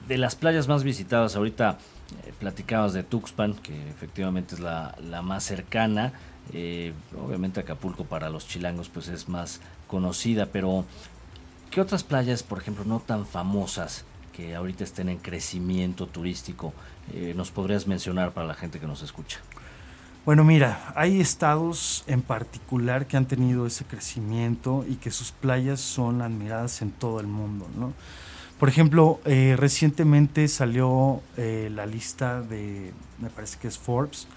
de 0.07 0.17
las 0.17 0.35
playas 0.35 0.67
más 0.67 0.83
visitadas 0.83 1.35
ahorita 1.35 1.77
eh, 2.25 2.33
platicabas 2.39 2.93
de 2.93 3.03
Tuxpan, 3.03 3.53
que 3.55 3.89
efectivamente 3.89 4.55
es 4.55 4.61
la, 4.61 4.95
más 5.23 5.43
cercana. 5.43 6.13
Eh, 6.53 6.93
obviamente 7.21 7.59
Acapulco 7.59 8.05
para 8.05 8.29
los 8.29 8.47
chilangos 8.47 8.87
pues 8.87 9.09
es 9.09 9.27
más 9.27 9.59
conocida, 9.87 10.45
pero 10.45 10.85
¿qué 11.71 11.81
otras 11.81 12.03
playas, 12.03 12.43
por 12.43 12.59
ejemplo, 12.59 12.85
no 12.85 12.99
tan 12.99 13.25
famosas 13.25 14.05
que 14.33 14.55
ahorita 14.55 14.83
estén 14.83 15.09
en 15.09 15.17
crecimiento 15.17 16.07
turístico 16.07 16.73
eh, 17.13 17.33
nos 17.35 17.51
podrías 17.51 17.87
mencionar 17.87 18.31
para 18.31 18.47
la 18.47 18.53
gente 18.53 18.79
que 18.79 18.87
nos 18.87 19.01
escucha? 19.01 19.39
Bueno, 20.25 20.43
mira, 20.43 20.93
hay 20.95 21.21
estados 21.21 22.03
en 22.07 22.21
particular 22.21 23.07
que 23.07 23.15
han 23.15 23.27
tenido 23.27 23.65
ese 23.65 23.85
crecimiento 23.85 24.85
y 24.87 24.95
que 24.95 25.09
sus 25.09 25.31
playas 25.31 25.79
son 25.79 26.21
admiradas 26.21 26.81
en 26.81 26.91
todo 26.91 27.19
el 27.19 27.27
mundo, 27.27 27.65
¿no? 27.77 27.93
Por 28.59 28.69
ejemplo, 28.69 29.19
eh, 29.25 29.55
recientemente 29.57 30.47
salió 30.47 31.21
eh, 31.37 31.69
la 31.73 31.85
lista 31.85 32.41
de, 32.41 32.91
me 33.19 33.29
parece 33.29 33.59
que 33.59 33.67
es 33.67 33.77
Forbes, 33.77 34.27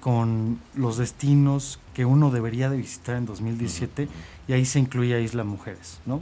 con 0.00 0.58
los 0.74 0.98
destinos 0.98 1.78
que 1.94 2.04
uno 2.04 2.30
debería 2.30 2.68
de 2.68 2.76
visitar 2.76 3.16
en 3.16 3.24
2017 3.24 4.08
y 4.48 4.52
ahí 4.52 4.64
se 4.64 4.78
incluía 4.78 5.20
Isla 5.20 5.44
Mujeres, 5.44 6.00
¿no? 6.04 6.20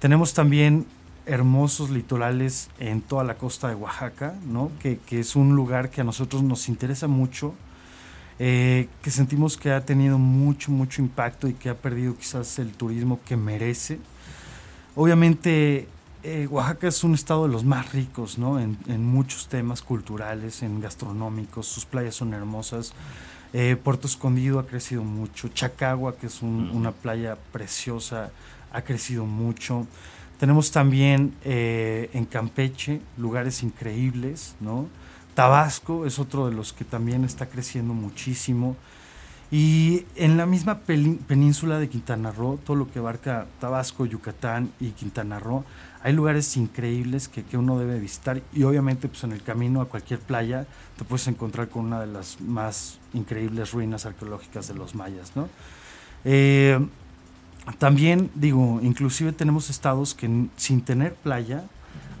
Tenemos 0.00 0.34
también 0.34 0.86
hermosos 1.26 1.90
litorales 1.90 2.70
en 2.78 3.00
toda 3.02 3.24
la 3.24 3.36
costa 3.36 3.68
de 3.68 3.74
Oaxaca, 3.74 4.34
¿no? 4.46 4.70
Que, 4.80 4.98
que, 4.98 5.20
es 5.20 5.36
un 5.36 5.54
lugar 5.54 5.90
que 5.90 6.00
a 6.00 6.04
nosotros 6.04 6.42
nos 6.42 6.68
interesa 6.68 7.06
mucho 7.06 7.54
eh, 8.40 8.88
que 9.00 9.12
sentimos 9.12 9.56
que 9.56 9.70
ha 9.70 9.84
tenido 9.84 10.18
mucho, 10.18 10.72
mucho 10.72 11.00
impacto 11.00 11.46
y 11.46 11.54
que 11.54 11.68
ha 11.68 11.76
perdido 11.76 12.16
quizás 12.16 12.58
el 12.58 12.72
turismo 12.72 13.20
que 13.24 13.36
merece. 13.36 13.98
Obviamente, 14.96 15.88
eh, 16.24 16.48
Oaxaca 16.50 16.88
es 16.88 17.04
un 17.04 17.14
estado 17.14 17.46
de 17.46 17.52
los 17.52 17.64
más 17.64 17.92
ricos, 17.92 18.38
¿no? 18.38 18.58
En, 18.58 19.04
muchos 19.04 19.48
temas 19.48 19.82
culturales, 19.82 20.62
en 20.62 20.80
gastronómicos, 20.80 21.66
sus 21.66 21.84
playas 21.84 22.14
son 22.14 22.34
hermosas. 22.34 22.92
Eh, 23.52 23.76
Puerto 23.76 24.06
Escondido 24.06 24.58
ha 24.58 24.66
crecido 24.66 25.04
mucho. 25.04 25.48
Chacagua, 25.48 26.16
que 26.16 26.26
es 26.26 26.42
una 26.42 26.90
playa 26.90 27.36
preciosa, 27.52 28.30
ha 28.72 28.82
crecido 28.82 29.26
mucho. 29.26 29.86
Tenemos 30.40 30.72
también 30.72 31.34
en 31.44 32.24
Campeche 32.24 33.00
lugares 33.16 33.62
increíbles, 33.62 34.56
¿no? 34.60 34.88
Tabasco 35.34 36.06
es 36.06 36.18
otro 36.18 36.48
de 36.48 36.54
los 36.54 36.72
que 36.72 36.84
también 36.84 37.24
está 37.24 37.46
creciendo 37.46 37.94
muchísimo. 37.94 38.76
Y 39.50 40.06
en 40.16 40.36
la 40.36 40.46
misma 40.46 40.80
península 40.80 41.78
de 41.78 41.88
Quintana 41.88 42.32
Roo, 42.32 42.58
todo 42.64 42.76
lo 42.76 42.90
que 42.90 42.98
abarca 42.98 43.46
Tabasco, 43.60 44.06
Yucatán 44.06 44.72
y 44.80 44.90
Quintana 44.90 45.38
Roo, 45.38 45.64
hay 46.04 46.12
lugares 46.12 46.56
increíbles 46.58 47.28
que, 47.28 47.56
uno 47.56 47.78
debe 47.78 47.98
visitar 47.98 48.42
y 48.52 48.62
obviamente 48.64 49.08
pues 49.08 49.24
en 49.24 49.32
el 49.32 49.42
camino 49.42 49.80
a 49.80 49.86
cualquier 49.86 50.20
playa 50.20 50.66
te 50.98 51.04
puedes 51.04 51.26
encontrar 51.28 51.70
con 51.70 51.86
una 51.86 51.98
de 51.98 52.06
las 52.06 52.42
más 52.42 52.98
increíbles 53.14 53.72
ruinas 53.72 54.04
arqueológicas 54.04 54.68
de 54.68 54.74
los 54.74 54.94
mayas, 54.94 55.32
eh, 56.26 56.78
también 57.78 58.30
digo, 58.34 58.80
inclusive 58.82 59.32
tenemos 59.32 59.70
estados 59.70 60.14
que 60.14 60.46
sin 60.56 60.82
tener 60.82 61.14
playa 61.14 61.64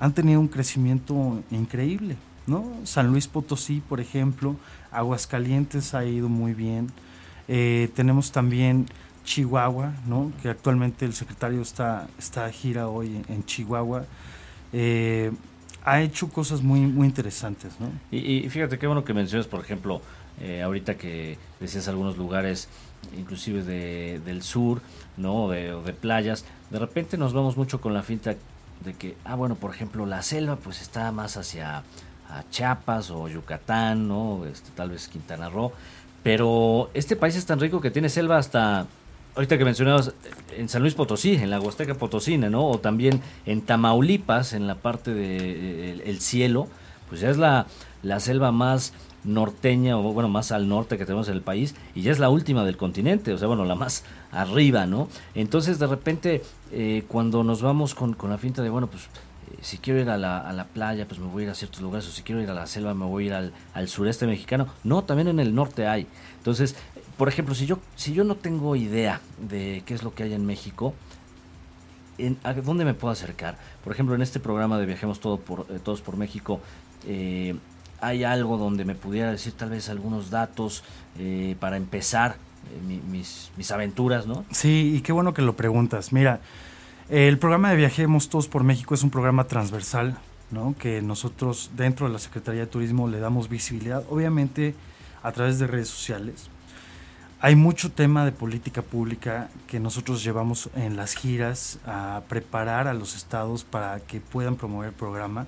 han 0.00 0.14
tenido 0.14 0.40
un 0.40 0.48
crecimiento 0.48 1.42
increíble. 1.50 2.16
¿no? 2.46 2.64
San 2.84 3.08
Luis 3.08 3.26
Potosí, 3.26 3.82
por 3.86 4.00
ejemplo, 4.00 4.56
Aguascalientes 4.90 5.94
ha 5.94 6.04
ido 6.06 6.30
muy 6.30 6.54
bien. 6.54 6.90
Eh, 7.48 7.90
tenemos 7.94 8.32
también 8.32 8.86
Chihuahua, 9.24 9.92
¿no? 10.06 10.32
que 10.42 10.48
actualmente 10.48 11.04
el 11.04 11.14
secretario 11.14 11.62
está, 11.62 12.08
está 12.18 12.44
a 12.44 12.50
gira 12.50 12.88
hoy 12.88 13.22
en, 13.28 13.44
Chihuahua. 13.44 14.04
Eh, 14.72 15.32
ha 15.84 16.00
hecho 16.00 16.28
cosas 16.28 16.62
muy, 16.62 16.80
muy 16.80 17.06
interesantes. 17.06 17.72
¿no? 17.80 17.90
Y, 18.10 18.48
fíjate 18.48 18.78
qué 18.78 18.86
bueno 18.86 19.04
que 19.04 19.14
mencionas, 19.14 19.46
por 19.46 19.60
ejemplo, 19.60 20.00
eh, 20.40 20.62
ahorita 20.62 20.96
que 20.96 21.38
decías 21.60 21.88
algunos 21.88 22.16
lugares, 22.16 22.68
inclusive 23.16 23.62
de, 23.62 24.20
del 24.24 24.42
sur, 24.42 24.80
¿no? 25.16 25.48
De, 25.48 25.72
o 25.72 25.82
de 25.82 25.92
playas, 25.92 26.44
de 26.70 26.78
repente 26.78 27.16
nos 27.16 27.32
vamos 27.32 27.56
mucho 27.56 27.80
con 27.80 27.94
la 27.94 28.02
finta 28.02 28.34
de 28.84 28.94
que, 28.94 29.16
ah, 29.24 29.36
bueno, 29.36 29.54
por 29.54 29.72
ejemplo, 29.72 30.06
la 30.06 30.22
selva 30.22 30.56
pues 30.56 30.80
está 30.82 31.12
más 31.12 31.36
hacia 31.36 31.84
a 32.28 32.44
Chiapas 32.50 33.10
o 33.10 33.28
Yucatán, 33.28 34.08
¿no? 34.08 34.44
Este, 34.46 34.70
tal 34.74 34.90
vez 34.90 35.08
Quintana 35.08 35.48
Roo. 35.48 35.72
Pero 36.22 36.90
este 36.94 37.16
país 37.16 37.36
es 37.36 37.46
tan 37.46 37.60
rico 37.60 37.80
que 37.80 37.90
tiene 37.90 38.08
selva 38.08 38.38
hasta, 38.38 38.86
ahorita 39.34 39.58
que 39.58 39.64
mencionabas, 39.64 40.12
en 40.56 40.68
San 40.68 40.82
Luis 40.82 40.94
Potosí, 40.94 41.34
en 41.34 41.50
la 41.50 41.60
Huasteca 41.60 41.94
Potosina, 41.94 42.50
¿no? 42.50 42.66
O 42.66 42.78
también 42.78 43.20
en 43.46 43.62
Tamaulipas, 43.62 44.52
en 44.52 44.66
la 44.66 44.76
parte 44.76 45.12
de, 45.12 45.92
el 46.04 46.20
cielo, 46.20 46.68
pues 47.08 47.20
ya 47.20 47.30
es 47.30 47.36
la, 47.36 47.66
la 48.02 48.20
selva 48.20 48.52
más 48.52 48.92
norteña, 49.24 49.98
o 49.98 50.02
bueno, 50.02 50.28
más 50.28 50.52
al 50.52 50.68
norte 50.68 50.98
que 50.98 51.06
tenemos 51.06 51.28
en 51.28 51.34
el 51.34 51.40
país, 51.40 51.74
y 51.94 52.02
ya 52.02 52.12
es 52.12 52.18
la 52.18 52.28
última 52.28 52.64
del 52.64 52.76
continente, 52.76 53.32
o 53.32 53.38
sea, 53.38 53.48
bueno, 53.48 53.64
la 53.64 53.74
más 53.74 54.04
arriba, 54.30 54.86
¿no? 54.86 55.08
Entonces, 55.34 55.78
de 55.78 55.86
repente, 55.86 56.42
eh, 56.72 57.04
cuando 57.08 57.42
nos 57.42 57.62
vamos 57.62 57.94
con, 57.94 58.14
con 58.14 58.30
la 58.30 58.38
finta 58.38 58.62
de, 58.62 58.68
bueno, 58.68 58.86
pues 58.86 59.08
si 59.62 59.78
quiero 59.78 60.00
ir 60.00 60.10
a 60.10 60.18
la, 60.18 60.38
a 60.40 60.52
la, 60.52 60.66
playa, 60.66 61.06
pues 61.08 61.18
me 61.20 61.26
voy 61.26 61.42
a 61.42 61.44
ir 61.46 61.50
a 61.50 61.54
ciertos 61.54 61.80
lugares, 61.80 62.06
o 62.06 62.10
si 62.10 62.22
quiero 62.22 62.42
ir 62.42 62.50
a 62.50 62.54
la 62.54 62.66
selva, 62.66 62.92
me 62.92 63.06
voy 63.06 63.24
a 63.24 63.26
ir 63.26 63.32
al, 63.32 63.52
al, 63.72 63.88
sureste 63.88 64.26
mexicano. 64.26 64.66
No, 64.84 65.04
también 65.04 65.28
en 65.28 65.40
el 65.40 65.54
norte 65.54 65.86
hay. 65.86 66.06
Entonces, 66.36 66.76
por 67.16 67.28
ejemplo, 67.28 67.54
si 67.54 67.66
yo, 67.66 67.78
si 67.96 68.12
yo 68.12 68.24
no 68.24 68.34
tengo 68.36 68.76
idea 68.76 69.20
de 69.38 69.82
qué 69.86 69.94
es 69.94 70.02
lo 70.02 70.14
que 70.14 70.24
hay 70.24 70.34
en 70.34 70.44
México, 70.44 70.94
en, 72.18 72.38
¿a 72.42 72.52
dónde 72.54 72.84
me 72.84 72.94
puedo 72.94 73.12
acercar? 73.12 73.56
Por 73.82 73.92
ejemplo, 73.92 74.14
en 74.14 74.22
este 74.22 74.40
programa 74.40 74.78
de 74.78 74.86
Viajemos 74.86 75.20
todo 75.20 75.38
por, 75.38 75.66
eh, 75.70 75.78
Todos 75.82 76.00
por 76.00 76.16
México, 76.16 76.60
eh, 77.06 77.56
¿hay 78.00 78.24
algo 78.24 78.58
donde 78.58 78.84
me 78.84 78.94
pudiera 78.94 79.30
decir 79.30 79.52
tal 79.52 79.70
vez 79.70 79.88
algunos 79.88 80.30
datos 80.30 80.84
eh, 81.18 81.56
para 81.60 81.76
empezar 81.76 82.36
mis, 83.10 83.50
mis 83.58 83.70
aventuras, 83.70 84.26
no? 84.26 84.44
Sí, 84.50 84.94
y 84.96 85.00
qué 85.02 85.12
bueno 85.12 85.34
que 85.34 85.42
lo 85.42 85.54
preguntas. 85.54 86.12
Mira, 86.12 86.40
el 87.10 87.38
programa 87.38 87.70
de 87.70 87.76
Viajemos 87.76 88.30
Todos 88.30 88.48
por 88.48 88.64
México 88.64 88.94
es 88.94 89.02
un 89.02 89.10
programa 89.10 89.44
transversal, 89.44 90.16
¿no? 90.50 90.74
que 90.78 91.02
nosotros 91.02 91.70
dentro 91.76 92.06
de 92.06 92.12
la 92.14 92.18
Secretaría 92.18 92.62
de 92.62 92.66
Turismo 92.66 93.08
le 93.08 93.20
damos 93.20 93.48
visibilidad, 93.48 94.02
obviamente 94.08 94.74
a 95.22 95.32
través 95.32 95.58
de 95.58 95.66
redes 95.66 95.88
sociales. 95.88 96.48
Hay 97.44 97.56
mucho 97.56 97.92
tema 97.92 98.24
de 98.24 98.32
política 98.32 98.80
pública 98.80 99.50
que 99.66 99.78
nosotros 99.78 100.24
llevamos 100.24 100.70
en 100.76 100.96
las 100.96 101.14
giras 101.14 101.78
a 101.84 102.22
preparar 102.26 102.88
a 102.88 102.94
los 102.94 103.14
estados 103.14 103.64
para 103.64 104.00
que 104.00 104.18
puedan 104.18 104.56
promover 104.56 104.88
el 104.88 104.94
programa, 104.94 105.46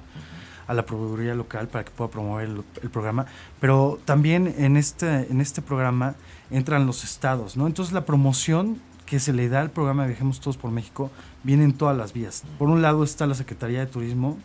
a 0.67 0.75
la 0.75 0.85
proveeduría 0.85 1.35
local 1.35 1.69
para 1.69 1.87
que 1.87 1.91
pueda 1.93 2.11
promover 2.11 2.51
el, 2.83 2.91
programa, 2.91 3.25
pero 3.61 3.99
también 4.05 4.55
en 4.59 4.77
este, 4.77 5.27
en 5.33 5.41
este 5.41 5.63
programa 5.63 6.17
entran 6.51 6.85
los 6.85 7.03
estados, 7.03 7.57
¿no? 7.57 7.67
Entonces 7.67 7.95
la 7.95 8.05
promoción 8.05 8.79
que 9.07 9.19
se 9.19 9.33
le 9.33 9.49
da 9.49 9.63
al 9.63 9.71
programa 9.71 10.05
Viajemos 10.05 10.41
Todos 10.41 10.59
por 10.59 10.73
México 10.73 11.11
vienen 11.45 11.73
todas 11.73 11.97
las 11.97 12.13
vías. 12.13 12.45
Por 12.59 12.69
un 12.69 12.83
lado 12.83 13.05
está 13.05 13.27
la 13.27 13.35
Secretaría 13.35 13.81
de 13.81 13.87
Turismo, 13.87 14.37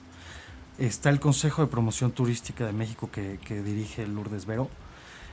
está 0.78 1.10
el 1.10 1.20
Consejo 1.20 1.62
de 1.62 1.68
Promoción 1.68 2.14
Turística 2.14 2.66
de 2.66 2.72
México 2.72 3.10
que, 3.12 3.62
dirige 3.62 4.08
Lourdes 4.08 4.46
Vero. 4.46 4.70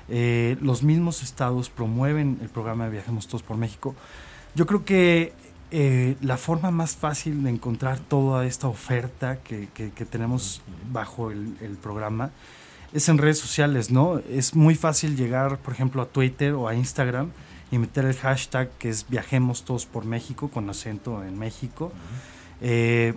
Eh, 0.09 0.57
los 0.61 0.83
mismos 0.83 1.23
estados 1.23 1.71
promueven 1.71 2.39
el 2.43 2.49
programa 2.49 2.85
de 2.85 2.91
Viajemos 2.91 3.27
Todos 3.27 3.43
por 3.43 3.57
México. 3.57 3.95
Yo 4.55 4.67
creo 4.67 4.85
que 4.85 5.33
eh, 5.71 6.17
la 6.21 6.37
forma 6.37 6.71
más 6.71 6.97
fácil 6.97 7.43
de 7.43 7.51
encontrar 7.51 7.99
toda 7.99 8.47
esta 8.47 8.69
oferta 8.69 9.39
que, 9.39 9.69
tenemos 10.11 10.63
bajo 10.91 11.31
el, 11.31 11.57
el, 11.61 11.77
programa 11.77 12.31
es 12.93 13.09
en 13.11 13.19
redes 13.19 13.39
sociales, 13.39 13.91
¿no? 13.91 14.19
Es 14.31 14.55
muy 14.55 14.75
fácil 14.75 15.17
llegar, 15.17 15.59
por 15.59 15.75
ejemplo, 15.75 16.01
a 16.01 16.07
Twitter 16.07 16.55
o 16.55 16.69
a 16.69 16.75
Instagram 16.75 17.31
y 17.71 17.79
meter 17.79 18.05
el 18.07 18.17
hashtag 18.17 18.71
que 18.79 18.89
es 18.89 19.07
Viajemos 19.09 19.65
Todos 19.65 19.87
por 19.87 20.05
México, 20.05 20.49
con 20.49 20.69
acento 20.71 21.23
en 21.23 21.39
México, 21.39 21.93
eh, 22.61 23.15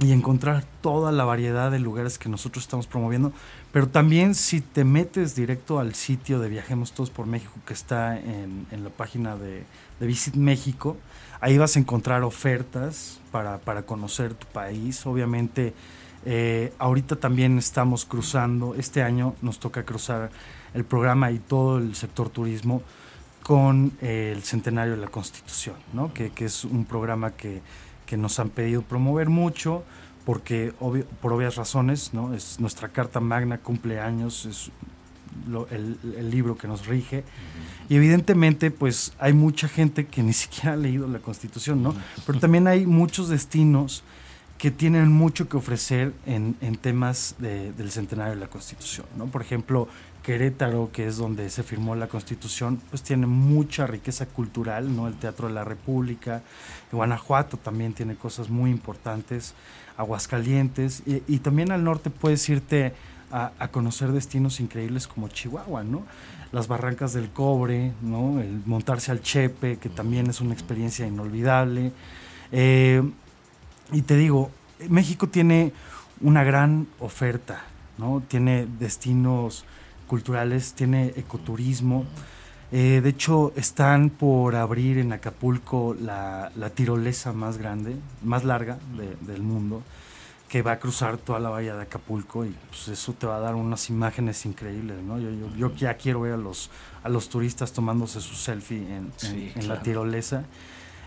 y 0.00 0.12
encontrar 0.12 0.64
toda 0.80 1.12
la 1.12 1.24
variedad 1.24 1.70
de 1.70 1.78
lugares 1.78 2.18
que 2.18 2.28
nosotros 2.28 2.64
estamos 2.64 2.86
promoviendo. 2.86 3.32
Pero 3.72 3.88
también 3.88 4.34
si 4.34 4.60
te 4.60 4.84
metes 4.84 5.36
directo 5.36 5.78
al 5.78 5.94
sitio 5.94 6.40
de 6.40 6.48
Viajemos 6.48 6.92
Todos 6.92 7.10
por 7.10 7.26
México, 7.26 7.52
que 7.66 7.72
está 7.72 8.18
en, 8.18 8.66
la 8.82 8.90
página 8.90 9.36
de, 9.36 9.64
Visit 10.00 10.34
México, 10.34 10.96
ahí 11.40 11.56
vas 11.56 11.76
a 11.76 11.78
encontrar 11.78 12.24
ofertas 12.24 13.20
para, 13.30 13.82
conocer 13.82 14.34
tu 14.34 14.46
país. 14.48 15.06
Obviamente, 15.06 15.72
eh, 16.24 16.72
ahorita 16.78 17.16
también 17.16 17.58
estamos 17.58 18.04
cruzando, 18.04 18.74
este 18.74 19.02
año 19.02 19.34
nos 19.40 19.60
toca 19.60 19.84
cruzar 19.84 20.30
el 20.74 20.84
programa 20.84 21.30
y 21.30 21.38
todo 21.38 21.78
el 21.78 21.94
sector 21.94 22.28
turismo 22.28 22.82
con 23.42 23.92
eh, 24.00 24.32
el 24.34 24.42
centenario 24.42 24.94
de 24.94 25.00
la 25.00 25.08
Constitución, 25.08 25.76
¿no? 25.92 26.12
que, 26.12 26.32
es 26.38 26.64
un 26.64 26.84
programa 26.84 27.32
que, 27.32 27.62
nos 28.16 28.40
han 28.40 28.50
pedido 28.50 28.82
promover 28.82 29.28
mucho, 29.28 29.84
porque 30.24 30.72
por 31.20 31.32
obvias 31.32 31.56
razones, 31.56 32.12
¿no? 32.12 32.34
es 32.34 32.60
nuestra 32.60 32.88
Carta 32.88 33.20
Magna 33.20 33.58
cumple 33.58 34.00
años, 34.00 34.46
es 34.46 34.70
el, 35.70 36.30
libro 36.30 36.56
que 36.56 36.68
nos 36.68 36.86
rige, 36.86 37.24
y 37.88 37.96
evidentemente 37.96 38.70
pues 38.70 39.12
hay 39.18 39.32
mucha 39.32 39.68
gente 39.68 40.06
que 40.06 40.22
ni 40.22 40.32
siquiera 40.34 40.74
ha 40.74 40.76
leído 40.76 41.08
la 41.08 41.18
Constitución, 41.18 41.82
¿no? 41.82 41.94
pero 42.26 42.38
también 42.38 42.66
hay 42.66 42.86
muchos 42.86 43.28
destinos 43.28 44.02
que 44.58 44.70
tienen 44.70 45.10
mucho 45.10 45.48
que 45.48 45.56
ofrecer 45.56 46.12
en, 46.26 46.54
temas 46.82 47.34
del 47.38 47.90
centenario 47.90 48.34
de 48.34 48.40
la 48.40 48.48
Constitución. 48.48 49.06
¿no? 49.16 49.24
Por 49.24 49.40
ejemplo, 49.40 49.88
Querétaro, 50.22 50.90
que 50.92 51.06
es 51.06 51.16
donde 51.16 51.48
se 51.50 51.62
firmó 51.62 51.94
la 51.94 52.08
Constitución, 52.08 52.80
pues 52.90 53.02
tiene 53.02 53.26
mucha 53.26 53.86
riqueza 53.86 54.26
cultural, 54.26 54.94
¿no? 54.94 55.08
El 55.08 55.14
Teatro 55.14 55.48
de 55.48 55.54
la 55.54 55.64
República, 55.64 56.42
Guanajuato 56.92 57.56
también 57.56 57.94
tiene 57.94 58.16
cosas 58.16 58.50
muy 58.50 58.70
importantes, 58.70 59.54
Aguascalientes, 59.96 61.02
y, 61.06 61.38
también 61.38 61.72
al 61.72 61.84
norte 61.84 62.10
puedes 62.10 62.48
irte 62.48 62.94
a, 63.32 63.68
conocer 63.68 64.12
destinos 64.12 64.60
increíbles 64.60 65.06
como 65.06 65.28
Chihuahua, 65.28 65.84
¿no? 65.84 66.02
Las 66.52 66.68
barrancas 66.68 67.12
del 67.12 67.30
cobre, 67.30 67.92
¿no? 68.02 68.40
El 68.40 68.62
montarse 68.66 69.12
al 69.12 69.22
Chepe, 69.22 69.78
que 69.78 69.88
también 69.88 70.28
es 70.28 70.40
una 70.40 70.52
experiencia 70.52 71.06
inolvidable. 71.06 71.92
Eh, 72.50 73.02
y 73.92 74.02
te 74.02 74.16
digo, 74.16 74.50
México 74.88 75.28
tiene 75.28 75.72
una 76.20 76.44
gran 76.44 76.86
oferta, 76.98 77.62
¿no? 77.98 78.22
Tiene 78.26 78.66
destinos 78.78 79.64
culturales, 80.10 80.74
tiene 80.74 81.12
ecoturismo. 81.14 82.04
Eh, 82.72 83.00
de 83.00 83.08
hecho, 83.10 83.52
están 83.54 84.10
por 84.10 84.56
abrir 84.56 84.98
en 84.98 85.12
Acapulco 85.12 85.94
la, 86.00 86.50
tirolesa 86.74 87.32
más 87.32 87.58
grande, 87.58 87.94
más 88.24 88.42
larga 88.42 88.80
del 89.20 89.42
mundo, 89.42 89.82
que 90.48 90.62
va 90.62 90.72
a 90.72 90.78
cruzar 90.80 91.16
toda 91.16 91.38
la 91.38 91.48
bahía 91.48 91.76
de 91.76 91.82
Acapulco 91.82 92.44
y 92.44 92.52
pues 92.70 92.88
eso 92.88 93.12
te 93.12 93.24
va 93.24 93.36
a 93.36 93.38
dar 93.38 93.54
unas 93.54 93.88
imágenes 93.88 94.44
increíbles, 94.46 95.00
¿no? 95.00 95.16
Yo, 95.20 95.30
yo, 95.30 95.46
yo 95.56 95.74
ya 95.76 95.94
quiero 95.94 96.22
ver 96.22 96.32
a 96.32 96.36
los, 96.36 96.70
a 97.04 97.08
los 97.08 97.28
turistas 97.28 97.72
tomándose 97.72 98.20
su 98.20 98.34
selfie 98.34 98.78
en, 98.78 99.12
en, 99.54 99.68
la 99.68 99.80
tirolesa. 99.80 100.42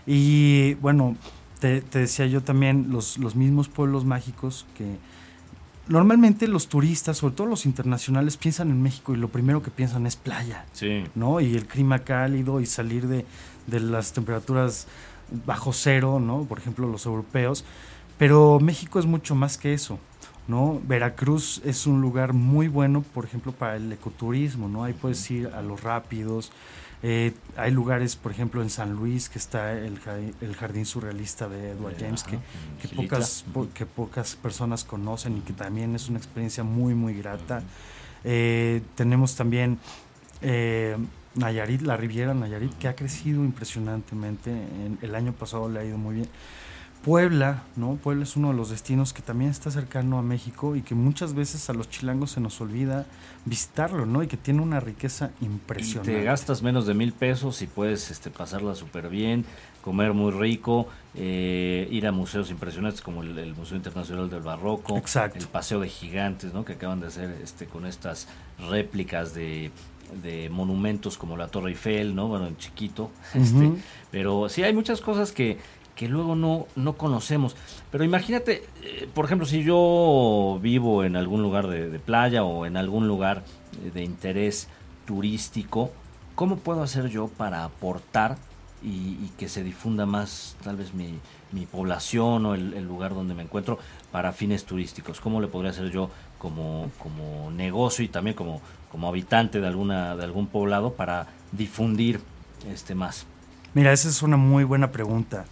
Y 0.06 0.74
bueno, 0.80 1.14
te, 1.60 1.82
te, 1.82 1.98
decía 1.98 2.24
yo 2.26 2.42
también, 2.42 2.86
los, 2.88 3.18
los 3.18 3.36
mismos 3.36 3.68
pueblos 3.68 4.06
mágicos 4.06 4.64
que 4.78 4.96
normalmente 5.88 6.48
los 6.48 6.68
turistas, 6.68 7.18
sobre 7.18 7.34
todo 7.34 7.46
los 7.46 7.66
internacionales, 7.66 8.36
piensan 8.36 8.70
en 8.70 8.82
México 8.82 9.14
y 9.14 9.16
lo 9.16 9.28
primero 9.28 9.62
que 9.62 9.70
piensan 9.70 10.06
es 10.06 10.16
playa, 10.16 10.64
sí. 10.72 11.04
¿no? 11.14 11.40
Y 11.40 11.54
el 11.54 11.66
clima 11.66 12.00
cálido 12.00 12.60
y 12.60 12.66
salir 12.66 13.06
de, 13.06 13.26
de 13.66 13.80
las 13.80 14.12
temperaturas 14.12 14.86
bajo 15.46 15.72
cero, 15.72 16.20
¿no? 16.20 16.44
Por 16.44 16.58
ejemplo, 16.58 16.86
los 16.88 17.06
europeos 17.06 17.64
pero 18.18 18.60
México 18.60 18.98
es 18.98 19.06
mucho 19.06 19.34
más 19.34 19.58
que 19.58 19.74
eso. 19.74 19.98
¿no? 20.46 20.78
Veracruz 20.86 21.62
es 21.64 21.86
un 21.86 22.02
lugar 22.02 22.34
muy 22.34 22.68
bueno, 22.68 23.02
por 23.14 23.24
ejemplo, 23.24 23.52
para 23.52 23.76
el 23.76 23.90
ecoturismo, 23.90 24.68
¿no? 24.68 24.84
Ahí 24.84 24.92
puedes 24.92 25.30
ir 25.30 25.48
a 25.48 25.62
los 25.62 25.82
rápidos. 25.82 26.52
Eh, 27.06 27.34
hay 27.58 27.70
lugares, 27.70 28.16
por 28.16 28.32
ejemplo, 28.32 28.62
en 28.62 28.70
San 28.70 28.94
Luis, 28.94 29.28
que 29.28 29.38
está 29.38 29.74
el, 29.74 30.00
el 30.40 30.56
jardín 30.56 30.86
surrealista 30.86 31.50
de 31.50 31.72
Edward 31.72 31.96
James, 32.00 32.24
que, 32.24 32.38
que 32.80 32.88
pocas, 32.96 33.44
que 33.74 33.84
pocas 33.84 34.36
personas 34.36 34.84
conocen 34.84 35.36
y 35.36 35.40
que 35.42 35.52
también 35.52 35.94
es 35.94 36.08
una 36.08 36.16
experiencia 36.16 36.64
muy, 36.64 36.94
muy 36.94 37.12
grata. 37.12 37.62
Eh, 38.24 38.80
tenemos 38.94 39.36
también 39.36 39.78
eh, 40.40 40.96
Nayarit, 41.34 41.82
la 41.82 41.98
Riviera 41.98 42.32
Nayarit, 42.32 42.72
que 42.78 42.88
ha 42.88 42.96
crecido 42.96 43.44
impresionantemente. 43.44 44.50
el 45.02 45.14
año 45.14 45.34
pasado 45.34 45.68
le 45.68 45.80
ha 45.80 45.84
ido 45.84 45.98
muy 45.98 46.14
bien. 46.14 46.28
Puebla, 47.04 47.64
¿no? 47.76 47.96
Puebla 47.96 48.22
es 48.22 48.34
uno 48.34 48.48
de 48.48 48.54
los 48.54 48.70
destinos 48.70 49.12
que 49.12 49.20
también 49.20 49.50
está 49.50 49.70
cercano 49.70 50.18
a 50.18 50.22
México 50.22 50.74
y 50.74 50.80
que 50.80 50.94
muchas 50.94 51.34
veces 51.34 51.68
a 51.68 51.74
los 51.74 51.90
chilangos 51.90 52.30
se 52.30 52.40
nos 52.40 52.58
olvida 52.62 53.04
visitarlo, 53.44 54.06
¿no? 54.06 54.22
Y 54.22 54.26
que 54.26 54.38
tiene 54.38 54.62
una 54.62 54.80
riqueza 54.80 55.30
impresionante. 55.42 56.12
Y 56.12 56.14
te 56.14 56.22
gastas 56.24 56.62
menos 56.62 56.86
de 56.86 56.94
mil 56.94 57.12
pesos 57.12 57.60
y 57.60 57.66
puedes 57.66 58.10
este, 58.10 58.30
pasarla 58.30 58.74
súper 58.74 59.10
bien, 59.10 59.44
comer 59.82 60.14
muy 60.14 60.32
rico, 60.32 60.88
eh, 61.14 61.86
ir 61.90 62.06
a 62.06 62.12
museos 62.12 62.50
impresionantes 62.50 63.02
como 63.02 63.22
el, 63.22 63.54
Museo 63.54 63.76
Internacional 63.76 64.30
del 64.30 64.40
Barroco, 64.40 64.96
el 64.96 65.46
Paseo 65.48 65.80
de 65.80 65.90
Gigantes, 65.90 66.54
¿no? 66.54 66.64
Que 66.64 66.72
acaban 66.72 67.00
de 67.00 67.08
hacer 67.08 67.38
este, 67.42 67.66
con 67.66 67.84
estas 67.84 68.28
réplicas 68.70 69.34
de 69.34 69.70
de 70.22 70.48
monumentos 70.50 71.16
como 71.16 71.36
la 71.36 71.48
Torre 71.48 71.70
Eiffel, 71.70 72.14
¿no? 72.14 72.28
Bueno, 72.28 72.46
en 72.46 72.56
chiquito, 72.56 73.10
este, 73.34 73.72
pero 74.10 74.48
sí 74.48 74.62
hay 74.62 74.72
muchas 74.72 75.00
cosas 75.00 75.32
que, 75.32 75.58
que 75.94 76.08
luego 76.08 76.34
no, 76.34 76.66
no 76.76 76.94
conocemos. 76.94 77.56
Pero 77.90 78.04
imagínate, 78.04 78.64
eh, 78.82 79.08
por 79.14 79.24
ejemplo, 79.24 79.46
si 79.46 79.62
yo 79.62 80.58
vivo 80.60 81.04
en 81.04 81.16
algún 81.16 81.42
lugar 81.42 81.68
de, 81.68 81.98
playa 81.98 82.44
o 82.44 82.66
en 82.66 82.76
algún 82.76 83.06
lugar 83.06 83.44
eh, 83.84 83.90
de 83.92 84.02
interés 84.02 84.68
turístico, 85.06 85.92
¿cómo 86.34 86.56
puedo 86.56 86.82
hacer 86.82 87.08
yo 87.08 87.28
para 87.28 87.64
aportar 87.64 88.36
y, 88.82 89.28
que 89.38 89.48
se 89.48 89.64
difunda 89.64 90.04
más 90.04 90.56
tal 90.62 90.76
vez 90.76 90.92
mi, 90.92 91.18
mi 91.52 91.64
población 91.64 92.44
o 92.44 92.54
el, 92.54 92.84
lugar 92.84 93.14
donde 93.14 93.34
me 93.34 93.42
encuentro 93.42 93.78
para 94.10 94.32
fines 94.32 94.64
turísticos? 94.64 95.20
¿Cómo 95.20 95.40
le 95.40 95.46
podría 95.46 95.70
hacer 95.70 95.90
yo 95.90 96.10
como, 96.38 96.90
como 96.98 97.50
negocio 97.50 98.04
y 98.04 98.08
también 98.08 98.36
como, 98.36 98.60
como 98.90 99.08
habitante 99.08 99.60
de, 99.60 99.66
alguna, 99.66 100.16
de 100.16 100.24
algún 100.24 100.48
poblado 100.48 100.94
para 100.94 101.28
difundir 101.52 102.20
este 102.68 102.94
más? 102.94 103.26
Mira, 103.74 103.92
esa 103.92 104.08
es 104.08 104.22
una 104.22 104.36
muy 104.36 104.64
buena 104.64 104.92
pregunta. 104.92 105.46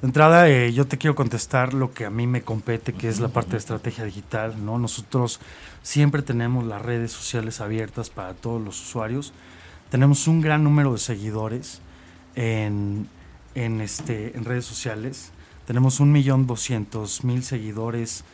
De 0.00 0.08
entrada, 0.08 0.48
eh, 0.48 0.72
yo 0.72 0.86
te 0.86 0.98
quiero 0.98 1.14
contestar 1.14 1.72
lo 1.72 1.92
que 1.92 2.04
a 2.04 2.10
mí 2.10 2.26
me 2.26 2.42
compete, 2.42 2.92
que 2.92 3.08
es 3.08 3.20
la 3.20 3.28
parte 3.28 3.52
de 3.52 3.58
estrategia 3.58 4.04
digital. 4.04 4.64
¿no? 4.64 4.78
Nosotros 4.78 5.40
siempre 5.82 6.22
tenemos 6.22 6.64
las 6.66 6.82
redes 6.82 7.12
sociales 7.12 7.60
abiertas 7.60 8.10
para 8.10 8.34
todos 8.34 8.62
los 8.62 8.80
usuarios. 8.80 9.32
Tenemos 9.90 10.26
un 10.28 10.40
gran 10.40 10.64
número 10.64 10.92
de 10.92 10.98
seguidores 10.98 11.80
en, 12.34 13.08
en, 13.54 13.80
este, 13.80 14.36
en 14.36 14.44
redes 14.44 14.66
sociales. 14.66 15.30
Tenemos 15.66 16.00
un 16.00 16.12
millón 16.12 16.46
doscientos 16.46 17.24
mil 17.24 17.42
seguidores 17.42 18.24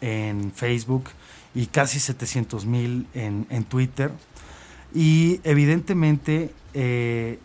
en 0.00 0.52
Facebook 0.52 1.10
y 1.54 1.66
casi 1.66 2.00
700 2.00 2.64
mil 2.64 3.06
en, 3.14 3.46
en, 3.50 3.64
Twitter. 3.64 4.10
Y 4.94 5.40
evidentemente 5.44 6.52
eh, 6.74 7.38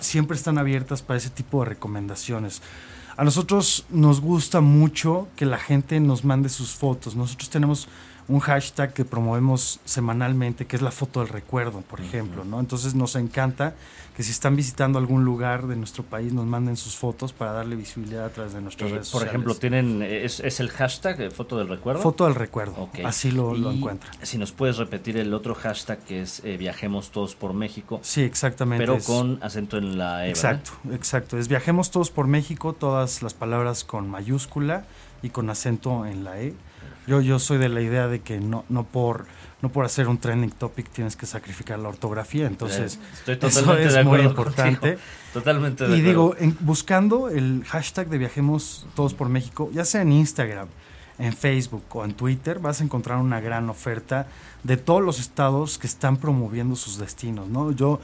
siempre 0.00 0.36
están 0.36 0.58
abiertas 0.58 1.02
para 1.02 1.18
ese 1.18 1.30
tipo 1.30 1.62
de 1.62 1.70
recomendaciones. 1.70 2.62
A 3.20 3.24
nosotros 3.24 3.84
nos 3.90 4.18
gusta 4.22 4.62
mucho 4.62 5.28
que 5.36 5.44
la 5.44 5.58
gente 5.58 6.00
nos 6.00 6.24
mande 6.24 6.48
sus 6.48 6.70
fotos. 6.72 7.14
Nosotros 7.14 7.50
tenemos 7.50 7.86
un 8.30 8.38
hashtag 8.38 8.92
que 8.92 9.04
promovemos 9.04 9.80
semanalmente, 9.84 10.64
que 10.64 10.76
es 10.76 10.82
la 10.82 10.92
foto 10.92 11.20
del 11.20 11.28
recuerdo, 11.28 11.80
por 11.80 12.00
ejemplo, 12.00 12.44
¿no? 12.44 12.60
Entonces 12.60 12.94
nos 12.94 13.16
encanta 13.16 13.74
que 14.16 14.22
si 14.22 14.30
están 14.30 14.54
visitando 14.54 15.00
algún 15.00 15.24
lugar 15.24 15.66
de 15.66 15.74
nuestro 15.74 16.04
país 16.04 16.32
nos 16.32 16.46
manden 16.46 16.76
sus 16.76 16.94
fotos 16.94 17.32
para 17.32 17.52
darle 17.52 17.74
visibilidad 17.74 18.24
a 18.26 18.28
través 18.28 18.52
de 18.52 18.60
nuestras 18.60 18.90
eh, 18.90 18.94
redes 18.94 19.10
por 19.10 19.26
ejemplo, 19.26 19.54
tienen 19.56 20.02
es, 20.02 20.40
el 20.60 20.68
hashtag 20.70 21.20
eh, 21.22 21.30
foto 21.30 21.58
del 21.58 21.68
recuerdo. 21.68 22.02
Foto 22.02 22.24
del 22.26 22.36
recuerdo. 22.36 22.88
Así 23.04 23.32
lo, 23.32 23.54
lo, 23.54 23.72
encuentran. 23.72 24.12
Si 24.22 24.38
nos 24.38 24.52
puedes 24.52 24.76
repetir 24.76 25.16
el 25.16 25.34
otro 25.34 25.56
hashtag 25.56 25.98
que 26.04 26.22
es 26.22 26.42
eh, 26.44 26.56
viajemos 26.56 27.10
todos 27.10 27.34
por 27.34 27.52
México. 27.52 27.98
Sí, 28.02 28.22
exactamente. 28.22 28.86
Pero 28.86 29.02
con 29.02 29.42
acento 29.42 29.76
en 29.76 29.98
la 29.98 30.26
E. 30.26 30.30
Exacto, 30.30 30.72
exacto. 30.92 31.36
Es 31.36 31.48
viajemos 31.48 31.90
todos 31.90 32.10
por 32.10 32.28
México, 32.28 32.74
todas 32.74 33.22
las 33.22 33.34
palabras 33.34 33.82
con 33.82 34.08
mayúscula 34.08 34.84
y 35.20 35.30
con 35.30 35.50
acento 35.50 36.06
en 36.06 36.22
la 36.22 36.40
E 36.40 36.54
yo, 37.10 37.20
yo 37.20 37.40
soy 37.40 37.58
de 37.58 37.68
la 37.68 37.80
idea 37.80 38.06
de 38.06 38.20
que 38.20 38.38
no, 38.38 38.64
no 38.68 38.84
por 38.84 39.26
no 39.62 39.68
por 39.68 39.84
hacer 39.84 40.08
un 40.08 40.16
trending 40.16 40.52
topic 40.52 40.88
tienes 40.88 41.16
que 41.16 41.26
sacrificar 41.26 41.78
la 41.80 41.88
ortografía, 41.88 42.46
entonces 42.46 42.98
Estoy 43.12 43.36
totalmente 43.36 43.84
eso 43.88 43.98
es 43.98 44.06
muy 44.06 44.20
importante. 44.20 44.96
Totalmente 45.34 45.84
y 45.88 46.00
digo, 46.00 46.34
buscando 46.60 47.28
el 47.28 47.64
hashtag 47.66 48.08
de 48.08 48.18
Viajemos 48.18 48.86
Todos 48.94 49.12
por 49.12 49.28
México, 49.28 49.68
ya 49.72 49.84
sea 49.84 50.02
en 50.02 50.12
Instagram, 50.12 50.68
en 51.18 51.34
Facebook 51.34 51.82
o 51.90 52.04
en 52.04 52.14
Twitter, 52.14 52.58
vas 52.60 52.80
a 52.80 52.84
encontrar 52.84 53.18
una 53.18 53.40
gran 53.40 53.68
oferta 53.68 54.28
de 54.62 54.76
todos 54.76 55.02
los 55.02 55.18
estados 55.18 55.78
que 55.78 55.88
están 55.88 56.16
promoviendo 56.16 56.76
sus 56.76 56.96
destinos, 56.96 57.48
¿no? 57.48 57.72
Yo 57.72 58.00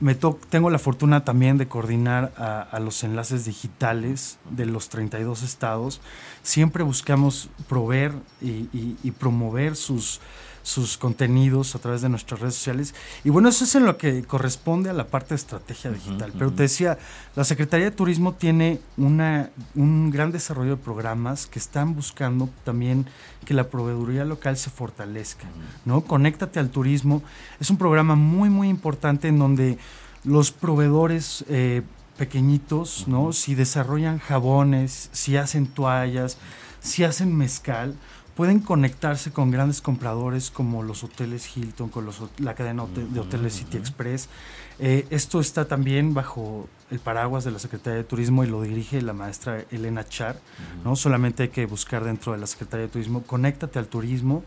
me 0.00 0.14
tengo 0.14 0.70
la 0.70 0.78
fortuna 0.78 1.24
también 1.24 1.58
de 1.58 1.68
coordinar 1.68 2.32
a, 2.36 2.80
los 2.80 3.04
enlaces 3.04 3.44
digitales 3.44 4.38
de 4.50 4.64
los 4.64 4.88
32 4.88 5.42
estados. 5.42 6.00
Siempre 6.42 6.82
buscamos 6.82 7.50
proveer 7.68 8.12
y, 8.40 9.10
promover 9.18 9.76
sus, 9.76 10.20
sus 10.62 10.98
contenidos 10.98 11.74
a 11.74 11.78
través 11.78 12.02
de 12.02 12.08
nuestras 12.08 12.40
redes 12.40 12.54
sociales. 12.54 12.94
Y 13.24 13.30
bueno, 13.30 13.48
eso 13.48 13.64
es 13.64 13.74
en 13.74 13.86
lo 13.86 13.96
que 13.96 14.22
corresponde 14.22 14.90
a 14.90 14.92
la 14.92 15.06
parte 15.06 15.30
de 15.30 15.36
estrategia 15.36 15.90
digital. 15.90 16.32
Pero 16.38 16.52
te 16.52 16.64
decía, 16.64 16.98
la 17.36 17.44
Secretaría 17.44 17.86
de 17.86 17.96
Turismo 17.96 18.34
tiene 18.34 18.80
una, 18.96 19.50
un 19.74 20.10
gran 20.10 20.32
desarrollo 20.32 20.76
de 20.76 20.82
programas 20.82 21.46
que 21.46 21.58
están 21.58 21.94
buscando 21.94 22.48
también 22.64 23.06
que 23.44 23.54
la 23.54 23.68
proveeduría 23.68 24.24
local 24.24 24.56
se 24.56 24.70
fortalezca. 24.70 25.46
¿no? 25.84 26.02
Conéctate 26.02 26.58
al 26.60 26.70
turismo. 26.70 27.22
Es 27.58 27.70
un 27.70 27.78
programa 27.78 28.14
muy, 28.14 28.50
muy 28.50 28.68
importante 28.68 29.28
en 29.28 29.38
donde 29.38 29.78
los 30.24 30.50
proveedores 30.50 31.44
eh, 31.48 31.82
pequeñitos, 32.18 33.08
¿no? 33.08 33.32
Si 33.32 33.54
desarrollan 33.54 34.18
jabones, 34.18 35.08
si 35.12 35.38
hacen 35.38 35.66
toallas, 35.66 36.36
si 36.80 37.04
hacen 37.04 37.34
mezcal, 37.34 37.94
pueden 38.40 38.60
conectarse 38.60 39.32
con 39.32 39.50
grandes 39.50 39.82
compradores 39.82 40.50
como 40.50 40.82
los 40.82 41.04
hoteles 41.04 41.54
Hilton, 41.54 41.90
con 41.90 42.06
los, 42.06 42.22
la 42.38 42.54
cadena 42.54 42.86
de 42.86 43.20
hoteles 43.20 43.52
City 43.52 43.76
Express. 43.76 44.30
Eh, 44.78 45.06
esto 45.10 45.40
está 45.40 45.68
también 45.68 46.14
bajo 46.14 46.66
el 46.90 47.00
paraguas 47.00 47.44
de 47.44 47.50
la 47.50 47.58
Secretaría 47.58 47.98
de 47.98 48.04
Turismo 48.04 48.42
y 48.42 48.46
lo 48.46 48.62
dirige 48.62 49.02
la 49.02 49.12
maestra 49.12 49.66
Elena 49.70 50.08
Char. 50.08 50.40
¿no? 50.86 50.96
Solamente 50.96 51.42
hay 51.42 51.48
que 51.50 51.66
buscar 51.66 52.02
dentro 52.02 52.32
de 52.32 52.38
la 52.38 52.46
Secretaría 52.46 52.86
de 52.86 52.92
Turismo, 52.92 53.22
conéctate 53.24 53.78
al 53.78 53.88
turismo. 53.88 54.42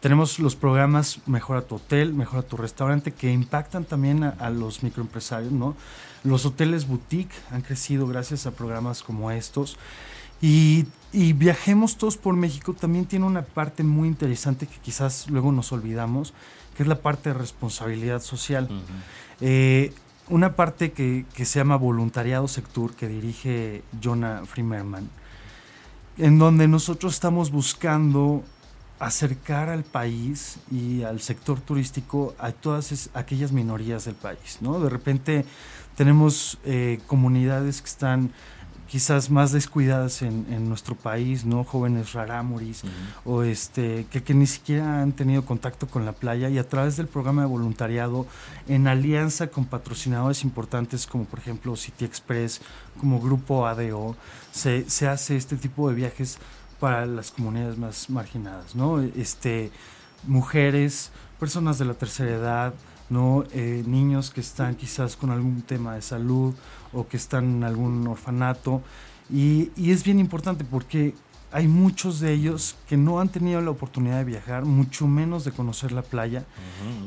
Tenemos 0.00 0.38
los 0.38 0.56
programas 0.56 1.18
Mejora 1.26 1.60
tu 1.60 1.74
hotel, 1.74 2.14
Mejora 2.14 2.44
tu 2.44 2.56
restaurante, 2.56 3.12
que 3.12 3.30
impactan 3.30 3.84
también 3.84 4.24
a, 4.24 4.48
los 4.48 4.82
microempresarios, 4.82 5.52
¿no? 5.52 5.76
Los 6.22 6.46
hoteles 6.46 6.88
boutique 6.88 7.34
han 7.50 7.60
crecido 7.60 8.06
gracias 8.06 8.46
a 8.46 8.52
programas 8.52 9.02
como 9.02 9.30
estos. 9.30 9.76
Y, 10.40 10.86
Viajemos 11.14 11.96
Todos 11.96 12.16
por 12.16 12.34
México 12.34 12.74
también 12.74 13.06
tiene 13.06 13.24
una 13.24 13.42
parte 13.42 13.84
muy 13.84 14.08
interesante 14.08 14.66
que 14.66 14.78
quizás 14.78 15.30
luego 15.30 15.52
nos 15.52 15.70
olvidamos, 15.72 16.34
que 16.76 16.82
es 16.82 16.88
la 16.88 17.00
parte 17.00 17.30
de 17.30 17.34
responsabilidad 17.34 18.20
social. 18.20 18.68
Eh, 19.40 19.92
una 20.28 20.56
parte 20.56 20.92
que, 20.92 21.24
que, 21.34 21.44
se 21.44 21.60
llama 21.60 21.76
Voluntariado 21.76 22.48
Sector, 22.48 22.94
que 22.94 23.08
dirige 23.08 23.82
Jonah 24.02 24.44
Frimerman, 24.44 25.08
en 26.18 26.38
donde 26.38 26.66
nosotros 26.66 27.14
estamos 27.14 27.50
buscando 27.50 28.42
acercar 28.98 29.68
al 29.68 29.84
país 29.84 30.58
y 30.70 31.02
al 31.02 31.20
sector 31.20 31.60
turístico 31.60 32.34
a 32.38 32.52
todas 32.52 33.10
aquellas 33.14 33.52
minorías 33.52 34.04
del 34.04 34.14
país, 34.14 34.58
¿no? 34.60 34.80
De 34.80 34.88
repente 34.88 35.44
tenemos 35.96 36.58
eh, 36.64 37.00
comunidades 37.06 37.82
que 37.82 37.88
están 37.88 38.32
quizás 38.88 39.30
más 39.30 39.52
descuidadas 39.52 40.22
en, 40.22 40.46
en 40.50 40.68
nuestro 40.68 40.94
país, 40.94 41.44
¿no? 41.44 41.64
Jóvenes 41.64 42.12
rarámuris 42.12 42.82
o 43.24 43.42
este 43.42 44.06
que, 44.10 44.22
que, 44.22 44.34
ni 44.34 44.46
siquiera 44.46 45.02
han 45.02 45.12
tenido 45.12 45.44
contacto 45.44 45.86
con 45.86 46.04
la 46.04 46.12
playa 46.12 46.48
y 46.48 46.58
a 46.58 46.68
través 46.68 46.96
del 46.96 47.08
programa 47.08 47.42
de 47.42 47.48
voluntariado 47.48 48.26
en 48.68 48.86
alianza 48.86 49.48
con 49.48 49.64
patrocinadores 49.64 50.44
importantes 50.44 51.06
como 51.06 51.24
por 51.24 51.38
ejemplo 51.38 51.76
City 51.76 52.04
Express, 52.04 52.60
como 52.98 53.20
Grupo 53.20 53.66
ADO, 53.66 54.16
se, 54.52 54.88
se 54.88 55.08
hace 55.08 55.36
este 55.36 55.56
tipo 55.56 55.88
de 55.88 55.94
viajes 55.94 56.38
para 56.78 57.06
las 57.06 57.30
comunidades 57.30 57.78
más 57.78 58.10
marginadas, 58.10 58.74
¿no? 58.74 59.00
Este, 59.00 59.70
mujeres, 60.26 61.10
personas 61.40 61.78
de 61.78 61.84
la 61.84 61.94
tercera 61.94 62.30
edad, 62.30 62.74
¿no? 63.08 63.44
Eh, 63.52 63.82
niños 63.86 64.30
que 64.30 64.40
están 64.40 64.74
quizás 64.74 65.16
con 65.16 65.30
algún 65.30 65.62
tema 65.62 65.94
de 65.94 66.02
salud 66.02 66.54
o 66.94 67.08
que 67.08 67.16
están 67.16 67.56
en 67.56 67.64
algún 67.64 68.06
orfanato. 68.06 68.82
Y, 69.30 69.70
y, 69.76 69.90
es 69.90 70.04
bien 70.04 70.20
importante 70.20 70.64
porque 70.64 71.14
hay 71.50 71.68
muchos 71.68 72.20
de 72.20 72.32
ellos 72.32 72.76
que 72.88 72.96
no 72.96 73.20
han 73.20 73.28
tenido 73.28 73.60
la 73.60 73.70
oportunidad 73.70 74.18
de 74.18 74.24
viajar, 74.24 74.64
mucho 74.64 75.06
menos 75.06 75.44
de 75.44 75.52
conocer 75.52 75.92
la 75.92 76.02
playa. 76.02 76.44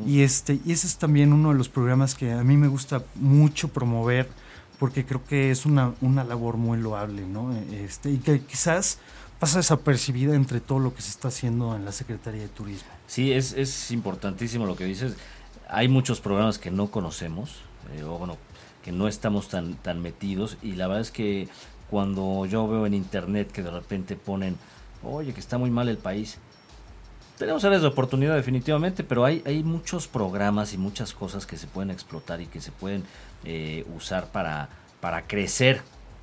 Y, 0.06 0.21
este, 0.21 0.60
y 0.65 0.71
ese 0.71 0.88
es 0.88 0.97
también 0.97 1.34
uno 1.34 1.52
de 1.52 1.56
los 1.56 1.67
programas 1.67 2.15
que 2.15 2.32
a 2.32 2.43
mí 2.43 2.56
me 2.56 2.69
gusta 2.69 3.04
mucho 3.15 3.67
promover 3.67 4.30
porque 4.80 5.06
creo 5.06 5.26
que 5.26 5.52
es 5.52 5.65
una, 5.65 5.93
una 6.02 6.23
labor 6.23 6.58
muy 6.58 6.78
loable, 6.78 7.26
¿no? 7.28 7.54
Este, 7.71 8.12
y 8.12 8.17
que 8.19 8.39
quizás 8.41 9.00
pasa 9.39 9.58
desapercibida 9.58 10.36
entre 10.36 10.60
todo 10.62 10.80
lo 10.80 10.93
que 10.93 11.02
se 11.02 11.10
está 11.10 11.28
haciendo 11.28 11.76
en 11.76 11.86
la 11.86 11.91
Secretaría 11.91 12.41
de 12.41 12.47
Turismo. 12.47 12.89
Sí, 13.08 13.34
es, 13.34 13.54
es 13.54 13.91
importantísimo 13.91 14.65
lo 14.65 14.76
que 14.76 14.86
dices. 14.86 15.15
Hay 15.69 15.88
muchos 15.88 16.21
programas 16.21 16.58
que 16.58 16.71
no 16.71 16.89
conocemos, 16.89 17.63
eh, 17.95 18.04
o 18.04 18.17
bueno, 18.17 18.38
que 18.88 18.93
no 18.93 19.10
estamos 19.10 19.50
tan, 19.50 19.73
tan 19.73 20.02
metidos, 20.02 20.56
y 20.62 20.76
la 20.78 20.88
verdad 20.88 21.02
es 21.02 21.12
que 21.12 21.50
cuando 21.89 22.45
yo 22.45 22.69
veo 22.69 22.86
en 22.86 22.93
internet 22.93 23.52
que 23.52 23.62
de 23.62 23.69
repente 23.69 24.15
ponen, 24.15 24.56
oye, 25.04 25.34
que 25.34 25.41
está 25.41 25.58
muy 25.58 25.69
mal 25.69 25.89
el 25.89 25.97
país, 25.97 26.38
tenemos 27.38 27.65
áreas 27.65 27.82
de 27.82 27.89
oportunidad 27.89 28.38
definitivamente, 28.38 29.04
pero 29.04 29.26
hay, 29.26 29.43
hay 29.45 29.62
muchos 29.62 30.08
programas 30.08 30.71
y 30.71 30.78
muchas 30.78 31.13
cosas 31.13 31.45
que 31.45 31.58
se 31.58 31.67
pueden 31.67 31.91
explotar 31.91 32.39
y 32.39 32.45
que 32.45 32.62
se 32.62 32.71
pueden 32.71 33.04
eh, 33.43 33.86
usar 33.93 34.32
para, 34.32 34.69
para 35.02 35.28
crecer, 35.28 35.82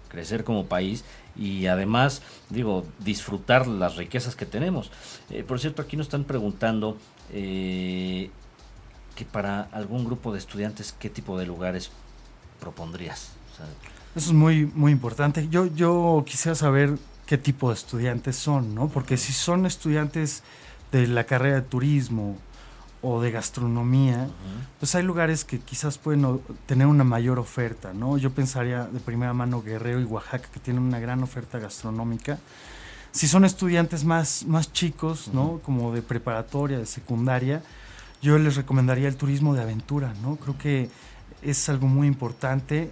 crecer 0.09 0.43
como 0.43 0.65
país 0.65 1.05
y 1.37 1.67
además, 1.67 2.23
digo, 2.49 2.87
disfrutar 2.99 3.67
las 3.67 3.97
riquezas 3.97 4.37
que 4.37 4.47
tenemos. 4.47 4.91
Eh, 5.29 5.45
por 5.45 5.61
cierto, 5.61 5.83
aquí 5.83 5.99
nos 5.99 6.07
están 6.07 6.25
preguntando 6.25 6.97
eh, 7.31 8.31
que 9.17 9.27
para 9.27 9.65
algún 9.65 10.07
grupo 10.07 10.33
de 10.33 10.39
estudiantes, 10.39 10.95
¿qué 10.99 11.11
tipo 11.11 11.39
de 11.39 11.45
lugares 11.45 11.91
propondrías? 12.65 13.33
Eso 14.17 14.31
es 14.31 14.33
muy, 14.33 14.67
muy 14.75 14.91
importante. 14.91 15.49
Yo, 15.49 15.67
yo 15.67 16.25
quisiera 16.27 16.55
saber 16.55 16.99
qué 17.27 17.37
tipo 17.37 17.69
de 17.69 17.75
estudiantes 17.75 18.37
son, 18.37 18.75
¿no? 18.75 18.89
Porque 18.89 19.17
si 19.17 19.33
son 19.33 19.67
estudiantes 19.67 20.43
de 20.93 21.07
la 21.07 21.25
carrera 21.25 21.57
de 21.57 21.63
turismo 21.63 22.39
o 23.03 23.21
de 23.21 23.31
gastronomía, 23.31 24.29
pues 24.79 24.95
hay 24.95 25.03
lugares 25.03 25.45
que 25.45 25.59
quizás 25.59 25.99
pueden 25.99 26.41
tener 26.65 26.87
una 26.87 27.05
mayor 27.05 27.39
oferta, 27.39 27.93
¿no? 27.93 28.17
Yo 28.17 28.31
pensaría 28.31 28.87
de 28.87 28.99
primera 28.99 29.35
mano 29.35 29.63
Guerrero 29.63 30.01
y 30.01 30.05
Oaxaca, 30.05 30.49
que 30.51 30.61
tienen 30.61 30.83
una 30.83 31.01
gran 31.01 31.23
oferta 31.23 31.59
gastronómica. 31.59 32.39
Si 33.13 33.29
son 33.29 33.45
estudiantes 33.45 34.05
más, 34.05 34.47
más 34.47 34.73
chicos, 34.73 35.29
¿no? 35.35 35.61
Como 35.63 35.93
de 35.93 36.01
preparatoria, 36.01 36.79
de 36.79 36.87
secundaria, 36.87 37.63
yo 38.23 38.39
les 38.39 38.57
recomendaría 38.57 39.09
el 39.09 39.17
turismo 39.17 39.53
de 39.55 39.61
aventura, 39.61 40.15
¿no? 40.23 40.37
Creo 40.37 40.57
que 40.57 40.89
es 41.45 41.69
algo 41.69 41.87
muy 41.87 42.07
importante 42.07 42.91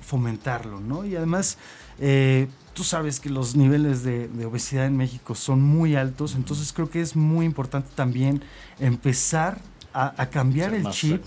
fomentarlo, 0.00 0.80
¿no? 0.80 1.04
Y 1.04 1.16
además, 1.16 1.58
eh, 1.98 2.48
tú 2.74 2.84
sabes 2.84 3.20
que 3.20 3.30
los 3.30 3.56
niveles 3.56 4.02
de, 4.02 4.28
obesidad 4.44 4.86
en 4.86 4.96
México 4.96 5.34
son 5.34 5.62
muy 5.62 5.96
altos, 5.96 6.34
entonces 6.34 6.72
creo 6.72 6.90
que 6.90 7.00
es 7.00 7.16
muy 7.16 7.46
importante 7.46 7.88
también 7.94 8.42
empezar 8.78 9.60
a, 9.96 10.26
cambiar 10.26 10.74
el 10.74 10.90
chip 10.90 11.22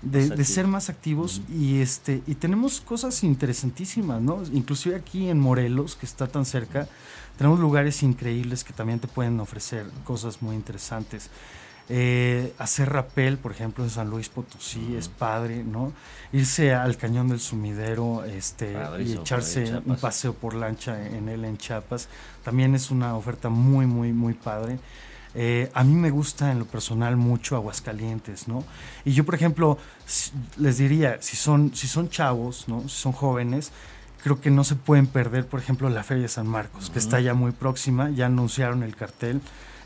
de, 0.00 0.44
ser 0.44 0.68
más 0.68 0.88
activos 0.88 1.42
y 1.52 1.80
este 1.80 2.22
y 2.28 2.36
tenemos 2.36 2.80
cosas 2.80 3.24
interesantísimas, 3.24 4.22
¿no? 4.22 4.44
Inclusive 4.52 4.94
aquí 4.94 5.28
en 5.28 5.40
Morelos, 5.40 5.96
que 5.96 6.06
está 6.06 6.28
tan 6.28 6.44
cerca, 6.44 6.86
tenemos 7.36 7.58
lugares 7.58 8.00
increíbles 8.04 8.62
que 8.62 8.72
también 8.72 9.00
te 9.00 9.08
pueden 9.08 9.40
ofrecer 9.40 9.86
cosas 10.04 10.40
muy 10.40 10.54
interesantes. 10.54 11.30
Eh, 11.94 12.54
hacer 12.56 12.90
rapel, 12.90 13.36
por 13.36 13.52
ejemplo, 13.52 13.84
en 13.84 13.90
San 13.90 14.08
Luis 14.08 14.30
Potosí 14.30 14.96
es 14.96 15.08
padre, 15.08 15.62
¿no? 15.62 15.92
Irse 16.32 16.72
al 16.72 16.96
cañón 16.96 17.28
del 17.28 17.38
sumidero 17.38 18.24
este, 18.24 18.74
y 19.04 19.12
echarse 19.12 19.82
un 19.84 19.96
paseo 19.96 20.32
por 20.32 20.54
lancha 20.54 21.06
en 21.06 21.28
él 21.28 21.44
en 21.44 21.58
Chiapas, 21.58 22.08
también 22.42 22.74
es 22.74 22.90
una 22.90 23.14
oferta 23.14 23.50
muy, 23.50 23.84
muy, 23.84 24.14
muy 24.14 24.32
padre. 24.32 24.78
Eh, 25.34 25.70
a 25.74 25.84
mí 25.84 25.94
me 25.94 26.10
gusta 26.10 26.50
en 26.50 26.60
lo 26.60 26.64
personal 26.64 27.18
mucho 27.18 27.56
Aguascalientes, 27.56 28.48
¿no? 28.48 28.64
Y 29.04 29.12
yo, 29.12 29.26
por 29.26 29.34
ejemplo, 29.34 29.76
les 30.56 30.78
diría, 30.78 31.20
si 31.20 31.36
son, 31.36 31.74
si 31.74 31.88
son 31.88 32.08
chavos, 32.08 32.68
¿no? 32.68 32.88
Si 32.88 33.02
son 33.02 33.12
jóvenes, 33.12 33.70
creo 34.22 34.40
que 34.40 34.50
no 34.50 34.64
se 34.64 34.76
pueden 34.76 35.08
perder, 35.08 35.46
por 35.46 35.60
ejemplo, 35.60 35.90
la 35.90 36.02
Feria 36.02 36.22
de 36.22 36.28
San 36.28 36.46
Marcos, 36.46 36.88
que 36.88 36.98
está 36.98 37.20
ya 37.20 37.34
muy 37.34 37.52
próxima, 37.52 38.08
ya 38.08 38.24
anunciaron 38.24 38.82
el 38.82 38.96
cartel. 38.96 39.42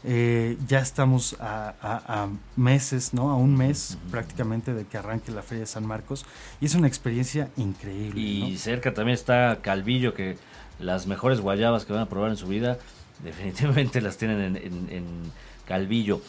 Eh, 0.09 0.57
ya 0.69 0.79
estamos 0.79 1.37
a, 1.41 2.29
meses, 2.55 3.13
¿no? 3.13 3.31
A 3.31 3.35
un 3.35 3.57
mes 3.57 3.99
prácticamente 4.13 4.73
de 4.73 4.87
que 4.87 4.99
arranque 4.99 5.33
la 5.33 5.43
Feria 5.43 5.63
de 5.63 5.67
San 5.67 5.85
Marcos 5.85 6.25
y 6.61 6.67
es 6.67 6.77
una 6.77 6.87
experiencia 6.87 7.51
increíble. 7.57 8.21
Y 8.21 8.57
cerca 8.57 8.95
también 8.95 9.15
está 9.15 9.59
Calvillo, 9.63 10.15
que 10.15 10.39
las 10.79 11.09
mejores 11.09 11.41
guayabas 11.41 11.87
que 11.87 11.93
van 11.93 12.03
a 12.03 12.09
probar 12.09 12.31
en 12.31 12.37
su 12.37 12.47
vida 12.47 12.79
definitivamente 13.25 14.01
las 14.01 14.17
tienen 14.17 14.57
en, 14.57 15.33
Calvillo. 15.67 16.21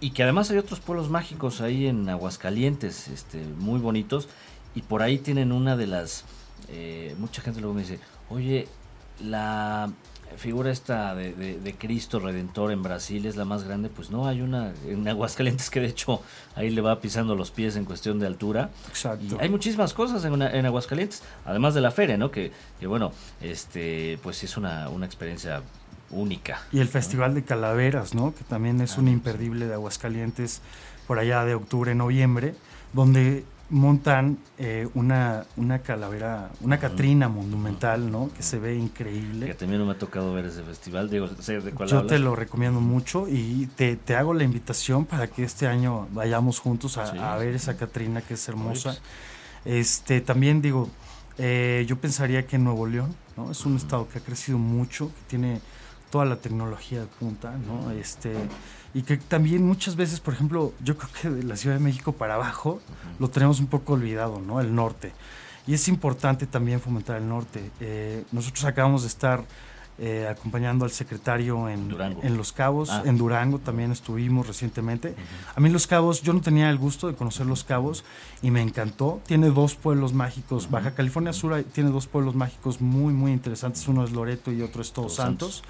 Y 0.00 0.12
que 0.12 0.22
además 0.22 0.50
hay 0.50 0.56
otros 0.56 0.80
pueblos 0.80 1.10
mágicos 1.10 1.60
ahí 1.60 1.86
en 1.86 2.08
Aguascalientes, 2.08 3.08
este, 3.08 3.42
muy 3.58 3.78
bonitos. 3.78 4.30
Y 4.74 4.80
por 4.80 5.02
ahí 5.02 5.18
tienen 5.18 5.52
una 5.52 5.76
de 5.76 5.86
las... 5.86 6.24
Eh, 6.68 7.14
mucha 7.18 7.42
gente 7.42 7.60
luego 7.60 7.74
me 7.74 7.82
dice, 7.82 8.00
oye, 8.30 8.66
la 9.20 9.90
figura 10.36 10.70
esta 10.70 11.14
de, 11.14 11.74
Cristo 11.78 12.18
Redentor 12.18 12.72
en 12.72 12.82
Brasil 12.82 13.26
es 13.26 13.36
la 13.36 13.44
más 13.44 13.64
grande, 13.64 13.88
pues 13.88 14.10
no, 14.10 14.26
hay 14.26 14.40
una 14.42 14.72
en 14.86 15.06
Aguascalientes 15.08 15.70
que 15.70 15.80
de 15.80 15.88
hecho 15.88 16.20
ahí 16.54 16.70
le 16.70 16.80
va 16.80 17.00
pisando 17.00 17.34
los 17.34 17.50
pies 17.50 17.76
en 17.76 17.84
cuestión 17.84 18.18
de 18.18 18.26
altura. 18.26 18.70
Exacto. 18.88 19.38
hay 19.40 19.48
muchísimas 19.48 19.94
cosas 19.94 20.24
en, 20.24 20.40
en, 20.40 20.66
Aguascalientes, 20.66 21.22
además 21.44 21.74
de 21.74 21.80
la 21.80 21.90
feria, 21.90 22.16
¿no? 22.16 22.30
Que, 22.30 22.52
que 22.78 22.86
bueno, 22.86 23.12
este, 23.40 24.18
pues 24.22 24.42
es 24.44 24.56
una, 24.56 24.88
una 24.88 25.06
experiencia 25.06 25.62
única. 26.10 26.60
Y 26.72 26.80
el 26.80 26.88
Festival 26.88 27.34
de 27.34 27.42
Calaveras, 27.42 28.14
¿no? 28.14 28.34
Que 28.34 28.44
también 28.44 28.80
es 28.80 28.96
ah, 28.96 29.00
un 29.00 29.08
imperdible 29.08 29.66
de 29.66 29.74
Aguascalientes 29.74 30.60
por 31.06 31.18
allá 31.18 31.44
de 31.44 31.54
octubre, 31.54 31.94
noviembre, 31.94 32.54
donde 32.92 33.44
montan 33.68 34.38
eh, 34.58 34.88
una, 34.94 35.44
una 35.56 35.80
calavera, 35.80 36.50
una 36.60 36.78
Catrina 36.78 37.28
monumental, 37.28 38.10
¿no? 38.10 38.30
Que 38.34 38.42
se 38.42 38.58
ve 38.58 38.76
increíble. 38.76 39.46
Que 39.46 39.54
también 39.54 39.80
no 39.80 39.86
me 39.86 39.92
ha 39.92 39.98
tocado 39.98 40.32
ver 40.32 40.46
ese 40.46 40.62
festival, 40.62 41.10
digo, 41.10 41.28
sé 41.40 41.60
de 41.60 41.72
cuál 41.72 41.88
Yo 41.88 42.06
te 42.06 42.18
lo 42.18 42.36
recomiendo 42.36 42.80
mucho 42.80 43.26
y 43.28 43.66
te, 43.74 43.96
te, 43.96 44.14
hago 44.14 44.34
la 44.34 44.44
invitación 44.44 45.04
para 45.04 45.26
que 45.26 45.42
este 45.42 45.66
año 45.66 46.06
vayamos 46.12 46.60
juntos 46.60 46.96
a, 46.96 47.36
ver 47.36 47.54
esa 47.54 47.76
Catrina 47.76 48.20
que 48.22 48.34
es 48.34 48.48
hermosa. 48.48 48.96
Este, 49.64 50.20
también 50.20 50.62
digo, 50.62 50.88
eh, 51.38 51.84
yo 51.88 51.98
pensaría 52.00 52.46
que 52.46 52.58
Nuevo 52.58 52.86
León, 52.86 53.14
¿no? 53.36 53.50
Es 53.50 53.66
un 53.66 53.76
estado 53.76 54.08
que 54.08 54.18
ha 54.18 54.22
crecido 54.22 54.58
mucho, 54.58 55.08
que 55.08 55.22
tiene 55.28 55.60
toda 56.10 56.24
la 56.24 56.36
tecnología 56.36 57.00
de 57.00 57.06
punta, 57.06 57.52
¿no? 57.66 57.90
Este, 57.90 58.32
y 58.96 59.02
que 59.02 59.18
también 59.18 59.62
muchas 59.62 59.94
veces, 59.94 60.20
por 60.20 60.32
ejemplo, 60.32 60.72
yo 60.82 60.96
creo 60.96 61.10
que 61.20 61.28
de 61.28 61.42
la 61.42 61.56
Ciudad 61.56 61.76
de 61.76 61.82
México 61.82 62.12
para 62.12 62.36
abajo 62.36 62.80
lo 63.18 63.28
tenemos 63.28 63.60
un 63.60 63.66
poco 63.66 63.92
olvidado, 63.92 64.40
¿no? 64.40 64.58
El 64.58 64.74
norte. 64.74 65.12
Y 65.66 65.74
es 65.74 65.86
importante 65.88 66.46
también 66.46 66.80
fomentar 66.80 67.18
el 67.18 67.28
norte. 67.28 67.70
Eh, 67.80 68.24
nosotros 68.32 68.64
acabamos 68.64 69.02
de 69.02 69.08
estar 69.08 69.44
eh, 69.98 70.26
acompañando 70.30 70.86
al 70.86 70.92
secretario 70.92 71.68
en, 71.68 71.94
en 72.22 72.36
Los 72.38 72.52
Cabos, 72.54 72.88
ah. 72.88 73.02
en 73.04 73.18
Durango 73.18 73.58
también 73.58 73.92
estuvimos 73.92 74.46
recientemente. 74.46 75.14
A 75.54 75.60
mí 75.60 75.68
Los 75.68 75.86
Cabos, 75.86 76.22
yo 76.22 76.32
no 76.32 76.40
tenía 76.40 76.70
el 76.70 76.78
gusto 76.78 77.06
de 77.06 77.14
conocer 77.14 77.44
Los 77.44 77.64
Cabos 77.64 78.02
y 78.40 78.50
me 78.50 78.62
encantó. 78.62 79.20
Tiene 79.26 79.50
dos 79.50 79.74
pueblos 79.74 80.14
mágicos. 80.14 80.70
Baja 80.70 80.94
California 80.94 81.34
Sur 81.34 81.62
tiene 81.64 81.90
dos 81.90 82.06
pueblos 82.06 82.34
mágicos 82.34 82.80
muy, 82.80 83.12
muy 83.12 83.32
interesantes. 83.32 83.86
Uno 83.88 84.04
es 84.04 84.12
Loreto 84.12 84.52
y 84.52 84.62
otro 84.62 84.80
es 84.80 84.94
Todos, 84.94 85.16
Santos, 85.16 85.64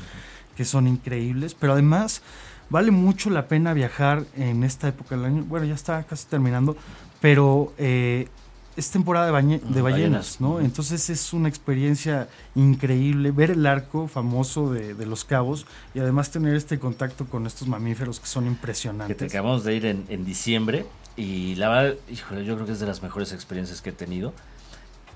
que 0.56 0.64
son 0.64 0.86
increíbles. 0.86 1.56
Pero 1.56 1.72
además 1.72 2.22
vale 2.70 2.90
mucho 2.90 3.31
la 3.31 3.48
pena 3.48 3.73
viajar 3.75 4.25
en 4.37 4.64
esta 4.64 4.88
época 4.88 5.17
del 5.17 5.25
año. 5.25 5.44
Bueno, 5.44 5.67
ya 5.67 5.75
está 5.75 6.02
casi 6.04 6.27
terminando, 6.27 6.77
pero... 7.21 7.73
Eh, 7.79 8.29
es 8.77 8.90
temporada 8.90 9.33
de, 9.33 9.58
de 9.58 9.83
ballenas, 9.83 10.40
¿no? 10.40 10.60
Entonces 10.60 11.08
es 11.08 11.33
una 11.33 11.48
experiencia 11.48 12.29
increíble 12.54 13.31
ver 13.31 13.52
el 13.52 13.64
arco 13.67 14.06
famoso 14.06 14.71
de, 14.73 15.06
Los 15.06 15.25
Cabos 15.25 15.67
y 15.94 16.00
además 16.00 16.31
tener 16.31 16.54
este 16.54 16.79
contacto 16.79 17.27
con 17.27 17.46
estos 17.46 17.69
mamíferos 17.69 18.21
que 18.21 18.27
son 18.27 18.46
impresionantes. 18.46 19.17
Que 19.17 19.25
acabamos 19.25 19.64
de 19.64 19.75
ir 19.75 19.87
en, 19.87 20.25
diciembre 20.27 20.85
y 21.17 21.54
la 21.54 21.69
verdad, 21.69 21.94
híjole, 22.10 22.44
yo 22.44 22.54
creo 22.54 22.67
que 22.67 22.73
es 22.73 22.81
de 22.81 22.87
las 22.87 23.02
mejores 23.02 23.33
experiencias 23.33 23.81
que 23.81 23.90
he 23.90 23.94
tenido. 23.94 24.35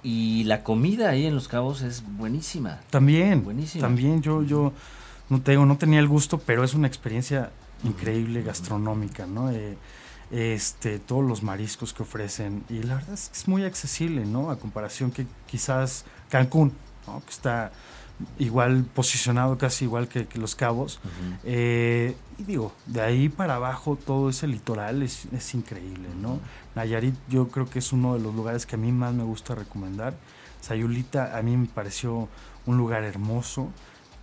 Y 0.03 0.45
la 0.45 0.63
comida 0.63 1.11
ahí 1.11 1.27
en 1.27 1.35
Los 1.35 1.49
Cabos 1.49 1.83
es 1.83 2.03
buenísima. 2.17 2.81
También, 2.89 3.45
buenísima. 3.45 3.83
También 3.83 4.23
yo, 4.23 4.43
yo 4.43 4.73
no 5.31 5.41
tengo, 5.41 5.65
no 5.65 5.79
tenía 5.79 6.01
el 6.01 6.09
gusto, 6.09 6.39
pero 6.39 6.65
es 6.65 6.75
una 6.75 6.87
experiencia 6.87 7.51
increíble 7.85 8.43
gastronómica, 8.43 9.27
¿no? 9.27 9.51
Eh, 9.51 9.79
este, 10.31 10.99
todos 10.99 11.25
los 11.25 11.43
mariscos 11.43 11.93
que 11.93 12.03
ofrecen 12.05 12.65
y 12.69 12.83
la 12.83 12.97
verdad 12.97 13.15
es 13.15 13.31
que 13.31 13.39
es 13.39 13.49
muy 13.49 13.65
accesible, 13.65 14.25
¿no? 14.27 14.51
A 14.51 14.59
comparación 14.59 15.11
que 15.11 15.27
quizás 15.47 16.05
Cancún, 16.29 16.73
¿no? 17.07 17.21
Que 17.25 17.31
está 17.31 17.73
igual 18.39 18.85
posicionado 18.95 19.57
casi 19.57 19.87
igual 19.87 20.09
que, 20.09 20.27
Los 20.35 20.55
Cabos. 20.55 21.01
Eh, 21.43 22.15
y 22.39 22.43
digo, 22.45 22.73
de 22.87 23.01
ahí 23.01 23.29
para 23.29 23.57
abajo 23.57 23.97
todo 23.97 24.31
ese 24.31 24.47
litoral 24.47 25.03
es, 25.03 25.27
es 25.33 25.55
increíble, 25.55 26.09
¿no? 26.21 26.39
Nayarit 26.75 27.15
yo 27.29 27.49
creo 27.49 27.69
que 27.69 27.79
es 27.79 27.93
uno 27.93 28.15
de 28.15 28.21
los 28.21 28.35
lugares 28.35 28.67
que 28.67 28.77
a 28.77 28.79
mí 28.79 28.93
más 28.93 29.15
me 29.15 29.25
gusta 29.25 29.55
recomendar. 29.55 30.15
Sayulita 30.61 31.37
a 31.37 31.43
mí 31.43 31.57
me 31.57 31.67
pareció 31.67 32.29
un 32.67 32.77
lugar 32.77 33.05
hermoso, 33.05 33.71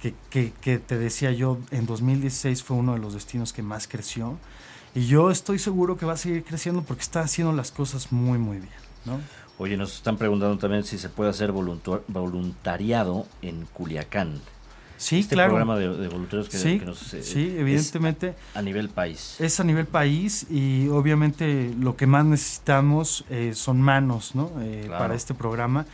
que, 0.01 0.13
que, 0.29 0.53
que 0.61 0.79
te 0.79 0.97
decía 0.97 1.31
yo, 1.31 1.57
en 1.71 1.85
2016 1.85 2.63
fue 2.63 2.77
uno 2.77 2.93
de 2.93 2.99
los 2.99 3.13
destinos 3.13 3.53
que 3.53 3.61
más 3.61 3.87
creció. 3.87 4.37
Y 4.95 5.05
yo 5.05 5.29
estoy 5.29 5.59
seguro 5.59 5.97
que 5.97 6.05
va 6.05 6.13
a 6.13 6.17
seguir 6.17 6.43
creciendo 6.43 6.81
porque 6.81 7.03
está 7.03 7.21
haciendo 7.21 7.53
las 7.53 7.71
cosas 7.71 8.11
muy, 8.11 8.37
muy 8.37 8.57
bien, 8.57 8.73
¿no? 9.05 9.19
Oye, 9.59 9.75
nos 9.75 9.95
están 9.95 10.17
preguntando 10.17 10.57
también 10.57 10.83
si 10.83 10.99
se 10.99 11.09
puede 11.09 11.31
hacer 11.31 11.51
voluntariado 11.51 13.25
en 13.41 13.65
Culiacán. 13.73 14.39
Sí, 14.97 15.19
este 15.19 15.35
claro. 15.35 15.49
programa 15.49 15.77
de, 15.77 16.07
voluntarios 16.07 16.49
que, 16.49 16.57
sí, 16.57 16.81
nos, 16.83 17.13
eh, 17.13 17.21
sí, 17.21 17.55
evidentemente. 17.57 18.35
a 18.55 18.61
nivel 18.61 18.89
país. 18.89 19.35
Es 19.39 19.59
a 19.59 19.63
nivel 19.63 19.85
país 19.85 20.47
y 20.49 20.87
obviamente 20.89 21.71
lo 21.79 21.95
que 21.95 22.07
más 22.07 22.25
necesitamos 22.25 23.23
eh, 23.29 23.51
son 23.53 23.79
manos, 23.79 24.33
¿no? 24.33 24.51
Eh, 24.59 24.87
para 24.89 25.13
este 25.13 25.33
programa. 25.33 25.85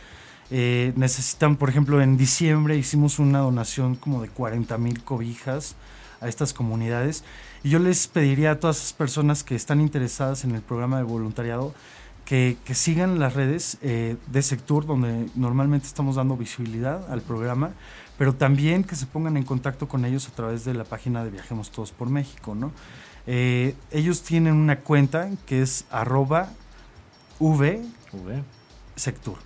Necesitan, 0.50 1.56
por 1.56 1.68
ejemplo, 1.68 2.00
en 2.00 2.16
diciembre 2.16 2.76
hicimos 2.76 3.18
una 3.18 3.40
donación 3.40 3.96
como 3.96 4.22
de 4.22 4.28
40 4.28 4.76
mil 4.78 5.02
cobijas 5.02 5.76
a 6.20 6.28
estas 6.28 6.52
comunidades. 6.52 7.24
Y 7.62 7.70
yo 7.70 7.78
les 7.78 8.06
pediría 8.08 8.52
a 8.52 8.60
todas 8.60 8.78
esas 8.78 8.92
personas 8.92 9.42
que 9.42 9.54
están 9.54 9.80
interesadas 9.80 10.44
en 10.44 10.54
el 10.54 10.62
programa 10.62 10.98
de 10.98 11.04
voluntariado 11.04 11.74
que, 12.24 12.56
sigan 12.72 13.18
las 13.18 13.34
redes 13.34 13.78
eh, 13.82 14.16
de 14.26 14.42
Sector, 14.42 14.86
donde 14.86 15.28
normalmente 15.34 15.86
estamos 15.86 16.16
dando 16.16 16.36
visibilidad 16.36 17.10
al 17.10 17.20
programa, 17.20 17.72
pero 18.18 18.34
también 18.34 18.84
que 18.84 18.96
se 18.96 19.06
pongan 19.06 19.36
en 19.36 19.44
contacto 19.44 19.88
con 19.88 20.04
ellos 20.04 20.28
a 20.28 20.32
través 20.32 20.64
de 20.64 20.74
la 20.74 20.84
página 20.84 21.24
de 21.24 21.30
Viajemos 21.30 21.70
Todos 21.70 21.92
por 21.92 22.08
México, 22.08 22.54
¿no? 22.54 22.72
Eh, 23.26 23.74
ellos 23.90 24.22
tienen 24.22 24.54
una 24.54 24.80
cuenta 24.80 25.30
que 25.46 25.62
es 25.62 25.86
arroba 25.90 26.50
v, 27.38 27.82
Sectur, 28.96 29.38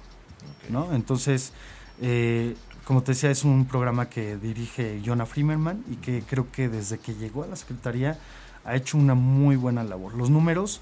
Entonces, 0.92 1.52
eh, 2.00 2.56
como 2.84 3.02
te 3.02 3.12
decía, 3.12 3.30
es 3.30 3.44
un 3.44 3.66
programa 3.66 4.08
que 4.08 4.36
dirige 4.36 5.00
Jonah 5.04 5.26
Freeman 5.26 5.84
y 5.90 5.96
que 5.96 6.22
creo 6.22 6.50
que 6.50 6.68
desde 6.68 6.98
que 6.98 7.14
llegó 7.14 7.44
a 7.44 7.46
la 7.46 7.56
Secretaría 7.56 8.18
ha 8.64 8.76
hecho 8.76 8.98
una 8.98 9.14
muy 9.14 9.56
buena 9.56 9.84
labor. 9.84 10.14
Los 10.14 10.30
números 10.30 10.80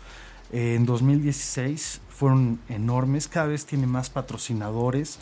en 0.53 0.87
2016 0.87 2.01
fueron 2.09 2.61
enormes, 2.69 3.29
cada 3.29 3.47
vez 3.47 3.67
tiene 3.67 3.87
más 3.87 4.11
patrocinadores 4.11 5.19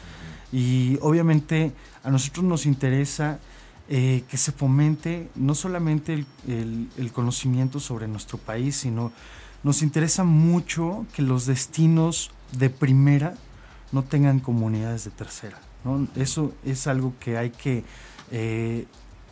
y 0.52 0.98
obviamente 1.00 1.72
a 2.02 2.10
nosotros 2.10 2.44
nos 2.44 2.66
interesa 2.66 3.38
eh, 3.88 4.24
que 4.30 4.38
se 4.38 4.50
fomente 4.52 5.28
no 5.34 5.54
solamente 5.54 6.24
el, 6.46 7.10
conocimiento 7.12 7.80
sobre 7.80 8.08
nuestro 8.08 8.38
país, 8.38 8.76
sino 8.76 9.12
nos 9.62 9.82
interesa 9.82 10.24
mucho 10.24 11.04
que 11.14 11.20
los 11.20 11.44
destinos 11.44 12.30
de 12.52 12.70
primera 12.70 13.34
no 13.94 14.02
tengan 14.02 14.40
comunidades 14.40 15.04
de 15.04 15.12
tercera. 15.12 15.56
Eso 16.16 16.52
es 16.64 16.86
algo 16.88 17.14
que 17.20 17.38
hay 17.38 17.50
que 17.50 17.84
eh, 18.32 18.86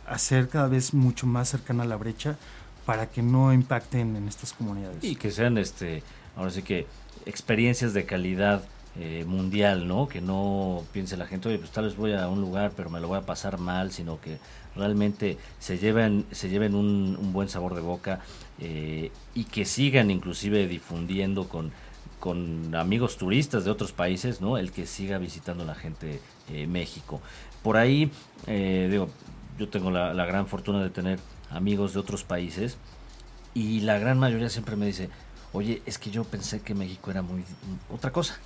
hacer 0.07 0.47
cada 0.47 0.67
vez 0.67 0.93
mucho 0.93 1.27
más 1.27 1.49
cercana 1.49 1.83
a 1.83 1.85
la 1.85 1.97
brecha 1.97 2.37
para 2.85 3.09
que 3.09 3.21
no 3.21 3.51
impacten 3.51 4.15
en 4.15 4.27
estas 4.27 4.53
comunidades. 4.53 5.03
Y 5.03 5.15
que 5.17 5.31
sean, 5.31 5.57
este, 5.57 6.01
ahora 6.37 6.49
sí 6.49 6.63
que, 6.63 6.87
experiencias 7.25 7.93
de 7.93 8.05
calidad 8.05 8.63
eh, 8.95 9.25
mundial, 9.27 9.85
¿no? 9.87 10.07
Que 10.07 10.21
no 10.21 10.83
piense 10.93 11.17
la 11.17 11.25
gente, 11.25 11.49
oye, 11.49 11.57
pues 11.57 11.71
tal 11.71 11.85
vez 11.85 11.97
voy 11.97 12.13
a 12.13 12.27
un 12.29 12.39
lugar, 12.39 12.71
pero 12.75 12.89
me 12.89 13.01
lo 13.01 13.09
voy 13.09 13.17
a 13.17 13.21
pasar 13.21 13.57
mal, 13.57 13.91
sino 13.91 14.21
que 14.21 14.37
realmente 14.75 15.37
se 15.59 15.77
lleven, 15.77 16.25
se 16.31 16.47
lleven 16.47 16.73
un, 16.73 17.33
buen 17.33 17.49
sabor 17.49 17.75
de 17.75 17.81
boca 17.81 18.21
eh, 18.59 19.11
y 19.33 19.45
que 19.45 19.65
sigan 19.65 20.09
inclusive 20.09 20.67
difundiendo 20.67 21.49
con, 21.49 21.71
con 22.23 22.73
amigos 22.73 23.17
turistas 23.17 23.65
de 23.65 23.71
otros 23.71 23.91
países, 23.91 24.39
¿no? 24.39 24.57
El 24.57 24.71
que 24.71 24.85
siga 24.85 25.17
visitando 25.17 25.65
la 25.65 25.75
gente 25.75 26.21
eh, 26.49 26.67
México. 26.67 27.19
Por 27.61 27.75
ahí, 27.75 28.09
digo, 28.47 29.09
yo 29.57 29.67
tengo 29.67 29.91
la, 29.91 30.13
gran 30.25 30.47
fortuna 30.47 30.81
de 30.81 30.89
tener 30.89 31.19
amigos 31.49 31.93
de 31.93 31.99
otros 31.99 32.23
países 32.23 32.77
y 33.53 33.81
la 33.81 33.99
gran 33.99 34.17
mayoría 34.17 34.49
siempre 34.49 34.77
me 34.77 34.85
dice, 34.85 35.09
oye, 35.51 35.81
es 35.85 35.97
que 35.97 36.11
yo 36.11 36.23
pensé 36.23 36.61
que 36.61 36.73
México 36.73 37.11
era 37.11 37.21
muy 37.21 37.43
otra 37.91 38.11
cosa. 38.11 38.39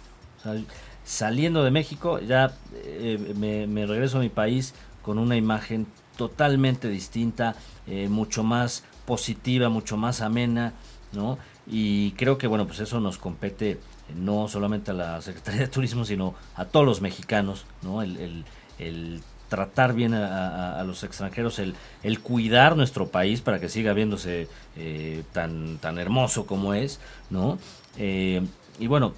saliendo 1.04 1.64
de 1.64 1.70
México 1.72 2.20
ya 2.20 2.54
eh, 2.74 3.34
me, 3.38 3.86
regreso 3.86 4.18
a 4.18 4.22
mi 4.22 4.30
país 4.30 4.74
con 5.04 5.20
una 5.20 5.36
imagen 5.36 5.86
totalmente 6.18 6.90
distinta, 6.90 7.56
eh, 7.86 8.10
mucho 8.10 8.44
más 8.44 8.84
positiva, 9.06 9.70
mucho 9.70 9.98
más 9.98 10.22
amena, 10.22 10.74
¿no? 11.14 11.38
Y 11.70 12.12
creo 12.12 12.38
que, 12.38 12.48
bueno, 12.48 12.66
pues 12.66 12.80
eso 12.80 13.00
nos 13.00 13.18
compete 13.18 13.80
no 14.16 14.48
solamente 14.48 14.92
a 14.92 14.94
la 14.94 15.22
Secretaría 15.22 15.62
de 15.62 15.68
Turismo, 15.68 16.06
sino 16.06 16.34
a 16.56 16.66
todos 16.66 16.86
los 16.86 17.02
mexicanos, 17.02 17.66
¿no? 17.82 18.02
El, 18.02 18.46
el, 18.80 19.22
tratar 19.50 19.94
bien 19.94 20.14
a, 20.14 20.84
los 20.84 21.04
extranjeros, 21.06 21.60
el, 21.60 21.74
el, 22.04 22.20
cuidar 22.20 22.76
nuestro 22.76 23.08
país 23.08 23.40
para 23.40 23.62
que 23.62 23.70
siga 23.70 23.94
viéndose 23.94 24.50
eh, 24.76 25.24
tan, 25.32 25.78
tan 25.78 25.98
hermoso 26.00 26.46
como 26.46 26.74
es, 26.74 27.00
¿no? 27.30 27.58
Eh, 27.98 28.46
y 28.78 28.88
bueno, 28.88 29.14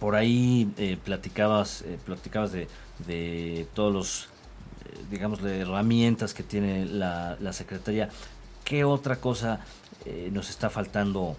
por 0.00 0.14
ahí 0.14 0.72
eh, 0.78 0.96
platicabas, 1.02 1.84
platicabas 2.06 2.52
de, 2.52 2.66
de 3.06 3.66
todos 3.74 3.92
los, 3.92 4.28
digamos, 5.10 5.42
de 5.42 5.60
herramientas 5.60 6.32
que 6.32 6.42
tiene 6.42 6.86
la, 6.86 7.36
la 7.38 7.52
Secretaría. 7.52 8.08
¿Qué 8.64 8.84
otra 8.84 9.16
cosa 9.16 9.60
nos 10.32 10.50
está 10.50 10.68
faltando 10.68 11.36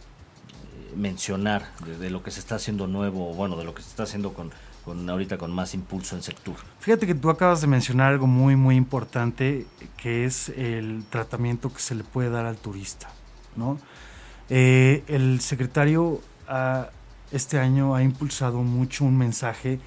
mencionar 0.95 1.69
de, 1.99 2.09
lo 2.09 2.23
que 2.23 2.31
se 2.31 2.39
está 2.39 2.55
haciendo 2.55 2.87
nuevo, 2.87 3.33
bueno, 3.33 3.55
de 3.57 3.63
lo 3.63 3.73
que 3.73 3.81
se 3.81 3.89
está 3.89 4.03
haciendo 4.03 4.33
con 4.33 4.51
con 4.83 5.09
ahorita 5.09 5.37
con 5.37 5.51
más 5.51 5.73
impulso 5.73 6.15
en 6.15 6.23
sector. 6.23 6.55
Fíjate 6.79 7.07
que 7.07 7.15
tú 7.15 7.29
acabas 7.29 7.61
de 7.61 7.67
mencionar 7.67 8.11
algo 8.11 8.27
muy 8.27 8.55
muy 8.55 8.75
importante 8.75 9.65
que 9.97 10.25
es 10.25 10.49
el 10.49 11.03
tratamiento 11.09 11.73
que 11.73 11.79
se 11.79 11.95
le 11.95 12.03
puede 12.03 12.29
dar 12.29 12.45
al 12.45 12.57
turista, 12.57 13.09
¿no? 13.55 13.79
Eh, 14.49 15.03
el 15.07 15.39
secretario 15.39 16.21
este 17.31 17.59
año 17.59 17.95
ha 17.95 18.03
impulsado 18.03 18.61
mucho 18.61 19.05
un 19.05 19.17
mensaje 19.17 19.79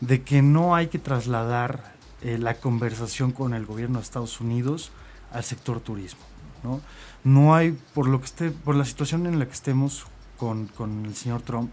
de 0.00 0.22
que 0.22 0.42
no 0.42 0.76
hay 0.76 0.88
que 0.88 0.98
trasladar 0.98 1.94
eh, 2.20 2.36
la 2.38 2.54
conversación 2.54 3.32
con 3.32 3.54
el 3.54 3.64
gobierno 3.64 3.98
de 3.98 4.04
Estados 4.04 4.40
Unidos 4.40 4.92
al 5.32 5.42
sector 5.42 5.80
turismo, 5.80 6.20
¿no? 6.62 6.80
No 7.24 7.54
hay 7.54 7.76
por 7.94 8.06
lo 8.06 8.20
que 8.20 8.26
esté 8.26 8.50
por 8.50 8.76
la 8.76 8.84
situación 8.84 9.26
en 9.26 9.38
la 9.38 9.46
que 9.46 9.52
estemos 9.52 10.04
con, 10.42 10.66
con 10.66 11.06
el 11.06 11.14
señor 11.14 11.42
Trump 11.42 11.70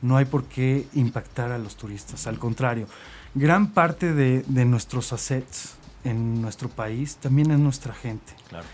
no 0.00 0.16
hay 0.16 0.24
por 0.24 0.44
qué 0.46 0.88
impactar 0.94 1.52
a 1.52 1.58
los 1.58 1.76
turistas. 1.76 2.26
Al 2.26 2.36
contrario, 2.36 2.88
gran 3.32 3.68
parte 3.68 4.12
de, 4.12 4.64
nuestros 4.64 5.12
assets 5.12 5.74
en 6.02 6.42
nuestro 6.42 6.68
país 6.68 7.16
también 7.16 7.52
es 7.52 7.60
nuestra 7.60 7.94
gente 7.94 8.32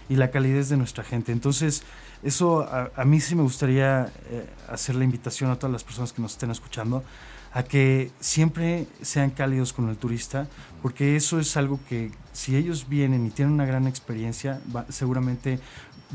y 0.08 0.16
la 0.16 0.30
calidez 0.30 0.70
de 0.70 0.78
nuestra 0.78 1.04
gente. 1.04 1.30
Entonces, 1.30 1.82
eso 2.22 2.62
a, 2.62 3.04
mí 3.04 3.20
sí 3.20 3.34
me 3.34 3.42
gustaría 3.42 4.10
eh, 4.30 4.48
hacer 4.70 4.94
la 4.94 5.04
invitación 5.04 5.50
a 5.50 5.56
todas 5.56 5.72
las 5.72 5.84
personas 5.84 6.14
que 6.14 6.22
nos 6.22 6.32
estén 6.32 6.50
escuchando 6.50 7.04
a 7.52 7.62
que 7.62 8.10
siempre 8.20 8.86
sean 9.02 9.30
cálidos 9.30 9.72
con 9.72 9.88
el 9.88 9.96
turista, 9.96 10.46
porque 10.82 11.16
eso 11.16 11.40
es 11.40 11.56
algo 11.56 11.80
que 11.88 12.10
si 12.32 12.56
ellos 12.56 12.88
vienen 12.88 13.26
y 13.26 13.30
tienen 13.30 13.54
una 13.54 13.64
gran 13.64 13.86
experiencia, 13.86 14.60
seguramente 14.90 15.58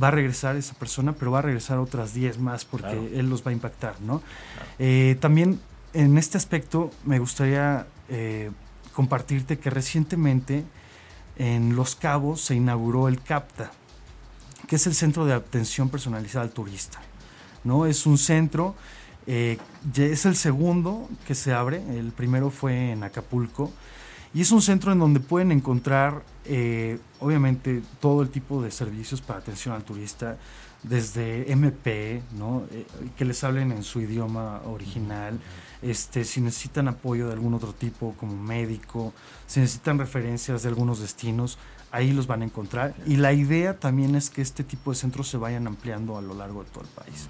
va 0.02 0.08
a 0.08 0.12
regresar 0.12 0.56
esa 0.56 0.74
persona, 0.74 1.14
pero 1.14 1.32
va 1.32 1.40
a 1.40 1.42
regresar 1.44 1.78
otras 1.78 2.14
10 2.14 2.40
más 2.40 2.66
porque 2.66 3.12
él 3.14 3.30
los 3.30 3.46
va 3.46 3.52
a 3.52 3.54
impactar, 3.54 4.00
¿no? 4.02 4.22
Eh, 4.80 5.18
también 5.20 5.60
en 5.94 6.18
este 6.18 6.38
aspecto 6.38 6.92
me 7.06 7.20
gustaría 7.20 7.86
eh, 8.10 8.52
compartirte 8.94 9.60
que 9.60 9.70
recientemente 9.70 10.64
en 11.38 11.76
Los 11.76 11.96
Cabos 11.96 12.42
se 12.42 12.56
inauguró 12.56 13.08
el 13.08 13.22
CAPTA, 13.22 13.72
que 14.68 14.76
es 14.78 14.88
el 14.88 14.94
Centro 14.96 15.26
de 15.26 15.34
Atención 15.34 15.90
Personalizada 15.90 16.46
al 16.46 16.52
Turista, 16.52 17.00
¿no? 17.64 17.86
Es 17.86 18.06
un 18.06 18.18
centro, 18.18 18.76
eh, 19.28 19.58
es 19.96 20.26
el 20.26 20.36
segundo 20.36 21.10
que 21.28 21.36
se 21.36 21.54
abre, 21.54 21.82
el 21.98 22.12
primero 22.12 22.50
fue 22.50 22.92
en 22.92 23.04
Acapulco, 23.04 23.72
y 24.34 24.42
es 24.42 24.52
un 24.52 24.62
centro 24.62 24.92
en 24.92 25.00
donde 25.00 25.20
pueden 25.20 25.52
encontrar, 25.52 26.24
eh, 26.46 27.00
obviamente, 27.20 27.82
todo 28.00 28.22
el 28.22 28.30
tipo 28.30 28.62
de 28.62 28.72
servicios 28.72 29.22
para 29.22 29.40
atención 29.40 29.76
al 29.76 29.84
turista, 29.84 30.38
desde 30.84 31.52
MP, 31.52 32.22
¿no? 32.38 32.64
Eh, 32.72 32.86
que 33.18 33.26
les 33.26 33.44
hablen 33.44 33.72
en 33.72 33.84
su 33.84 34.02
idioma 34.02 34.62
original, 34.66 35.40
este, 35.82 36.26
si 36.26 36.42
necesitan 36.42 36.88
apoyo 36.88 37.28
de 37.28 37.34
algún 37.34 37.54
otro 37.54 37.74
tipo, 37.74 38.14
como 38.20 38.36
médico, 38.36 39.14
si 39.48 39.60
necesitan 39.60 39.98
referencias 39.98 40.64
de 40.64 40.70
algunos 40.70 41.00
destinos, 41.00 41.58
ahí 41.92 42.12
los 42.12 42.28
van 42.28 42.42
a 42.42 42.46
encontrar. 42.46 42.96
Y 43.06 43.18
la 43.18 43.34
idea 43.34 43.80
también 43.80 44.16
es 44.16 44.30
que 44.30 44.42
este 44.42 44.64
tipo 44.64 44.92
de 44.92 44.98
centros 44.98 45.30
se 45.30 45.38
vayan 45.38 45.68
ampliando 45.68 46.18
a 46.18 46.22
lo 46.22 46.34
largo 46.34 46.64
de 46.64 46.70
todo 46.70 46.84
el 46.84 46.90
país. 46.90 47.30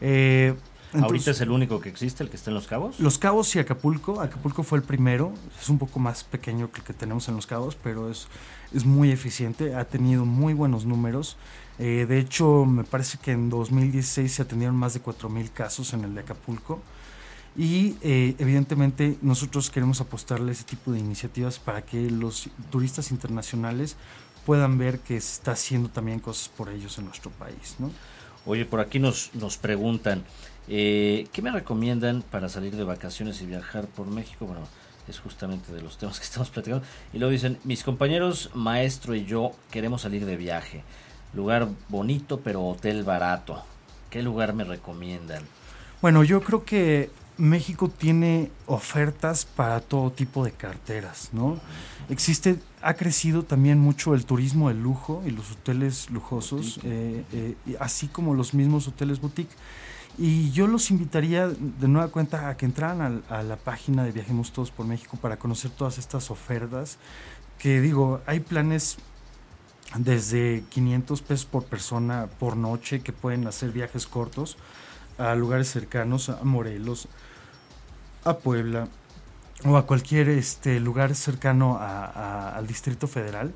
Eh, 0.00 0.54
¿Ahorita 0.92 1.30
es 1.30 1.40
el 1.40 1.50
único 1.50 1.80
que 1.80 1.88
existe, 1.88 2.22
el 2.22 2.30
que 2.30 2.36
está 2.36 2.50
en 2.50 2.54
Los 2.54 2.66
Cabos? 2.66 2.98
Los 2.98 3.18
Cabos 3.18 3.54
y 3.54 3.58
Acapulco. 3.58 4.20
Acapulco 4.20 4.62
fue 4.62 4.78
el 4.78 4.84
primero. 4.84 5.32
Es 5.60 5.68
un 5.68 5.78
poco 5.78 6.00
más 6.00 6.24
pequeño 6.24 6.70
que 6.72 6.80
el 6.80 6.86
que 6.86 6.92
tenemos 6.92 7.28
en 7.28 7.36
Los 7.36 7.46
Cabos, 7.46 7.76
pero 7.80 8.10
es, 8.10 8.26
es 8.74 8.84
muy 8.84 9.10
eficiente. 9.10 9.74
Ha 9.74 9.84
tenido 9.84 10.24
muy 10.24 10.54
buenos 10.54 10.84
números. 10.86 11.36
Eh, 11.78 12.06
de 12.08 12.18
hecho, 12.18 12.64
me 12.64 12.84
parece 12.84 13.18
que 13.18 13.32
en 13.32 13.48
2016 13.50 14.32
se 14.32 14.42
atendieron 14.42 14.76
más 14.76 14.94
de 14.94 15.02
4.000 15.02 15.50
casos 15.52 15.92
en 15.92 16.04
el 16.04 16.14
de 16.14 16.20
Acapulco. 16.20 16.82
Y 17.56 17.96
eh, 18.02 18.34
evidentemente 18.38 19.16
nosotros 19.22 19.70
queremos 19.70 20.00
apostarle 20.00 20.50
a 20.50 20.52
ese 20.52 20.64
tipo 20.64 20.92
de 20.92 20.98
iniciativas 20.98 21.58
para 21.58 21.82
que 21.82 22.10
los 22.10 22.48
turistas 22.70 23.10
internacionales 23.10 23.96
puedan 24.46 24.78
ver 24.78 25.00
que 25.00 25.20
se 25.20 25.34
está 25.34 25.52
haciendo 25.52 25.88
también 25.88 26.20
cosas 26.20 26.48
por 26.48 26.68
ellos 26.68 26.98
en 26.98 27.06
nuestro 27.06 27.30
país. 27.30 27.76
¿no? 27.78 27.90
Oye, 28.46 28.64
por 28.64 28.80
aquí 28.80 28.98
nos, 28.98 29.34
nos 29.34 29.56
preguntan, 29.56 30.24
eh, 30.72 31.26
¿qué 31.32 31.42
me 31.42 31.50
recomiendan 31.50 32.22
para 32.22 32.48
salir 32.48 32.76
de 32.76 32.84
vacaciones 32.84 33.42
y 33.42 33.46
viajar 33.46 33.86
por 33.86 34.06
México? 34.06 34.46
Bueno, 34.46 34.68
es 35.08 35.18
justamente 35.18 35.72
de 35.72 35.82
los 35.82 35.98
temas 35.98 36.18
que 36.20 36.24
estamos 36.26 36.48
platicando. 36.50 36.86
Y 37.12 37.18
luego 37.18 37.32
dicen, 37.32 37.58
mis 37.64 37.82
compañeros 37.82 38.50
maestro 38.54 39.16
y 39.16 39.24
yo 39.24 39.50
queremos 39.72 40.02
salir 40.02 40.24
de 40.24 40.36
viaje. 40.36 40.84
Lugar 41.34 41.68
bonito, 41.88 42.40
pero 42.40 42.64
hotel 42.64 43.02
barato. 43.02 43.64
¿Qué 44.10 44.22
lugar 44.22 44.54
me 44.54 44.62
recomiendan? 44.62 45.42
Bueno, 46.00 46.22
yo 46.22 46.40
creo 46.40 46.64
que 46.64 47.10
México 47.36 47.88
tiene 47.88 48.50
ofertas 48.66 49.44
para 49.44 49.80
todo 49.80 50.12
tipo 50.12 50.44
de 50.44 50.52
carteras, 50.52 51.30
¿no? 51.32 51.58
Existe, 52.08 52.58
ha 52.80 52.94
crecido 52.94 53.42
también 53.42 53.78
mucho 53.78 54.14
el 54.14 54.24
turismo 54.24 54.68
de 54.68 54.74
lujo 54.74 55.22
y 55.26 55.30
los 55.30 55.50
hoteles 55.52 56.10
lujosos, 56.10 56.78
eh, 56.84 57.24
eh, 57.32 57.56
así 57.80 58.08
como 58.08 58.34
los 58.34 58.54
mismos 58.54 58.86
hoteles 58.88 59.20
boutique. 59.20 59.50
Y 60.18 60.50
yo 60.50 60.66
los 60.66 60.90
invitaría 60.90 61.48
de 61.48 61.88
nueva 61.88 62.08
cuenta 62.08 62.48
a 62.48 62.56
que 62.56 62.66
entraran 62.66 63.22
a, 63.28 63.42
la 63.42 63.56
página 63.56 64.04
de 64.04 64.12
Viajemos 64.12 64.52
Todos 64.52 64.70
por 64.70 64.86
México 64.86 65.16
para 65.20 65.38
conocer 65.38 65.70
todas 65.70 65.98
estas 65.98 66.30
ofertas. 66.30 66.98
Que 67.58 67.80
digo, 67.80 68.20
hay 68.26 68.40
planes 68.40 68.98
desde 69.96 70.62
500 70.70 71.22
pesos 71.22 71.46
por 71.46 71.64
persona 71.64 72.28
por 72.38 72.56
noche 72.56 73.00
que 73.00 73.12
pueden 73.12 73.46
hacer 73.46 73.70
viajes 73.72 74.06
cortos 74.06 74.56
a 75.18 75.34
lugares 75.34 75.68
cercanos, 75.70 76.28
a 76.28 76.42
Morelos, 76.44 77.08
a 78.24 78.38
Puebla 78.38 78.88
o 79.64 79.76
a 79.76 79.86
cualquier 79.86 80.28
este, 80.30 80.80
lugar 80.80 81.14
cercano 81.14 81.78
al 81.80 82.66
Distrito 82.66 83.06
Federal. 83.06 83.52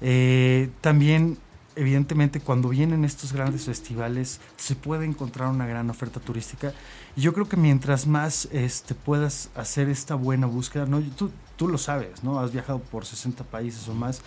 Eh, 0.00 0.70
también, 0.80 1.38
evidentemente, 1.80 2.40
cuando 2.40 2.68
vienen 2.68 3.06
estos 3.06 3.32
grandes 3.32 3.64
festivales, 3.64 4.38
se 4.56 4.74
puede 4.74 5.06
encontrar 5.06 5.48
una 5.48 5.66
gran 5.66 5.88
oferta 5.88 6.20
turística. 6.20 6.74
Y 7.16 7.22
yo 7.22 7.32
creo 7.32 7.48
que 7.48 7.56
mientras 7.56 8.06
más 8.06 8.48
este, 8.52 8.94
puedas 8.94 9.48
hacer 9.54 9.88
esta 9.88 10.14
buena 10.14 10.46
búsqueda, 10.46 10.84
¿no? 10.84 11.00
tú, 11.00 11.30
tú 11.56 11.68
lo 11.68 11.78
sabes, 11.78 12.22
¿no? 12.22 12.38
Has 12.38 12.52
viajado 12.52 12.80
por 12.80 13.06
60 13.06 13.44
países 13.44 13.88
o 13.88 13.94
más. 13.94 14.20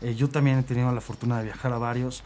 Eh, 0.00 0.14
yo 0.14 0.28
también 0.30 0.58
he 0.58 0.62
tenido 0.62 0.90
la 0.92 1.02
fortuna 1.02 1.38
de 1.38 1.44
viajar 1.44 1.72
a 1.74 1.78
varios. 1.78 2.22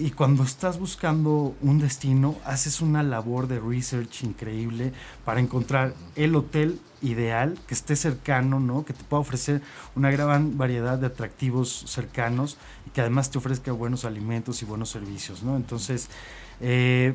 Y 0.00 0.12
cuando 0.12 0.44
estás 0.44 0.78
buscando 0.78 1.54
un 1.60 1.78
destino, 1.78 2.34
haces 2.46 2.80
una 2.80 3.02
labor 3.02 3.48
de 3.48 3.60
research 3.60 4.22
increíble 4.22 4.94
para 5.26 5.40
encontrar 5.40 5.92
el 6.16 6.34
hotel 6.36 6.80
ideal, 7.02 7.58
que 7.66 7.74
esté 7.74 7.96
cercano, 7.96 8.60
¿no? 8.60 8.86
Que 8.86 8.94
te 8.94 9.04
pueda 9.04 9.20
ofrecer 9.20 9.60
una 9.94 10.10
gran 10.10 10.56
variedad 10.56 10.96
de 10.96 11.08
atractivos 11.08 11.84
cercanos 11.86 12.56
y 12.86 12.90
que 12.92 13.02
además 13.02 13.30
te 13.30 13.36
ofrezca 13.36 13.72
buenos 13.72 14.06
alimentos 14.06 14.62
y 14.62 14.64
buenos 14.64 14.88
servicios, 14.88 15.42
¿no? 15.42 15.54
Entonces, 15.54 16.08
eh, 16.62 17.14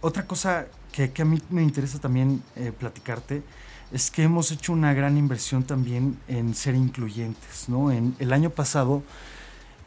otra 0.00 0.26
cosa 0.26 0.66
que, 0.90 1.12
a 1.22 1.24
mí 1.24 1.40
me 1.50 1.62
interesa 1.62 2.00
también 2.00 2.42
eh, 2.56 2.72
platicarte 2.76 3.44
es 3.92 4.10
que 4.10 4.24
hemos 4.24 4.50
hecho 4.50 4.72
una 4.72 4.92
gran 4.92 5.16
inversión 5.16 5.62
también 5.62 6.18
en 6.26 6.56
ser 6.56 6.74
incluyentes, 6.74 7.68
¿no? 7.68 7.92
En 7.92 8.16
el 8.18 8.32
año 8.32 8.50
pasado 8.50 9.04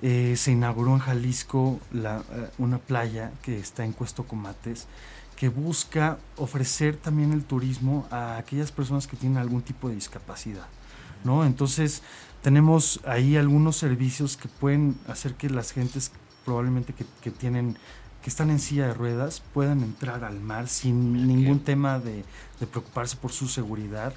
eh, 0.02 0.36
se 0.36 0.52
inauguró 0.52 0.94
en 0.94 1.00
Jalisco 1.00 1.80
eh, 1.94 2.20
una 2.58 2.80
playa 2.80 3.32
que 3.42 3.60
está 3.60 3.86
en 3.86 3.94
Cuesto 3.94 4.24
Comates 4.24 4.88
que 5.36 5.50
busca 5.50 6.18
ofrecer 6.38 6.98
también 6.98 7.34
el 7.34 7.44
turismo 7.44 8.08
a 8.12 8.38
aquellas 8.38 8.72
personas 8.72 9.08
que 9.08 9.18
tienen 9.18 9.38
algún 9.38 9.62
tipo 9.62 9.90
de 9.90 9.96
discapacidad. 9.96 10.68
¿no? 11.24 11.46
Entonces 11.46 12.04
tenemos 12.44 13.00
ahí 13.06 13.38
algunos 13.38 13.78
servicios 13.78 14.38
que 14.38 14.48
pueden 14.48 14.98
hacer 15.08 15.34
que 15.36 15.50
las 15.50 15.72
gentes 15.72 16.12
probablemente 16.46 16.94
que 16.94 17.32
tienen 17.32 17.78
que 18.22 18.30
están 18.30 18.52
en 18.52 18.60
silla 18.60 18.88
de 18.88 18.94
ruedas 18.94 19.42
puedan 19.54 19.82
entrar 19.82 20.24
al 20.24 20.40
mar 20.40 20.68
sin 20.68 21.28
ningún 21.28 21.60
tema 21.60 22.00
de, 22.00 22.24
de, 22.60 22.68
preocuparse 22.68 23.18
por 23.18 23.32
su 23.32 23.48
seguridad, 23.48 24.14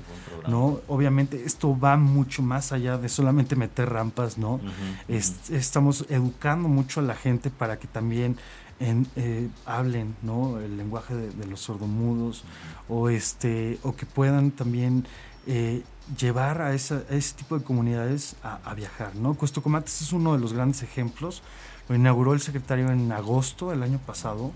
¿no? 0.46 0.80
Obviamente 0.88 1.44
esto 1.44 1.78
va 1.78 1.96
mucho 1.96 2.42
más 2.42 2.72
allá 2.72 2.98
de 2.98 3.08
solamente 3.08 3.56
meter 3.56 3.88
rampas, 3.88 4.36
¿no? 4.36 4.54
Uh 4.54 4.60
-huh, 4.60 5.04
es, 5.08 5.50
estamos 5.50 6.04
educando 6.10 6.68
mucho 6.68 7.00
a 7.00 7.02
la 7.02 7.14
gente 7.14 7.50
para 7.50 7.78
que 7.78 7.86
también 7.86 8.36
en, 8.78 9.06
eh, 9.16 9.48
hablen, 9.64 10.14
¿no? 10.22 10.60
El 10.60 10.76
lenguaje 10.76 11.14
de, 11.14 11.30
de 11.30 11.46
los 11.46 11.60
sordomudos 11.60 12.42
uh 12.42 12.44
-huh. 12.44 12.96
o 12.96 13.08
este 13.08 13.78
o 13.82 13.96
que 13.96 14.04
puedan 14.04 14.50
también 14.50 15.06
eh, 15.46 15.82
llevar 16.18 16.60
a, 16.60 16.74
esa, 16.74 17.02
a, 17.10 17.14
ese 17.14 17.34
tipo 17.36 17.58
de 17.58 17.64
comunidades 17.64 18.36
a, 18.42 18.58
a 18.64 18.74
viajar, 18.74 19.14
¿no? 19.16 19.34
Cuesto 19.34 19.62
Comates 19.62 20.02
es 20.02 20.12
uno 20.12 20.34
de 20.34 20.40
los 20.40 20.52
grandes 20.52 20.82
ejemplos 20.82 21.42
lo 21.88 21.94
inauguró 21.94 22.32
el 22.32 22.40
secretario 22.40 22.90
en 22.90 23.12
agosto 23.12 23.70
del 23.70 23.82
año 23.82 23.98
pasado 23.98 24.52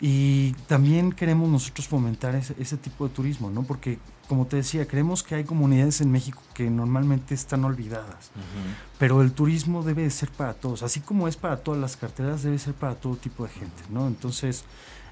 y 0.00 0.52
también 0.66 1.12
queremos 1.12 1.48
nosotros 1.48 1.88
fomentar 1.88 2.34
ese, 2.34 2.54
ese, 2.58 2.76
tipo 2.76 3.06
de 3.08 3.14
turismo, 3.14 3.50
¿no? 3.50 3.62
Porque, 3.62 3.98
como 4.28 4.46
te 4.46 4.56
decía, 4.56 4.86
creemos 4.86 5.22
que 5.22 5.36
hay 5.36 5.44
comunidades 5.44 6.00
en 6.00 6.10
México 6.10 6.42
que 6.52 6.68
normalmente 6.68 7.34
están 7.34 7.64
olvidadas, 7.64 8.30
uh 8.34 8.38
-huh. 8.38 8.74
pero 8.98 9.22
el 9.22 9.32
turismo 9.32 9.82
debe 9.82 10.02
de 10.02 10.10
ser 10.10 10.30
para 10.30 10.54
todos, 10.54 10.82
así 10.82 11.00
como 11.00 11.28
es 11.28 11.36
para 11.36 11.58
todas 11.58 11.80
las 11.80 11.96
carteras, 11.96 12.42
debe 12.42 12.58
ser 12.58 12.74
para 12.74 12.96
todo 12.96 13.16
tipo 13.16 13.44
de 13.44 13.50
gente, 13.50 13.82
¿no? 13.88 14.06
Entonces, 14.06 14.64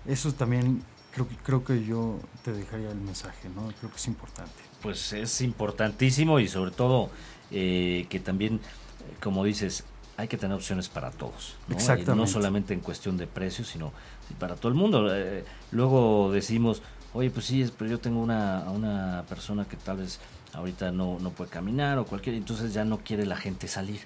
eso 0.05 0.33
también 0.35 0.83
creo 1.13 1.29
que, 1.29 1.37
creo 1.37 1.65
que 1.65 1.85
yo 1.85 2.19
te 2.43 2.53
dejaría 2.53 2.91
el 2.91 3.01
mensaje, 3.01 3.49
¿no? 3.55 3.69
Creo 3.79 3.91
que 3.91 3.97
es 3.97 4.09
importante. 4.09 4.63
Pues 4.83 5.13
es 5.13 5.41
importantísimo 5.43 6.41
y 6.41 6.49
sobre 6.49 6.73
todo 6.73 7.11
eh, 7.51 8.07
que 8.09 8.19
también, 8.19 8.61
como 9.23 9.45
dices, 9.45 9.85
hay 10.17 10.29
que 10.29 10.37
tener 10.37 10.57
opciones 10.57 10.89
para 10.89 11.11
todos. 11.11 11.57
¿no? 11.69 11.75
Exactamente. 11.75 12.13
Y 12.13 12.17
no 12.17 12.27
solamente 12.27 12.75
en 12.75 12.81
cuestión 12.81 13.17
de 13.17 13.27
precios, 13.27 13.69
sino 13.69 13.93
para 14.39 14.57
todo 14.57 14.69
el 14.69 14.75
mundo. 14.75 15.15
Eh, 15.15 15.45
luego 15.71 16.31
decimos, 16.33 16.83
oye, 17.15 17.31
pues 17.31 17.47
sí, 17.47 17.71
pero 17.79 17.91
yo 17.91 17.99
tengo 17.99 18.21
una, 18.21 18.71
una 18.71 19.25
persona 19.29 19.65
que 19.65 19.77
tal 19.77 19.99
vez 19.99 20.21
ahorita 20.53 20.93
no, 20.93 21.19
no 21.19 21.31
puede 21.31 21.51
caminar 21.51 21.99
o 21.99 22.05
cualquier, 22.05 22.37
entonces 22.37 22.73
ya 22.75 22.85
no 22.85 22.99
quiere 22.99 23.27
la 23.27 23.37
gente 23.37 23.69
salir. 23.69 24.01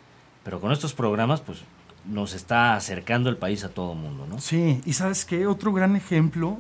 Pero 0.45 0.61
con 0.61 0.73
estos 0.73 0.95
programas, 0.95 1.41
pues 1.41 1.59
nos 2.05 2.35
está 2.35 2.77
acercando 2.77 3.31
el 3.31 3.37
país 3.37 3.65
a 3.65 3.69
todo 3.69 3.93
el 3.93 3.99
mundo, 3.99 4.27
¿no? 4.29 4.41
Sí, 4.41 4.81
y 4.85 4.93
sabes 4.93 5.25
qué, 5.25 5.47
otro 5.47 5.73
gran 5.73 5.97
ejemplo 5.97 6.59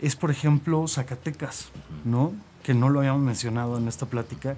es, 0.00 0.16
por 0.16 0.30
ejemplo, 0.30 0.86
Zacatecas, 0.86 1.70
uh 1.74 1.78
-huh. 1.78 2.10
¿no? 2.10 2.32
Que 2.62 2.74
no 2.74 2.90
lo 2.90 2.98
habíamos 2.98 3.22
mencionado 3.22 3.78
en 3.78 3.88
esta 3.88 4.06
plática. 4.06 4.56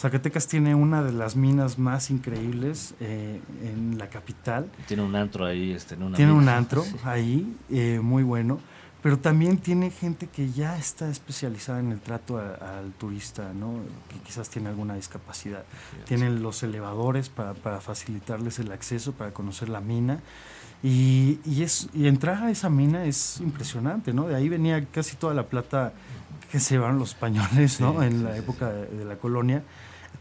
Zacatecas 0.00 0.46
tiene 0.46 0.74
una 0.74 1.02
de 1.02 1.12
las 1.12 1.36
minas 1.36 1.78
más 1.78 2.10
increíbles 2.10 2.94
eh, 3.00 3.38
en 3.62 3.98
la 3.98 4.08
capital. 4.08 4.70
Tiene 4.88 5.02
un 5.02 5.14
antro 5.14 5.44
ahí. 5.44 5.72
Este, 5.72 5.94
en 5.94 6.04
una 6.04 6.16
tiene 6.16 6.32
mina. 6.32 6.42
un 6.42 6.48
antro 6.48 6.82
sí. 6.84 6.96
ahí, 7.04 7.56
eh, 7.68 8.00
muy 8.02 8.22
bueno. 8.22 8.60
Pero 9.02 9.18
también 9.18 9.58
tiene 9.58 9.90
gente 9.90 10.26
que 10.26 10.50
ya 10.52 10.78
está 10.78 11.10
especializada 11.10 11.80
en 11.80 11.92
el 11.92 12.00
trato 12.00 12.38
a, 12.38 12.78
al 12.78 12.92
turista, 12.92 13.52
¿no? 13.52 13.74
que 14.08 14.18
quizás 14.20 14.48
tiene 14.48 14.70
alguna 14.70 14.94
discapacidad. 14.94 15.64
Sí, 15.90 15.96
Tienen 16.06 16.36
sí. 16.36 16.42
los 16.42 16.62
elevadores 16.62 17.28
para, 17.28 17.52
para, 17.52 17.82
facilitarles 17.82 18.58
el 18.58 18.72
acceso, 18.72 19.12
para 19.12 19.32
conocer 19.32 19.68
la 19.68 19.82
mina. 19.82 20.20
Y, 20.82 21.40
y, 21.44 21.62
es, 21.62 21.90
y 21.92 22.08
entrar 22.08 22.42
a 22.42 22.50
esa 22.50 22.70
mina 22.70 23.04
es 23.04 23.38
impresionante, 23.40 24.14
¿no? 24.14 24.28
De 24.28 24.34
ahí 24.34 24.48
venía 24.48 24.82
casi 24.86 25.16
toda 25.16 25.34
la 25.34 25.44
plata 25.44 25.92
que 26.50 26.58
se 26.58 26.74
llevaron 26.74 26.98
los 26.98 27.10
españoles, 27.10 27.80
¿no? 27.80 28.02
en 28.02 28.24
la 28.24 28.36
época 28.36 28.70
de, 28.70 28.86
de 28.86 29.04
la 29.04 29.16
colonia. 29.16 29.62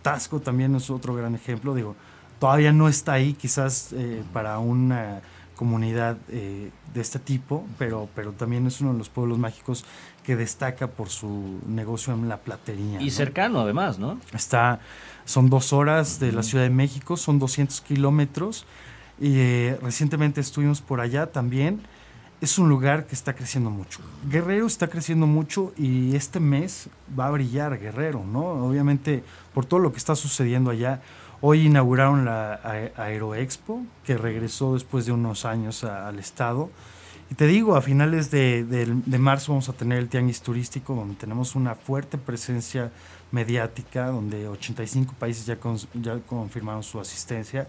Tasco 0.02 0.40
también 0.40 0.76
es 0.76 0.90
otro 0.90 1.16
gran 1.16 1.36
ejemplo. 1.36 1.74
Digo, 1.76 1.96
todavía 2.40 2.72
no 2.72 2.88
está 2.88 3.14
ahí 3.14 3.34
quizás 3.34 3.94
eh, 3.94 4.24
para 4.34 4.60
una 4.60 5.22
comunidad 5.56 6.18
eh, 6.30 6.72
de 6.94 7.02
este 7.02 7.20
tipo, 7.20 7.66
pero, 7.78 8.08
pero 8.16 8.32
también 8.32 8.66
es 8.66 8.80
uno 8.80 8.94
de 8.94 8.98
los 8.98 9.10
pueblos 9.10 9.38
mágicos 9.38 9.84
que 10.24 10.38
destaca 10.38 10.88
por 10.88 11.10
su 11.10 11.60
negocio 11.68 12.14
en 12.14 12.30
la 12.30 12.38
platería. 12.38 13.02
Y 13.02 13.06
¿no? 13.06 13.12
cercano 13.12 13.60
además, 13.60 14.00
¿no? 14.00 14.20
Está, 14.34 14.80
son 15.26 15.50
dos 15.50 15.74
horas 15.74 16.20
de 16.20 16.32
la 16.32 16.44
Ciudad 16.44 16.64
de 16.64 16.70
México, 16.70 17.18
son 17.18 17.40
200 17.40 17.82
kilómetros. 17.82 18.66
Y 19.20 19.38
eh, 19.38 19.78
recientemente 19.82 20.40
estuvimos 20.40 20.80
por 20.80 21.02
allá 21.02 21.32
también. 21.32 21.82
Es 22.42 22.58
un 22.58 22.70
lugar 22.70 23.06
que 23.06 23.16
está 23.16 23.34
creciendo 23.34 23.70
mucho. 23.70 24.00
Guerrero 24.30 24.66
está 24.66 24.88
creciendo 24.88 25.28
mucho 25.28 25.74
y 25.78 26.16
este 26.16 26.40
mes 26.40 26.90
va 27.18 27.28
a 27.28 27.32
brillar 27.32 27.78
Guerrero, 27.80 28.24
¿no? 28.24 28.66
Obviamente 28.66 29.24
por 29.54 29.66
todo 29.66 29.80
lo 29.80 29.92
que 29.92 29.98
está 29.98 30.16
sucediendo 30.16 30.72
allá. 30.72 31.02
Hoy 31.42 31.68
inauguraron 31.68 32.26
la 32.26 32.92
Aeroexpo, 32.98 33.84
que 34.06 34.18
regresó 34.18 34.74
después 34.74 35.06
de 35.06 35.12
unos 35.12 35.46
años 35.46 35.84
al 35.84 36.20
estado. 36.20 36.70
Y 37.32 37.36
te 37.36 37.46
digo, 37.46 37.76
a 37.76 37.82
finales 37.82 38.32
de, 38.32 38.64
de, 38.66 39.18
marzo 39.20 39.52
vamos 39.52 39.70
a 39.70 39.74
tener 39.74 40.00
el 40.00 40.10
Tianguis 40.10 40.42
Turístico, 40.42 40.96
donde 40.96 41.16
tenemos 41.16 41.56
una 41.56 41.76
fuerte 41.76 42.18
presencia 42.18 42.92
mediática, 43.32 44.08
donde 44.08 44.48
85 44.48 45.14
países 45.20 45.46
ya, 45.46 45.58
ya 45.94 46.20
confirmaron 46.26 46.84
su 46.84 47.00
asistencia. 47.00 47.68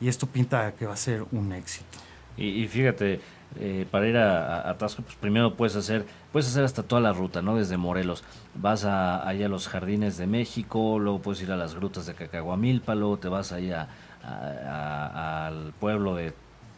Y 0.00 0.08
esto 0.08 0.26
pinta 0.26 0.72
que 0.72 0.86
va 0.86 0.94
a 0.94 0.96
ser 0.96 1.24
un 1.32 1.52
éxito. 1.52 1.98
Y, 2.36 2.66
fíjate, 2.66 3.20
eh, 3.60 3.86
para 3.90 4.08
ir 4.08 4.16
a, 4.16 4.68
a, 4.68 4.78
Tasco, 4.78 5.02
pues 5.02 5.16
primero 5.16 5.54
puedes 5.54 5.76
hacer, 5.76 6.06
puedes 6.32 6.48
hacer 6.48 6.64
hasta 6.64 6.82
toda 6.82 7.00
la 7.00 7.12
ruta, 7.12 7.42
¿no? 7.42 7.56
Desde 7.56 7.76
Morelos. 7.76 8.24
Vas 8.54 8.84
a, 8.84 9.26
allá 9.28 9.46
a 9.46 9.48
los 9.48 9.68
jardines 9.68 10.16
de 10.16 10.26
México, 10.26 10.98
luego 10.98 11.20
puedes 11.20 11.42
ir 11.42 11.52
a 11.52 11.56
las 11.56 11.74
grutas 11.74 12.06
de 12.06 12.14
Cacahuamilpa, 12.14 12.94
luego 12.94 13.18
te 13.18 13.28
vas 13.28 13.52
allá 13.52 13.88
al 14.24 15.72
pueblo 15.78 16.14
de 16.14 16.32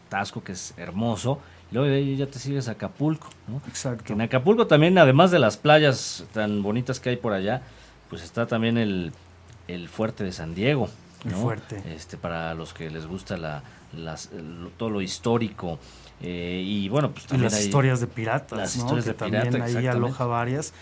Tasco, 0.09 0.43
que 0.43 0.53
es 0.53 0.73
hermoso, 0.77 1.39
luego 1.71 1.87
de 1.87 1.97
ahí 1.97 2.15
ya 2.17 2.27
te 2.27 2.39
sigues 2.39 2.67
a 2.67 2.71
Acapulco, 2.71 3.29
¿no? 3.47 3.61
Exacto. 3.67 4.13
en 4.13 4.21
Acapulco 4.21 4.67
también, 4.67 4.97
además 4.97 5.31
de 5.31 5.39
las 5.39 5.57
playas 5.57 6.25
tan 6.33 6.63
bonitas 6.63 6.99
que 6.99 7.09
hay 7.09 7.17
por 7.17 7.33
allá, 7.33 7.61
pues 8.09 8.23
está 8.23 8.45
también 8.45 8.77
el, 8.77 9.13
el 9.67 9.89
fuerte 9.89 10.23
de 10.23 10.31
San 10.31 10.55
Diego. 10.55 10.89
El 11.23 11.31
fuerte. 11.31 11.81
Este, 11.95 12.17
para 12.17 12.53
los 12.53 12.73
que 12.73 12.89
les 12.91 13.07
gusta 13.07 13.35
la, 13.37 13.63
las, 13.97 14.29
todo 14.77 14.89
lo 14.89 15.01
histórico. 15.01 15.79
Eh, 16.21 16.61
y 16.65 16.89
bueno, 16.89 17.11
pues 17.11 17.25
también 17.25 17.51
las 17.51 17.61
historias 17.61 17.99
de 17.99 18.07
piratas, 18.07 18.57
las 18.57 18.75
historias 18.75 19.05
de 19.05 19.13
también 19.13 19.61
ahí 19.61 19.87
aloja 19.87 20.25
varias. 20.25 20.73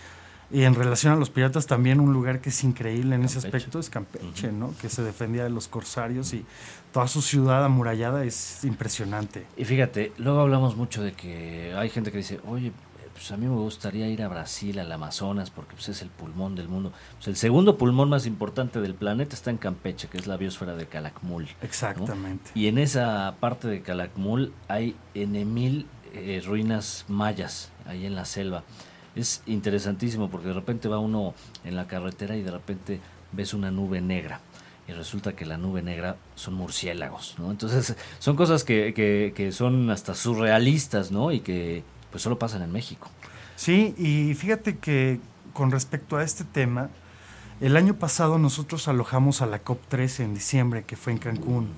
Y 0.50 0.62
en 0.62 0.74
relación 0.74 1.12
a 1.12 1.16
los 1.16 1.30
piratas, 1.30 1.66
también 1.66 2.00
un 2.00 2.12
lugar 2.12 2.40
que 2.40 2.50
es 2.50 2.64
increíble 2.64 3.16
en 3.16 3.24
ese 3.24 3.38
aspecto 3.38 3.78
es 3.78 3.90
Campeche, 3.90 4.52
¿no? 4.52 4.74
Que 4.80 4.88
se 4.88 5.02
defendía 5.02 5.42
de 5.42 5.50
los 5.50 5.68
corsarios 5.68 6.32
y 6.34 6.44
toda 6.92 7.08
su 7.08 7.22
ciudad 7.22 7.64
amurallada 7.64 8.24
es 8.24 8.62
impresionante. 8.62 9.46
Y 9.56 9.64
fíjate, 9.64 10.12
luego 10.18 10.40
hablamos 10.40 10.76
mucho 10.76 11.02
de 11.02 11.12
que 11.12 11.74
hay 11.76 11.88
gente 11.88 12.12
que 12.12 12.18
dice, 12.18 12.40
oye, 12.46 12.72
pues 13.14 13.30
a 13.30 13.36
mí 13.36 13.46
me 13.46 13.54
gustaría 13.54 14.08
ir 14.08 14.22
a 14.22 14.28
Brasil, 14.28 14.78
al 14.80 14.90
Amazonas, 14.90 15.50
porque 15.50 15.74
pues 15.74 15.88
es 15.88 16.02
el 16.02 16.08
pulmón 16.10 16.56
del 16.56 16.68
mundo. 16.68 16.92
Pues 17.14 17.28
el 17.28 17.36
segundo 17.36 17.78
pulmón 17.78 18.08
más 18.08 18.26
importante 18.26 18.80
del 18.80 18.94
planeta 18.94 19.34
está 19.34 19.50
en 19.50 19.56
Campeche, 19.56 20.08
que 20.08 20.18
es 20.18 20.26
la 20.26 20.36
biosfera 20.36 20.74
de 20.74 20.86
Calakmul. 20.86 21.46
Exactamente. 21.62 22.50
Y 22.54 22.66
en 22.66 22.78
esa 22.78 23.36
parte 23.38 23.68
de 23.68 23.82
Calakmul 23.82 24.52
hay 24.66 24.96
N 25.14 25.44
mil 25.44 25.86
eh, 26.12 26.42
ruinas 26.44 27.04
mayas, 27.08 27.70
ahí 27.86 28.04
en 28.04 28.16
la 28.16 28.24
selva. 28.24 28.64
Es 29.14 29.42
interesantísimo 29.46 30.28
porque 30.28 30.48
de 30.48 30.54
repente 30.54 30.88
va 30.88 30.98
uno 30.98 31.34
en 31.64 31.76
la 31.76 31.86
carretera 31.86 32.36
y 32.36 32.42
de 32.42 32.50
repente 32.50 33.00
ves 33.30 33.54
una 33.54 33.70
nube 33.70 34.00
negra 34.00 34.40
y 34.86 34.92
resulta 34.92 35.34
que 35.34 35.46
la 35.46 35.56
nube 35.56 35.82
negra 35.82 36.16
son 36.34 36.54
murciélagos, 36.54 37.36
¿no? 37.38 37.50
Entonces 37.50 37.96
son 38.18 38.36
cosas 38.36 38.64
que, 38.64 38.92
que, 38.92 39.32
que, 39.34 39.50
son 39.50 39.88
hasta 39.90 40.14
surrealistas, 40.14 41.10
¿no? 41.10 41.32
Y 41.32 41.40
que 41.40 41.84
pues 42.14 42.22
solo 42.22 42.38
pasan 42.38 42.62
en 42.62 42.70
México. 42.70 43.10
Sí, 43.56 43.92
y 43.98 44.34
fíjate 44.34 44.76
que 44.78 45.18
con 45.52 45.72
respecto 45.72 46.16
a 46.16 46.22
este 46.22 46.44
tema, 46.44 46.88
el 47.60 47.76
año 47.76 47.94
pasado 47.94 48.38
nosotros 48.38 48.86
alojamos 48.86 49.42
a 49.42 49.46
la 49.46 49.64
COP13 49.64 50.20
en 50.20 50.32
diciembre, 50.32 50.84
que 50.84 50.94
fue 50.94 51.12
en 51.12 51.18
Cancún. 51.18 51.70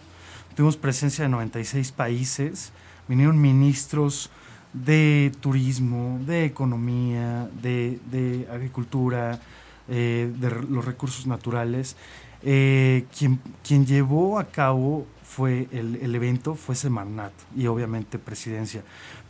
Tuvimos 0.54 0.76
presencia 0.76 1.24
de 1.24 1.30
96 1.30 1.90
países, 1.92 2.72
vinieron 3.08 3.40
ministros 3.40 4.28
de 4.74 5.32
turismo, 5.40 6.20
de 6.26 6.44
economía, 6.44 7.48
de, 7.62 8.46
agricultura, 8.52 9.40
eh, 9.88 10.30
de 10.36 10.50
los 10.50 10.84
recursos 10.84 11.26
naturales. 11.26 11.96
Eh, 12.42 13.06
quien, 13.18 13.40
quien 13.66 13.86
llevó 13.86 14.38
a 14.38 14.44
cabo 14.48 15.06
fue 15.22 15.66
el, 15.72 15.96
el, 15.96 16.14
evento 16.14 16.54
fue 16.54 16.74
Semarnat 16.74 17.32
y 17.56 17.66
obviamente 17.68 18.18
presidencia. 18.18 18.82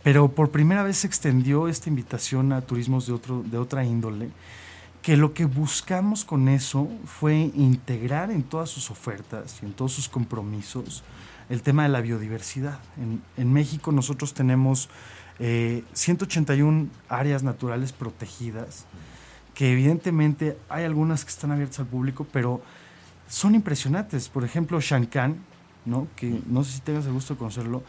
Pero 0.07 0.29
por 0.29 0.53
primera 0.53 0.85
vez 0.85 0.99
se 0.99 1.09
extendió 1.09 1.67
esta 1.67 1.89
invitación 1.89 2.53
a 2.53 2.61
turismos 2.61 3.09
de, 3.09 3.13
otro, 3.13 3.43
de 3.43 3.59
otra 3.59 3.85
índole, 3.85 4.31
que 5.03 5.17
lo 5.17 5.35
que 5.35 5.47
buscamos 5.47 6.25
con 6.25 6.47
eso 6.47 6.89
fue 7.05 7.51
integrar 7.57 8.31
en 8.31 8.45
todas 8.45 8.71
sus 8.71 8.93
ofertas 8.93 9.59
y 9.61 9.67
en 9.67 9.73
todos 9.73 9.95
sus 9.95 10.09
compromisos 10.09 11.03
el 11.51 11.61
tema 11.61 11.83
de 11.83 11.89
la 11.89 12.03
biodiversidad. 12.03 12.79
En, 12.97 13.21
en 13.37 13.53
México 13.53 13.91
nosotros 13.91 14.33
tenemos 14.33 14.89
181 15.41 16.83
eh, 16.83 16.87
áreas 17.09 17.43
naturales 17.43 17.93
protegidas, 17.93 18.85
que 19.55 19.73
evidentemente 19.73 20.57
hay 20.69 20.85
algunas 20.85 21.25
que 21.25 21.31
están 21.31 21.51
abiertas 21.51 21.81
al 21.81 21.87
público, 21.87 22.29
pero 22.33 22.63
son 23.29 23.57
impresionantes. 23.57 24.29
Por 24.29 24.45
ejemplo, 24.45 24.81
Shankan, 24.81 25.37
¿no? 25.85 26.07
que 26.15 26.43
no 26.47 26.63
sé 26.63 26.75
si 26.75 26.81
tengas 26.81 27.07
el 27.07 27.13
gusto 27.13 27.35
de 27.35 27.39
conocerlo, 27.39 27.83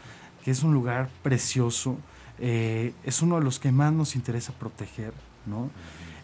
que 0.47 0.51
es 0.51 0.63
un 0.63 0.73
lugar 0.73 1.09
precioso, 1.23 1.97
eh, 2.39 2.93
es 3.03 3.21
uno 3.21 3.37
de 3.37 3.43
los 3.43 3.59
que 3.59 3.69
más 3.73 3.91
nos 3.91 4.15
interesa 4.15 4.53
proteger, 4.53 5.11
¿no? 5.45 5.69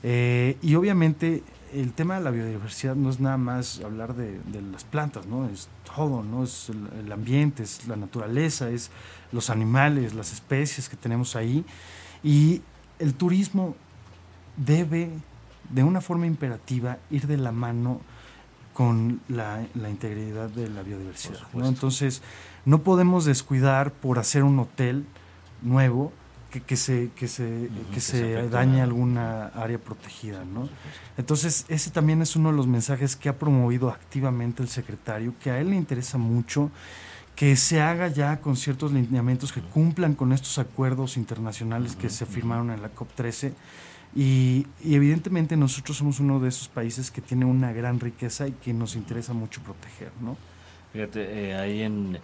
Eh, 0.01 0.55
y 0.61 0.75
obviamente 0.75 1.43
el 1.73 1.91
tema 1.91 2.15
de 2.19 2.23
la 2.23 2.31
biodiversidad 2.31 2.95
no 2.95 3.09
es 3.09 3.19
nada 3.19 3.35
más 3.35 3.81
hablar 3.81 4.15
de, 4.15 4.39
las 4.71 4.85
plantas, 4.85 5.25
¿no? 5.25 5.49
Es 5.49 5.67
todo, 5.93 6.23
¿no? 6.23 6.45
Es 6.45 6.69
el, 6.69 7.11
ambiente, 7.11 7.63
es 7.63 7.85
la 7.85 7.97
naturaleza, 7.97 8.69
es 8.69 8.91
los 9.33 9.49
animales, 9.49 10.13
las 10.13 10.31
especies 10.31 10.87
que 10.87 10.95
tenemos 10.95 11.35
ahí. 11.35 11.65
Y 12.23 12.61
el 12.99 13.15
turismo 13.15 13.75
debe, 14.55 15.09
de 15.69 15.83
una 15.83 15.99
forma 15.99 16.27
imperativa, 16.27 16.97
ir 17.11 17.27
de 17.27 17.35
la 17.35 17.51
mano 17.51 17.99
con 18.73 19.19
la, 19.27 19.67
integridad 19.75 20.47
de 20.47 20.69
la 20.69 20.81
biodiversidad. 20.81 21.41
¿no? 21.53 21.67
Entonces, 21.67 22.21
no 22.65 22.83
podemos 22.83 23.25
descuidar 23.25 23.91
por 23.91 24.19
hacer 24.19 24.43
un 24.43 24.59
hotel 24.59 25.05
nuevo 25.61 26.11
que, 26.51 26.61
que 26.61 26.75
se, 26.75 27.09
que 27.15 27.27
se, 27.27 27.69
que, 27.93 27.99
se, 27.99 28.47
dañe 28.49 28.81
alguna 28.81 29.47
área 29.47 29.79
protegida. 29.79 30.43
¿no? 30.45 30.69
Entonces, 31.17 31.65
ese 31.67 31.89
también 31.89 32.21
es 32.21 32.35
uno 32.35 32.51
de 32.51 32.57
los 32.57 32.67
mensajes 32.67 33.15
que 33.15 33.29
ha 33.29 33.37
promovido 33.37 33.89
activamente 33.89 34.61
el 34.61 34.69
secretario, 34.69 35.33
que 35.41 35.49
a 35.49 35.59
él 35.59 35.71
le 35.71 35.75
interesa 35.75 36.17
mucho 36.17 36.69
que 37.35 37.55
se 37.55 37.81
haga 37.81 38.07
ya 38.09 38.39
con 38.41 38.55
ciertos 38.55 38.91
lineamientos 38.91 39.51
que 39.51 39.61
cumplan 39.61 40.13
con 40.13 40.33
estos 40.33 40.59
acuerdos 40.59 41.17
internacionales 41.17 41.95
que 41.95 42.09
se 42.09 42.27
firmaron 42.27 42.69
en 42.69 42.81
la 42.81 42.93
COP13 42.93 43.53
y, 44.15 44.67
evidentemente 44.83 45.57
nosotros 45.57 45.97
somos 45.97 46.19
uno 46.19 46.39
de 46.39 46.49
esos 46.49 46.67
países 46.67 47.09
que 47.09 47.21
tiene 47.21 47.45
una 47.45 47.71
gran 47.71 47.99
riqueza 47.99 48.47
y 48.47 48.51
que 48.51 48.73
nos 48.73 48.95
interesa 48.95 49.33
mucho 49.33 49.61
proteger, 49.61 50.11
¿no? 50.21 50.37
Fíjate, 50.91 51.49
eh, 51.49 51.55
ahí 51.55 51.81
en, 51.81 52.19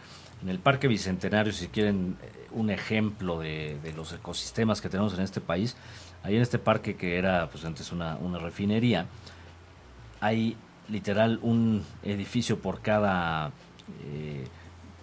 el 0.48 0.60
Parque 0.60 0.88
Bicentenario, 0.88 1.52
si 1.52 1.68
quieren 1.68 2.18
eh, 2.22 2.48
un 2.52 2.70
ejemplo 2.70 3.40
de, 3.40 3.78
los 3.96 4.14
ecosistemas 4.14 4.80
que 4.80 4.90
tenemos 4.90 5.14
en 5.14 5.22
este 5.22 5.42
país, 5.42 5.76
ahí 6.24 6.36
en 6.36 6.42
este 6.42 6.60
parque 6.60 6.96
que 6.96 7.18
era 7.18 7.50
pues 7.50 7.66
antes 7.66 7.92
una, 7.92 8.18
refinería, 8.40 9.06
hay 10.22 10.56
literal 10.88 11.40
un 11.42 11.84
edificio 12.04 12.60
por 12.60 12.82
cada... 12.82 13.52
Eh, 14.06 14.46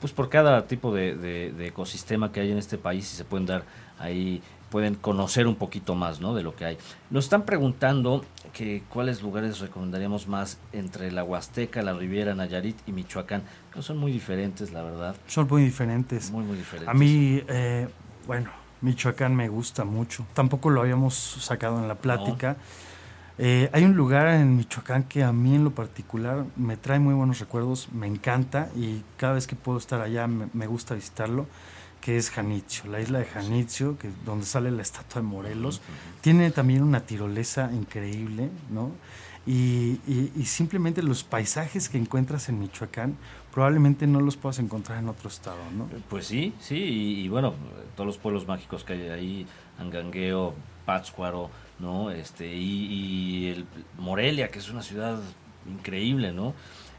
pues 0.00 0.12
por 0.12 0.28
cada 0.28 0.66
tipo 0.66 0.94
de, 0.94 1.54
ecosistema 1.66 2.30
que 2.30 2.40
hay 2.40 2.52
en 2.52 2.58
este 2.58 2.78
país 2.78 3.12
y 3.12 3.16
se 3.16 3.24
pueden 3.24 3.46
dar 3.46 3.64
ahí 3.98 4.42
pueden 4.70 4.94
conocer 4.94 5.46
un 5.46 5.56
poquito 5.56 5.94
más 5.94 6.20
¿no? 6.20 6.34
de 6.34 6.42
lo 6.42 6.54
que 6.54 6.64
hay. 6.64 6.78
Nos 7.10 7.24
están 7.24 7.42
preguntando 7.42 8.24
que 8.52 8.82
cuáles 8.88 9.22
lugares 9.22 9.60
recomendaríamos 9.60 10.28
más 10.28 10.58
entre 10.72 11.12
la 11.12 11.24
Huasteca, 11.24 11.82
la 11.82 11.92
Riviera, 11.92 12.34
Nayarit 12.34 12.76
y 12.86 12.92
Michoacán. 12.92 13.42
No 13.74 13.82
son 13.82 13.98
muy 13.98 14.12
diferentes, 14.12 14.72
la 14.72 14.82
verdad. 14.82 15.16
Son 15.26 15.46
muy 15.48 15.62
diferentes. 15.62 16.30
Muy, 16.30 16.44
muy 16.44 16.56
diferentes. 16.56 16.88
A 16.88 16.94
mí, 16.94 17.42
eh, 17.48 17.88
bueno, 18.26 18.50
Michoacán 18.80 19.34
me 19.34 19.48
gusta 19.48 19.84
mucho. 19.84 20.26
Tampoco 20.34 20.70
lo 20.70 20.80
habíamos 20.80 21.14
sacado 21.14 21.78
en 21.78 21.88
la 21.88 21.96
plática. 21.96 22.56
Eh, 23.38 23.68
hay 23.72 23.84
un 23.84 23.94
lugar 23.94 24.28
en 24.28 24.56
Michoacán 24.56 25.04
que 25.04 25.22
a 25.22 25.32
mí 25.32 25.54
en 25.54 25.64
lo 25.64 25.72
particular 25.72 26.46
me 26.56 26.78
trae 26.78 26.98
muy 26.98 27.12
buenos 27.12 27.38
recuerdos, 27.38 27.90
me 27.92 28.06
encanta 28.06 28.70
y 28.74 29.02
cada 29.18 29.34
vez 29.34 29.46
que 29.46 29.54
puedo 29.54 29.76
estar 29.76 30.00
allá 30.00 30.26
me 30.26 30.66
gusta 30.66 30.94
visitarlo 30.94 31.46
que 32.06 32.16
es 32.16 32.30
Janitzio, 32.30 32.88
la 32.88 33.00
isla 33.00 33.18
de 33.18 33.24
Janitzio, 33.24 33.98
que 33.98 34.08
donde 34.24 34.46
sale 34.46 34.70
la 34.70 34.82
estatua 34.82 35.22
de 35.22 35.26
Morelos. 35.26 35.80
Tiene 36.20 36.52
también 36.52 36.84
una 36.84 37.00
tirolesa 37.00 37.68
increíble, 37.72 38.48
¿no? 38.70 38.92
Y, 39.44 39.98
simplemente 40.44 41.02
los 41.02 41.24
paisajes 41.24 41.88
que 41.88 41.98
encuentras 41.98 42.48
en 42.48 42.60
Michoacán 42.60 43.16
probablemente 43.52 44.06
no 44.06 44.20
los 44.20 44.36
puedas 44.36 44.60
encontrar 44.60 45.00
en 45.00 45.08
otro 45.08 45.28
estado, 45.28 45.58
¿no? 45.76 45.88
Pues 46.08 46.28
sí, 46.28 46.54
sí, 46.60 46.76
y, 46.76 47.28
bueno, 47.28 47.54
todos 47.96 48.06
los 48.06 48.18
pueblos 48.18 48.46
mágicos 48.46 48.84
que 48.84 48.92
hay 48.92 49.08
ahí, 49.08 49.46
Angangueo, 49.76 50.54
Pátzcuaro, 50.84 51.50
¿no? 51.80 52.12
Este, 52.12 52.46
y, 52.54 53.48
el 53.48 53.66
Morelia, 53.98 54.48
que 54.52 54.60
es 54.60 54.70
una 54.70 54.82
ciudad 54.82 55.18
increíble, 55.68 56.30
¿no? 56.30 56.54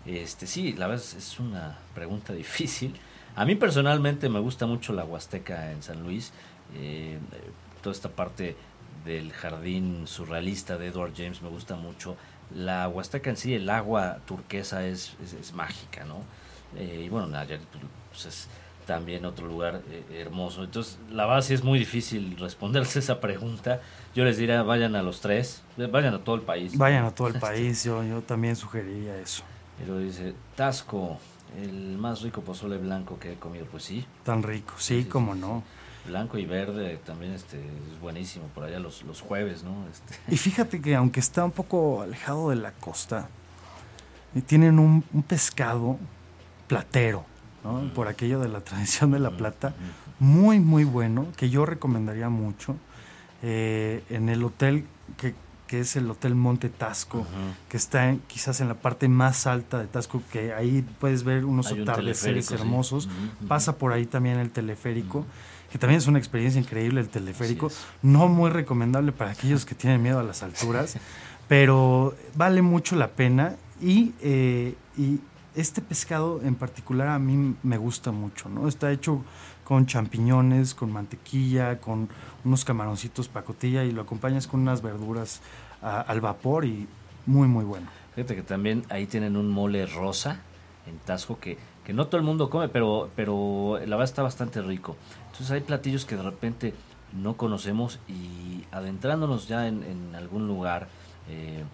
Este, 0.06 0.48
sí, 0.48 0.74
la 0.74 0.88
verdad 0.88 1.06
es 1.18 1.40
una 1.40 1.78
pregunta 1.96 2.34
difícil, 2.44 2.94
a 3.38 3.46
mí 3.46 3.54
personalmente 3.54 4.30
me 4.30 4.40
gusta 4.40 4.66
mucho 4.66 4.94
la 4.94 5.06
Huasteca 5.06 5.72
en 5.72 5.84
San 5.84 6.02
Luis, 6.02 6.34
eh, 6.76 7.20
toda 7.84 7.94
esta 7.94 8.10
parte 8.10 8.56
del 9.06 9.32
jardín 9.32 10.08
surrealista 10.08 10.78
de 10.78 10.88
Edward 10.88 11.14
James 11.16 11.44
me 11.44 11.50
gusta 11.50 11.76
mucho. 11.76 12.18
La 12.56 12.90
Huasteca 12.90 13.30
en 13.30 13.38
sí, 13.38 13.54
el 13.54 13.70
agua 13.70 14.18
turquesa 14.26 14.88
es, 14.88 15.16
es, 15.40 15.54
mágica, 15.54 16.04
¿no? 16.04 16.24
Eh, 16.76 17.04
y 17.06 17.10
bueno, 17.10 17.28
Nayarit 17.28 17.68
pues, 18.10 18.26
es 18.26 18.48
también 18.88 19.24
otro 19.24 19.46
lugar 19.46 19.84
eh, 19.92 20.04
hermoso. 20.20 20.64
Entonces, 20.64 20.98
la 21.12 21.28
base 21.28 21.54
es 21.54 21.64
muy 21.64 21.78
difícil 21.78 22.38
responderse 22.40 22.98
esa 22.98 23.22
pregunta. 23.22 23.82
Yo 24.16 24.26
les 24.26 24.38
diría, 24.38 24.64
vayan 24.64 24.96
a 24.96 25.04
los 25.04 25.22
tres, 25.22 25.62
vayan 25.78 26.16
a 26.16 26.24
todo 26.24 26.36
el 26.38 26.42
país. 26.42 26.76
Vayan 26.76 27.06
a 27.06 27.12
todo 27.12 27.28
el 27.28 27.36
país, 27.40 27.84
yo, 27.84 28.04
yo 28.04 28.22
también 28.24 28.56
sugeriría 28.56 29.16
eso. 29.20 29.44
Pero 29.78 30.00
dice, 30.00 30.34
Tasco, 30.56 31.20
el 31.56 31.98
más 31.98 32.22
rico 32.22 32.42
pozole 32.42 32.78
blanco 32.78 33.20
que 33.20 33.34
he 33.34 33.36
comido, 33.36 33.66
pues 33.66 33.84
sí. 33.84 34.06
Tan 34.24 34.44
rico, 34.44 34.74
sí, 34.78 35.06
como 35.06 35.36
no. 35.36 35.64
Blanco 36.06 36.38
y 36.38 36.46
verde 36.46 37.00
también 37.06 37.34
este, 37.34 37.58
es 37.58 38.00
buenísimo, 38.00 38.48
por 38.54 38.64
allá 38.64 38.80
los, 38.80 39.04
los 39.04 39.22
jueves, 39.22 39.64
¿no? 39.64 39.86
Este. 39.92 40.34
Y 40.34 40.38
fíjate 40.38 40.82
que 40.82 40.96
aunque 40.96 41.20
está 41.20 41.44
un 41.44 41.52
poco 41.52 42.02
alejado 42.02 42.50
de 42.50 42.56
la 42.56 42.72
costa, 42.72 43.30
eh, 44.36 44.42
tienen 44.42 44.80
un, 44.80 45.02
pescado 45.28 45.98
platero, 46.68 47.26
¿no? 47.64 47.94
Por 47.94 48.08
aquello 48.08 48.40
de 48.40 48.48
la 48.48 48.62
tradición 48.62 49.12
de 49.12 49.20
la 49.20 49.32
plata, 49.32 49.74
muy, 50.20 50.60
muy 50.60 50.84
bueno, 50.84 51.28
que 51.36 51.50
yo 51.50 51.66
recomendaría 51.66 52.30
mucho. 52.30 52.76
Eh, 53.44 54.04
en 54.10 54.30
el 54.30 54.44
hotel 54.44 54.86
que 55.18 55.36
que 55.68 55.82
es 55.82 55.96
el 55.96 56.10
Hotel 56.10 56.34
Monte 56.36 56.70
Tasco, 56.70 57.26
que 57.70 57.78
está 57.78 58.16
quizás 58.28 58.62
en 58.62 58.68
la 58.68 58.76
parte 58.76 59.08
más 59.08 59.46
alta 59.46 59.80
de 59.80 59.88
Tasco, 59.88 60.22
que 60.32 60.54
ahí 60.54 60.86
puedes 61.00 61.24
ver 61.24 61.46
unos 61.46 61.72
atardeceres 61.72 62.52
hermosos. 62.52 63.10
Pasa 63.48 63.78
por 63.78 63.92
ahí 63.92 64.06
también 64.06 64.40
el 64.40 64.50
teleférico, 64.50 65.26
que 65.72 65.78
también 65.78 66.00
es 66.00 66.08
una 66.08 66.18
experiencia 66.18 66.60
increíble 66.60 67.02
el 67.02 67.10
teleférico. 67.10 67.70
No 68.02 68.28
muy 68.28 68.50
recomendable 68.50 69.12
para 69.12 69.32
aquellos 69.32 69.66
que 69.66 69.76
tienen 69.76 70.02
miedo 70.02 70.20
a 70.20 70.24
las 70.24 70.42
alturas, 70.42 70.98
pero 71.48 72.16
vale 72.36 72.62
mucho 72.62 72.96
la 72.96 73.10
pena. 73.10 73.56
Y, 73.80 74.14
eh, 74.22 74.76
y 74.98 75.20
este 75.56 75.82
pescado 75.82 76.42
en 76.44 76.56
particular 76.56 77.10
a 77.10 77.20
mí 77.20 77.56
me 77.64 77.78
gusta 77.78 78.12
mucho, 78.12 78.48
¿no? 78.48 78.68
Está 78.68 78.92
hecho 78.92 79.24
con 79.68 79.86
champiñones, 79.86 80.74
con 80.74 80.94
mantequilla, 80.94 81.82
con 81.82 82.08
unos 82.46 82.64
camaroncitos 82.64 83.28
pacotilla 83.28 83.84
y 83.84 83.92
lo 83.92 84.04
acompañas 84.04 84.48
con 84.48 84.62
unas 84.62 84.82
verduras 84.82 85.42
al 85.82 86.22
vapor 86.22 86.64
y 86.64 86.88
muy, 87.26 87.50
muy 87.50 87.66
bueno. 87.66 87.88
Fíjate 88.16 88.34
que 88.38 88.44
también 88.44 88.86
ahí 88.88 89.08
tienen 89.08 89.36
un 89.36 89.50
mole 89.50 89.86
rosa 89.86 90.40
en 90.86 90.98
Tasco 91.00 91.38
que, 91.42 91.58
que 91.84 91.92
no 91.92 92.08
todo 92.08 92.16
el 92.16 92.24
mundo 92.24 92.50
come, 92.50 92.70
pero, 92.70 93.10
pero 93.14 93.74
la 93.80 93.98
verdad 93.98 94.06
está 94.06 94.24
bastante 94.24 94.62
rico. 94.62 94.96
Entonces 95.26 95.52
hay 95.52 95.60
platillos 95.60 96.06
que 96.06 96.16
de 96.16 96.24
repente 96.24 96.74
no 97.12 97.36
conocemos 97.36 98.00
y 98.08 98.64
adentrándonos 98.72 99.50
ya 99.50 99.68
en, 99.68 100.16
algún 100.16 100.48
lugar, 100.48 100.88
eh, 101.28 101.66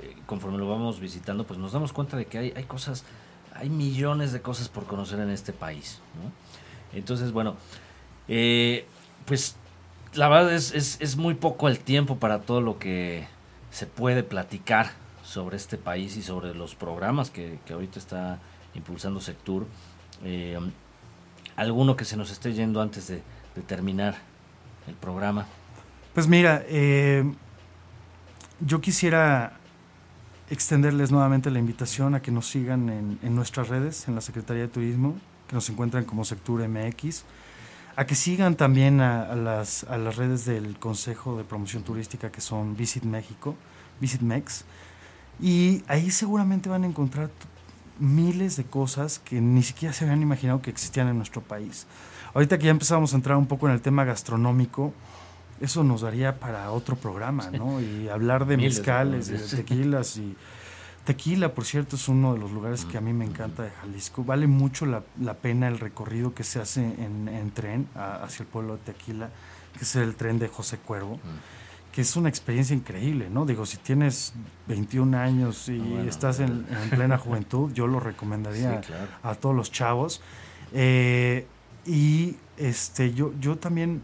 eh, 0.00 0.16
conforme 0.26 0.58
lo 0.58 0.68
vamos 0.68 1.00
visitando, 1.00 1.42
pues 1.42 1.58
nos 1.58 1.72
damos 1.72 1.92
cuenta 1.92 2.16
de 2.16 2.26
que 2.26 2.38
hay, 2.38 2.52
hay 2.54 2.64
cosas, 2.64 3.04
hay 3.52 3.68
millones 3.68 4.30
de 4.30 4.40
cosas 4.40 4.68
por 4.68 4.84
conocer 4.84 5.18
en 5.18 5.30
este 5.30 5.52
país. 5.52 5.98
¿no? 6.22 6.30
Entonces, 6.92 7.32
bueno, 7.32 7.56
eh, 8.28 8.86
pues 9.24 9.56
la 10.14 10.28
verdad 10.28 10.52
es, 10.54 10.72
es, 11.00 11.16
muy 11.16 11.34
poco 11.34 11.68
el 11.68 11.78
tiempo 11.78 12.16
para 12.16 12.42
todo 12.42 12.60
lo 12.60 12.78
que 12.78 13.26
se 13.70 13.86
puede 13.86 14.22
platicar 14.22 14.90
sobre 15.24 15.56
este 15.56 15.78
país 15.78 16.16
y 16.16 16.22
sobre 16.22 16.54
los 16.54 16.74
programas 16.74 17.30
que, 17.30 17.58
ahorita 17.70 17.98
está 17.98 18.38
impulsando 18.74 19.20
Sectur. 19.20 19.66
Eh, 20.24 20.58
¿Alguno 21.56 21.96
que 21.96 22.04
se 22.04 22.16
nos 22.16 22.30
esté 22.30 22.52
yendo 22.52 22.80
antes 22.80 23.08
de, 23.08 23.22
terminar 23.66 24.16
el 24.86 24.94
programa? 24.94 25.46
Pues 26.14 26.26
mira, 26.26 26.62
eh, 26.66 27.24
yo 28.60 28.80
quisiera 28.80 29.58
extenderles 30.50 31.10
nuevamente 31.10 31.50
la 31.50 31.58
invitación 31.58 32.14
a 32.14 32.20
que 32.20 32.30
nos 32.30 32.46
sigan 32.46 33.18
en 33.22 33.34
nuestras 33.34 33.68
redes, 33.68 34.08
en 34.08 34.14
la 34.14 34.20
Secretaría 34.20 34.62
de 34.62 34.68
Turismo, 34.68 35.16
que 35.52 35.56
nos 35.56 35.68
encuentran 35.68 36.04
como 36.04 36.24
Sectura 36.24 36.66
MX, 36.66 37.24
a 37.94 38.06
que 38.06 38.14
sigan 38.14 38.56
también 38.56 39.02
a, 39.02 39.36
las, 39.36 39.84
a 39.84 39.98
las 39.98 40.16
redes 40.16 40.46
del 40.46 40.78
Consejo 40.78 41.36
de 41.36 41.44
Promoción 41.44 41.82
Turística 41.82 42.32
que 42.32 42.40
son 42.40 42.74
Visit 42.74 43.04
México, 43.04 43.54
Visit 44.00 44.22
Mex, 44.22 44.64
y 45.42 45.82
ahí 45.88 46.10
seguramente 46.10 46.70
van 46.70 46.84
a 46.84 46.86
encontrar 46.86 47.28
miles 47.98 48.56
de 48.56 48.64
cosas 48.64 49.18
que 49.18 49.42
ni 49.42 49.62
siquiera 49.62 49.92
se 49.92 50.04
habían 50.04 50.22
imaginado 50.22 50.62
que 50.62 50.70
existían 50.70 51.08
en 51.08 51.18
nuestro 51.18 51.42
país. 51.42 51.86
Ahorita 52.32 52.56
que 52.56 52.64
ya 52.64 52.70
empezamos 52.70 53.12
a 53.12 53.16
entrar 53.16 53.36
un 53.36 53.46
poco 53.46 53.68
en 53.68 53.74
el 53.74 53.82
tema 53.82 54.04
gastronómico, 54.04 54.94
eso 55.60 55.84
nos 55.84 56.00
daría 56.00 56.40
para 56.40 56.70
otro 56.70 56.96
programa, 56.96 57.50
¿no? 57.50 57.78
Y 57.78 58.08
hablar 58.08 58.46
de 58.46 58.56
mezcales, 58.56 59.26
de 59.28 59.38
tequilas 59.38 60.16
y 60.16 60.34
Tequila, 61.04 61.52
por 61.52 61.64
cierto, 61.64 61.96
es 61.96 62.08
uno 62.08 62.34
de 62.34 62.38
los 62.38 62.52
lugares 62.52 62.84
que 62.84 62.96
a 62.96 63.00
mí 63.00 63.12
me 63.12 63.24
encanta 63.24 63.64
de 63.64 63.70
Jalisco. 63.70 64.22
Vale 64.22 64.46
mucho 64.46 64.86
la, 64.86 65.02
pena 65.34 65.66
el 65.66 65.80
recorrido 65.80 66.32
que 66.32 66.44
se 66.44 66.60
hace 66.60 66.80
en, 66.80 67.50
tren 67.52 67.88
hacia 67.96 68.44
el 68.44 68.48
pueblo 68.48 68.76
de 68.76 68.92
Tequila, 68.92 69.30
que 69.76 69.80
es 69.80 69.96
el 69.96 70.14
tren 70.14 70.38
de 70.38 70.46
José 70.46 70.78
Cuervo, 70.78 71.18
que 71.90 72.02
es 72.02 72.14
una 72.14 72.28
experiencia 72.28 72.76
increíble, 72.76 73.28
¿no? 73.30 73.44
Digo, 73.44 73.66
si 73.66 73.78
tienes 73.78 74.32
21 74.68 75.18
años 75.18 75.68
y 75.68 75.80
ah, 75.98 76.04
estás 76.08 76.38
en, 76.38 76.64
plena 76.90 77.18
juventud, 77.18 77.72
yo 77.72 77.88
lo 77.88 77.98
recomendaría 77.98 78.80
a 79.24 79.34
todos 79.34 79.56
los 79.56 79.72
chavos. 79.72 80.22
Eh, 80.72 81.46
y 81.84 82.36
este, 82.56 83.12
yo, 83.12 83.32
yo 83.40 83.58
también 83.58 84.02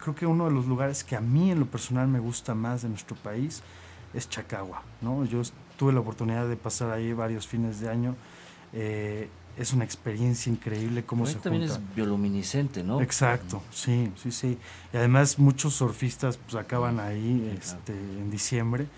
creo 0.00 0.14
que 0.14 0.24
uno 0.24 0.46
de 0.46 0.52
los 0.52 0.66
lugares 0.66 1.04
que 1.04 1.16
a 1.16 1.20
mí 1.20 1.50
en 1.50 1.60
lo 1.60 1.66
personal 1.66 2.08
me 2.08 2.18
gusta 2.18 2.54
más 2.54 2.80
de 2.82 2.88
nuestro 2.88 3.14
país 3.16 3.62
es 4.14 4.28
Chacagua, 4.28 4.82
¿no? 5.02 5.24
Yo 5.24 5.42
tuve 5.80 5.94
la 5.94 6.00
oportunidad 6.00 6.46
de 6.46 6.56
pasar 6.56 6.90
ahí 6.90 7.14
varios 7.14 7.46
fines 7.46 7.80
de 7.80 7.88
año. 7.88 8.14
Eh, 8.74 9.30
es 9.56 9.72
una 9.72 9.82
experiencia 9.82 10.52
increíble 10.52 11.04
cómo 11.04 11.24
se 11.24 11.36
también 11.36 11.62
es 11.62 11.80
bioluminiscente, 11.96 12.84
¿no? 12.84 13.00
Exacto, 13.00 13.62
sí, 13.72 14.12
sí, 14.22 14.30
sí. 14.30 14.58
Y 14.92 14.96
además 14.98 15.38
muchos 15.38 15.72
surfistas 15.72 16.36
pues 16.36 16.54
acaban 16.54 17.00
ahí 17.00 17.50
este, 17.58 17.94
en 17.94 18.30
diciembre. 18.30 18.88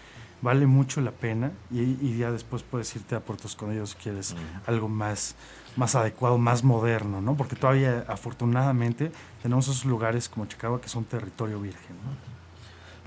Vale 0.41 0.66
mucho 0.66 1.01
la 1.01 1.12
pena 1.12 1.53
y, 1.70 2.18
ya 2.18 2.33
después 2.33 2.64
puedes 2.64 2.97
irte 2.97 3.14
a 3.14 3.20
Puerto 3.20 3.47
Escondido 3.47 3.87
si 3.87 3.95
quieres 3.95 4.35
algo 4.66 4.89
más, 4.89 5.37
más 5.76 5.95
adecuado, 5.95 6.37
más 6.37 6.64
moderno, 6.64 7.20
¿no? 7.20 7.37
Porque 7.37 7.55
todavía 7.55 8.05
afortunadamente 8.09 9.12
tenemos 9.41 9.68
esos 9.68 9.85
lugares 9.85 10.28
como 10.28 10.47
Chicagua 10.47 10.80
que 10.80 10.89
son 10.89 11.05
territorio 11.05 11.61
virgen, 11.61 11.95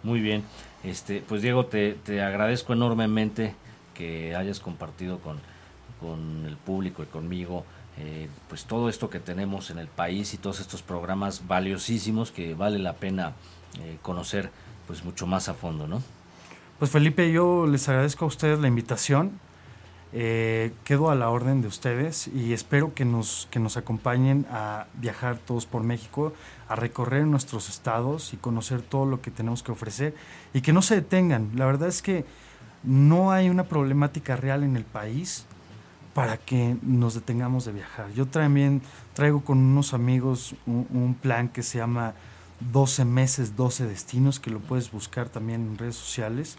Muy 0.01 0.21
bien. 0.21 0.45
Este, 0.81 1.21
pues 1.27 1.41
Diego, 1.41 1.65
te, 1.65 1.95
te 1.95 2.21
agradezco 2.21 2.71
enormemente 2.71 3.53
que 3.95 4.35
hayas 4.35 4.59
compartido 4.59 5.19
con, 5.19 5.39
el 6.45 6.55
público 6.57 7.01
y 7.01 7.07
conmigo 7.07 7.65
eh, 7.97 8.29
pues 8.47 8.65
todo 8.65 8.89
esto 8.89 9.09
que 9.09 9.19
tenemos 9.19 9.71
en 9.71 9.79
el 9.79 9.87
país 9.87 10.35
y 10.35 10.37
todos 10.37 10.59
estos 10.59 10.83
programas 10.83 11.47
valiosísimos 11.47 12.29
que 12.31 12.53
vale 12.53 12.77
la 12.77 12.93
pena 12.93 13.33
eh, 13.79 13.97
conocer 14.03 14.51
pues 14.85 15.03
mucho 15.03 15.25
más 15.25 15.49
a 15.49 15.55
fondo, 15.55 15.87
¿no? 15.87 16.03
Pues 16.77 16.91
Felipe, 16.91 17.31
yo 17.31 17.65
les 17.65 17.87
agradezco 17.89 18.25
a 18.25 18.27
ustedes 18.27 18.59
la 18.59 18.67
invitación. 18.67 19.39
Eh, 20.17 20.71
quedo 20.85 21.09
a 21.09 21.15
la 21.15 21.29
orden 21.29 21.61
de 21.61 21.67
ustedes 21.67 22.27
y 22.27 22.53
espero 22.53 22.93
que 22.93 23.03
nos, 23.03 23.49
que 23.51 23.59
nos 23.59 23.75
acompañen 23.75 24.45
a 24.49 24.85
viajar 24.93 25.37
todos 25.37 25.65
por 25.65 25.83
México, 25.83 26.33
a 26.69 26.75
recorrer 26.75 27.25
nuestros 27.25 27.69
estados 27.69 28.33
y 28.33 28.37
conocer 28.37 28.81
todo 28.81 29.05
lo 29.05 29.21
que 29.21 29.31
tenemos 29.31 29.61
que 29.63 29.73
ofrecer 29.73 30.15
y 30.53 30.61
que 30.61 30.71
no 30.71 30.81
se 30.81 30.95
detengan. 30.95 31.51
La 31.55 31.65
verdad 31.65 31.89
es 31.89 32.01
que 32.01 32.23
no 32.85 33.31
hay 33.31 33.49
una 33.49 33.65
problemática 33.65 34.35
real 34.35 34.63
en 34.63 34.75
el 34.75 34.83
país 34.83 35.45
para 36.13 36.37
que 36.37 36.77
nos 36.81 37.13
detengamos 37.13 37.65
de 37.65 37.73
viajar. 37.73 38.09
Yo 38.13 38.25
también 38.25 38.81
traigo 39.13 39.43
con 39.43 39.57
unos 39.57 39.93
amigos 39.93 40.55
un, 40.65 41.17
plan 41.21 41.49
que 41.49 41.61
se 41.61 41.79
llama 41.79 42.13
12 42.71 43.03
meses, 43.03 43.57
12 43.57 43.85
destinos, 43.85 44.39
que 44.39 44.49
lo 44.49 44.59
puedes 44.59 44.91
buscar 44.91 45.27
también 45.27 45.61
en 45.61 45.77
redes 45.77 45.97
sociales. 45.97 46.57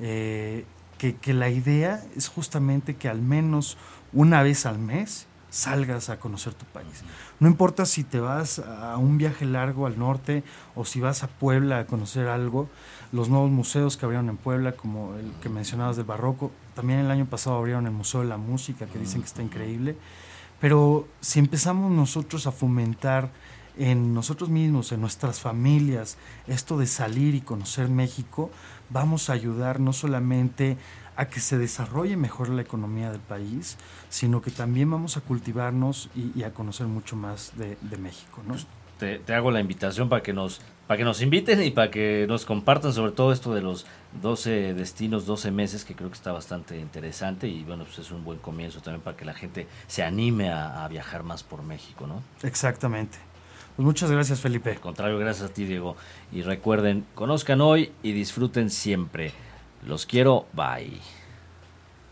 Eh, 0.00 0.64
que, 0.98 1.32
la 1.32 1.48
idea 1.48 2.02
es 2.16 2.26
justamente 2.26 2.96
que 2.96 3.08
al 3.08 3.22
menos 3.22 3.78
una 4.12 4.42
vez 4.42 4.66
al 4.66 4.80
mes 4.80 5.27
salgas 5.50 6.10
a 6.10 6.18
conocer 6.18 6.54
tu 6.54 6.64
país. 6.66 7.02
No 7.40 7.48
importa 7.48 7.86
si 7.86 8.04
te 8.04 8.20
vas 8.20 8.58
a 8.58 8.96
un 8.96 9.18
viaje 9.18 9.44
largo 9.44 9.86
al 9.86 9.98
norte 9.98 10.44
o 10.74 10.84
si 10.84 11.00
vas 11.00 11.22
a 11.22 11.28
Puebla 11.28 11.78
a 11.78 11.86
conocer 11.86 12.28
algo, 12.28 12.68
los 13.12 13.28
nuevos 13.28 13.50
museos 13.50 13.96
que 13.96 14.04
abrieron 14.04 14.28
en 14.28 14.36
Puebla, 14.36 14.72
como 14.72 15.14
el 15.16 15.32
que 15.42 15.48
mencionabas 15.48 15.96
del 15.96 16.04
barroco, 16.04 16.50
también 16.74 17.00
el 17.00 17.10
año 17.10 17.26
pasado 17.26 17.56
abrieron 17.56 17.86
el 17.86 17.92
Museo 17.92 18.20
de 18.20 18.26
la 18.26 18.36
Música, 18.36 18.86
que 18.86 18.98
dicen 18.98 19.20
que 19.20 19.26
está 19.26 19.42
increíble, 19.42 19.96
pero 20.60 21.06
si 21.20 21.38
empezamos 21.38 21.90
nosotros 21.92 22.46
a 22.46 22.52
fomentar 22.52 23.30
en 23.78 24.12
nosotros 24.12 24.48
mismos, 24.50 24.90
en 24.90 25.00
nuestras 25.00 25.40
familias, 25.40 26.18
esto 26.48 26.78
de 26.78 26.86
salir 26.86 27.36
y 27.36 27.40
conocer 27.40 27.88
México, 27.88 28.50
vamos 28.90 29.30
a 29.30 29.34
ayudar 29.34 29.78
no 29.78 29.92
solamente 29.92 30.76
a 31.18 31.26
que 31.26 31.40
se 31.40 31.58
desarrolle 31.58 32.16
mejor 32.16 32.48
la 32.48 32.62
economía 32.62 33.10
del 33.10 33.20
país, 33.20 33.76
sino 34.08 34.40
que 34.40 34.52
también 34.52 34.88
vamos 34.88 35.16
a 35.16 35.20
cultivarnos 35.20 36.08
y, 36.14 36.44
a 36.44 36.54
conocer 36.54 36.86
mucho 36.86 37.16
más 37.16 37.52
de, 37.58 37.76
México. 37.98 38.40
¿no? 38.46 38.54
Pues, 38.54 38.66
te, 38.98 39.18
te 39.18 39.34
hago 39.34 39.50
la 39.50 39.60
invitación 39.60 40.08
para 40.08 40.22
que 40.22 40.32
nos 40.32 40.60
para 40.86 40.96
que 40.96 41.04
nos 41.04 41.20
inviten 41.20 41.62
y 41.62 41.70
para 41.70 41.90
que 41.90 42.24
nos 42.26 42.46
compartan 42.46 42.94
sobre 42.94 43.12
todo 43.12 43.30
esto 43.30 43.52
de 43.52 43.60
los 43.60 43.84
12 44.22 44.72
destinos, 44.72 45.26
12 45.26 45.50
meses, 45.50 45.84
que 45.84 45.94
creo 45.94 46.08
que 46.08 46.14
está 46.14 46.32
bastante 46.32 46.78
interesante 46.78 47.46
y 47.46 47.62
bueno, 47.62 47.84
pues 47.84 47.98
es 47.98 48.10
un 48.10 48.24
buen 48.24 48.38
comienzo 48.38 48.80
también 48.80 49.02
para 49.02 49.14
que 49.14 49.26
la 49.26 49.34
gente 49.34 49.66
se 49.86 50.02
anime 50.02 50.50
a, 50.50 50.88
viajar 50.88 51.24
más 51.24 51.42
por 51.42 51.62
México, 51.62 52.06
¿no? 52.06 52.22
Exactamente. 52.42 53.18
Pues 53.76 53.84
muchas 53.84 54.10
gracias, 54.10 54.40
Felipe. 54.40 54.70
Al 54.70 54.80
contrario, 54.80 55.18
gracias 55.18 55.50
a 55.50 55.52
ti, 55.52 55.66
Diego. 55.66 55.94
Y 56.32 56.40
recuerden, 56.40 57.04
conozcan 57.14 57.60
hoy 57.60 57.92
y 58.02 58.12
disfruten 58.12 58.70
siempre. 58.70 59.34
Los 59.86 60.06
quiero, 60.06 60.46
bye. 60.52 61.17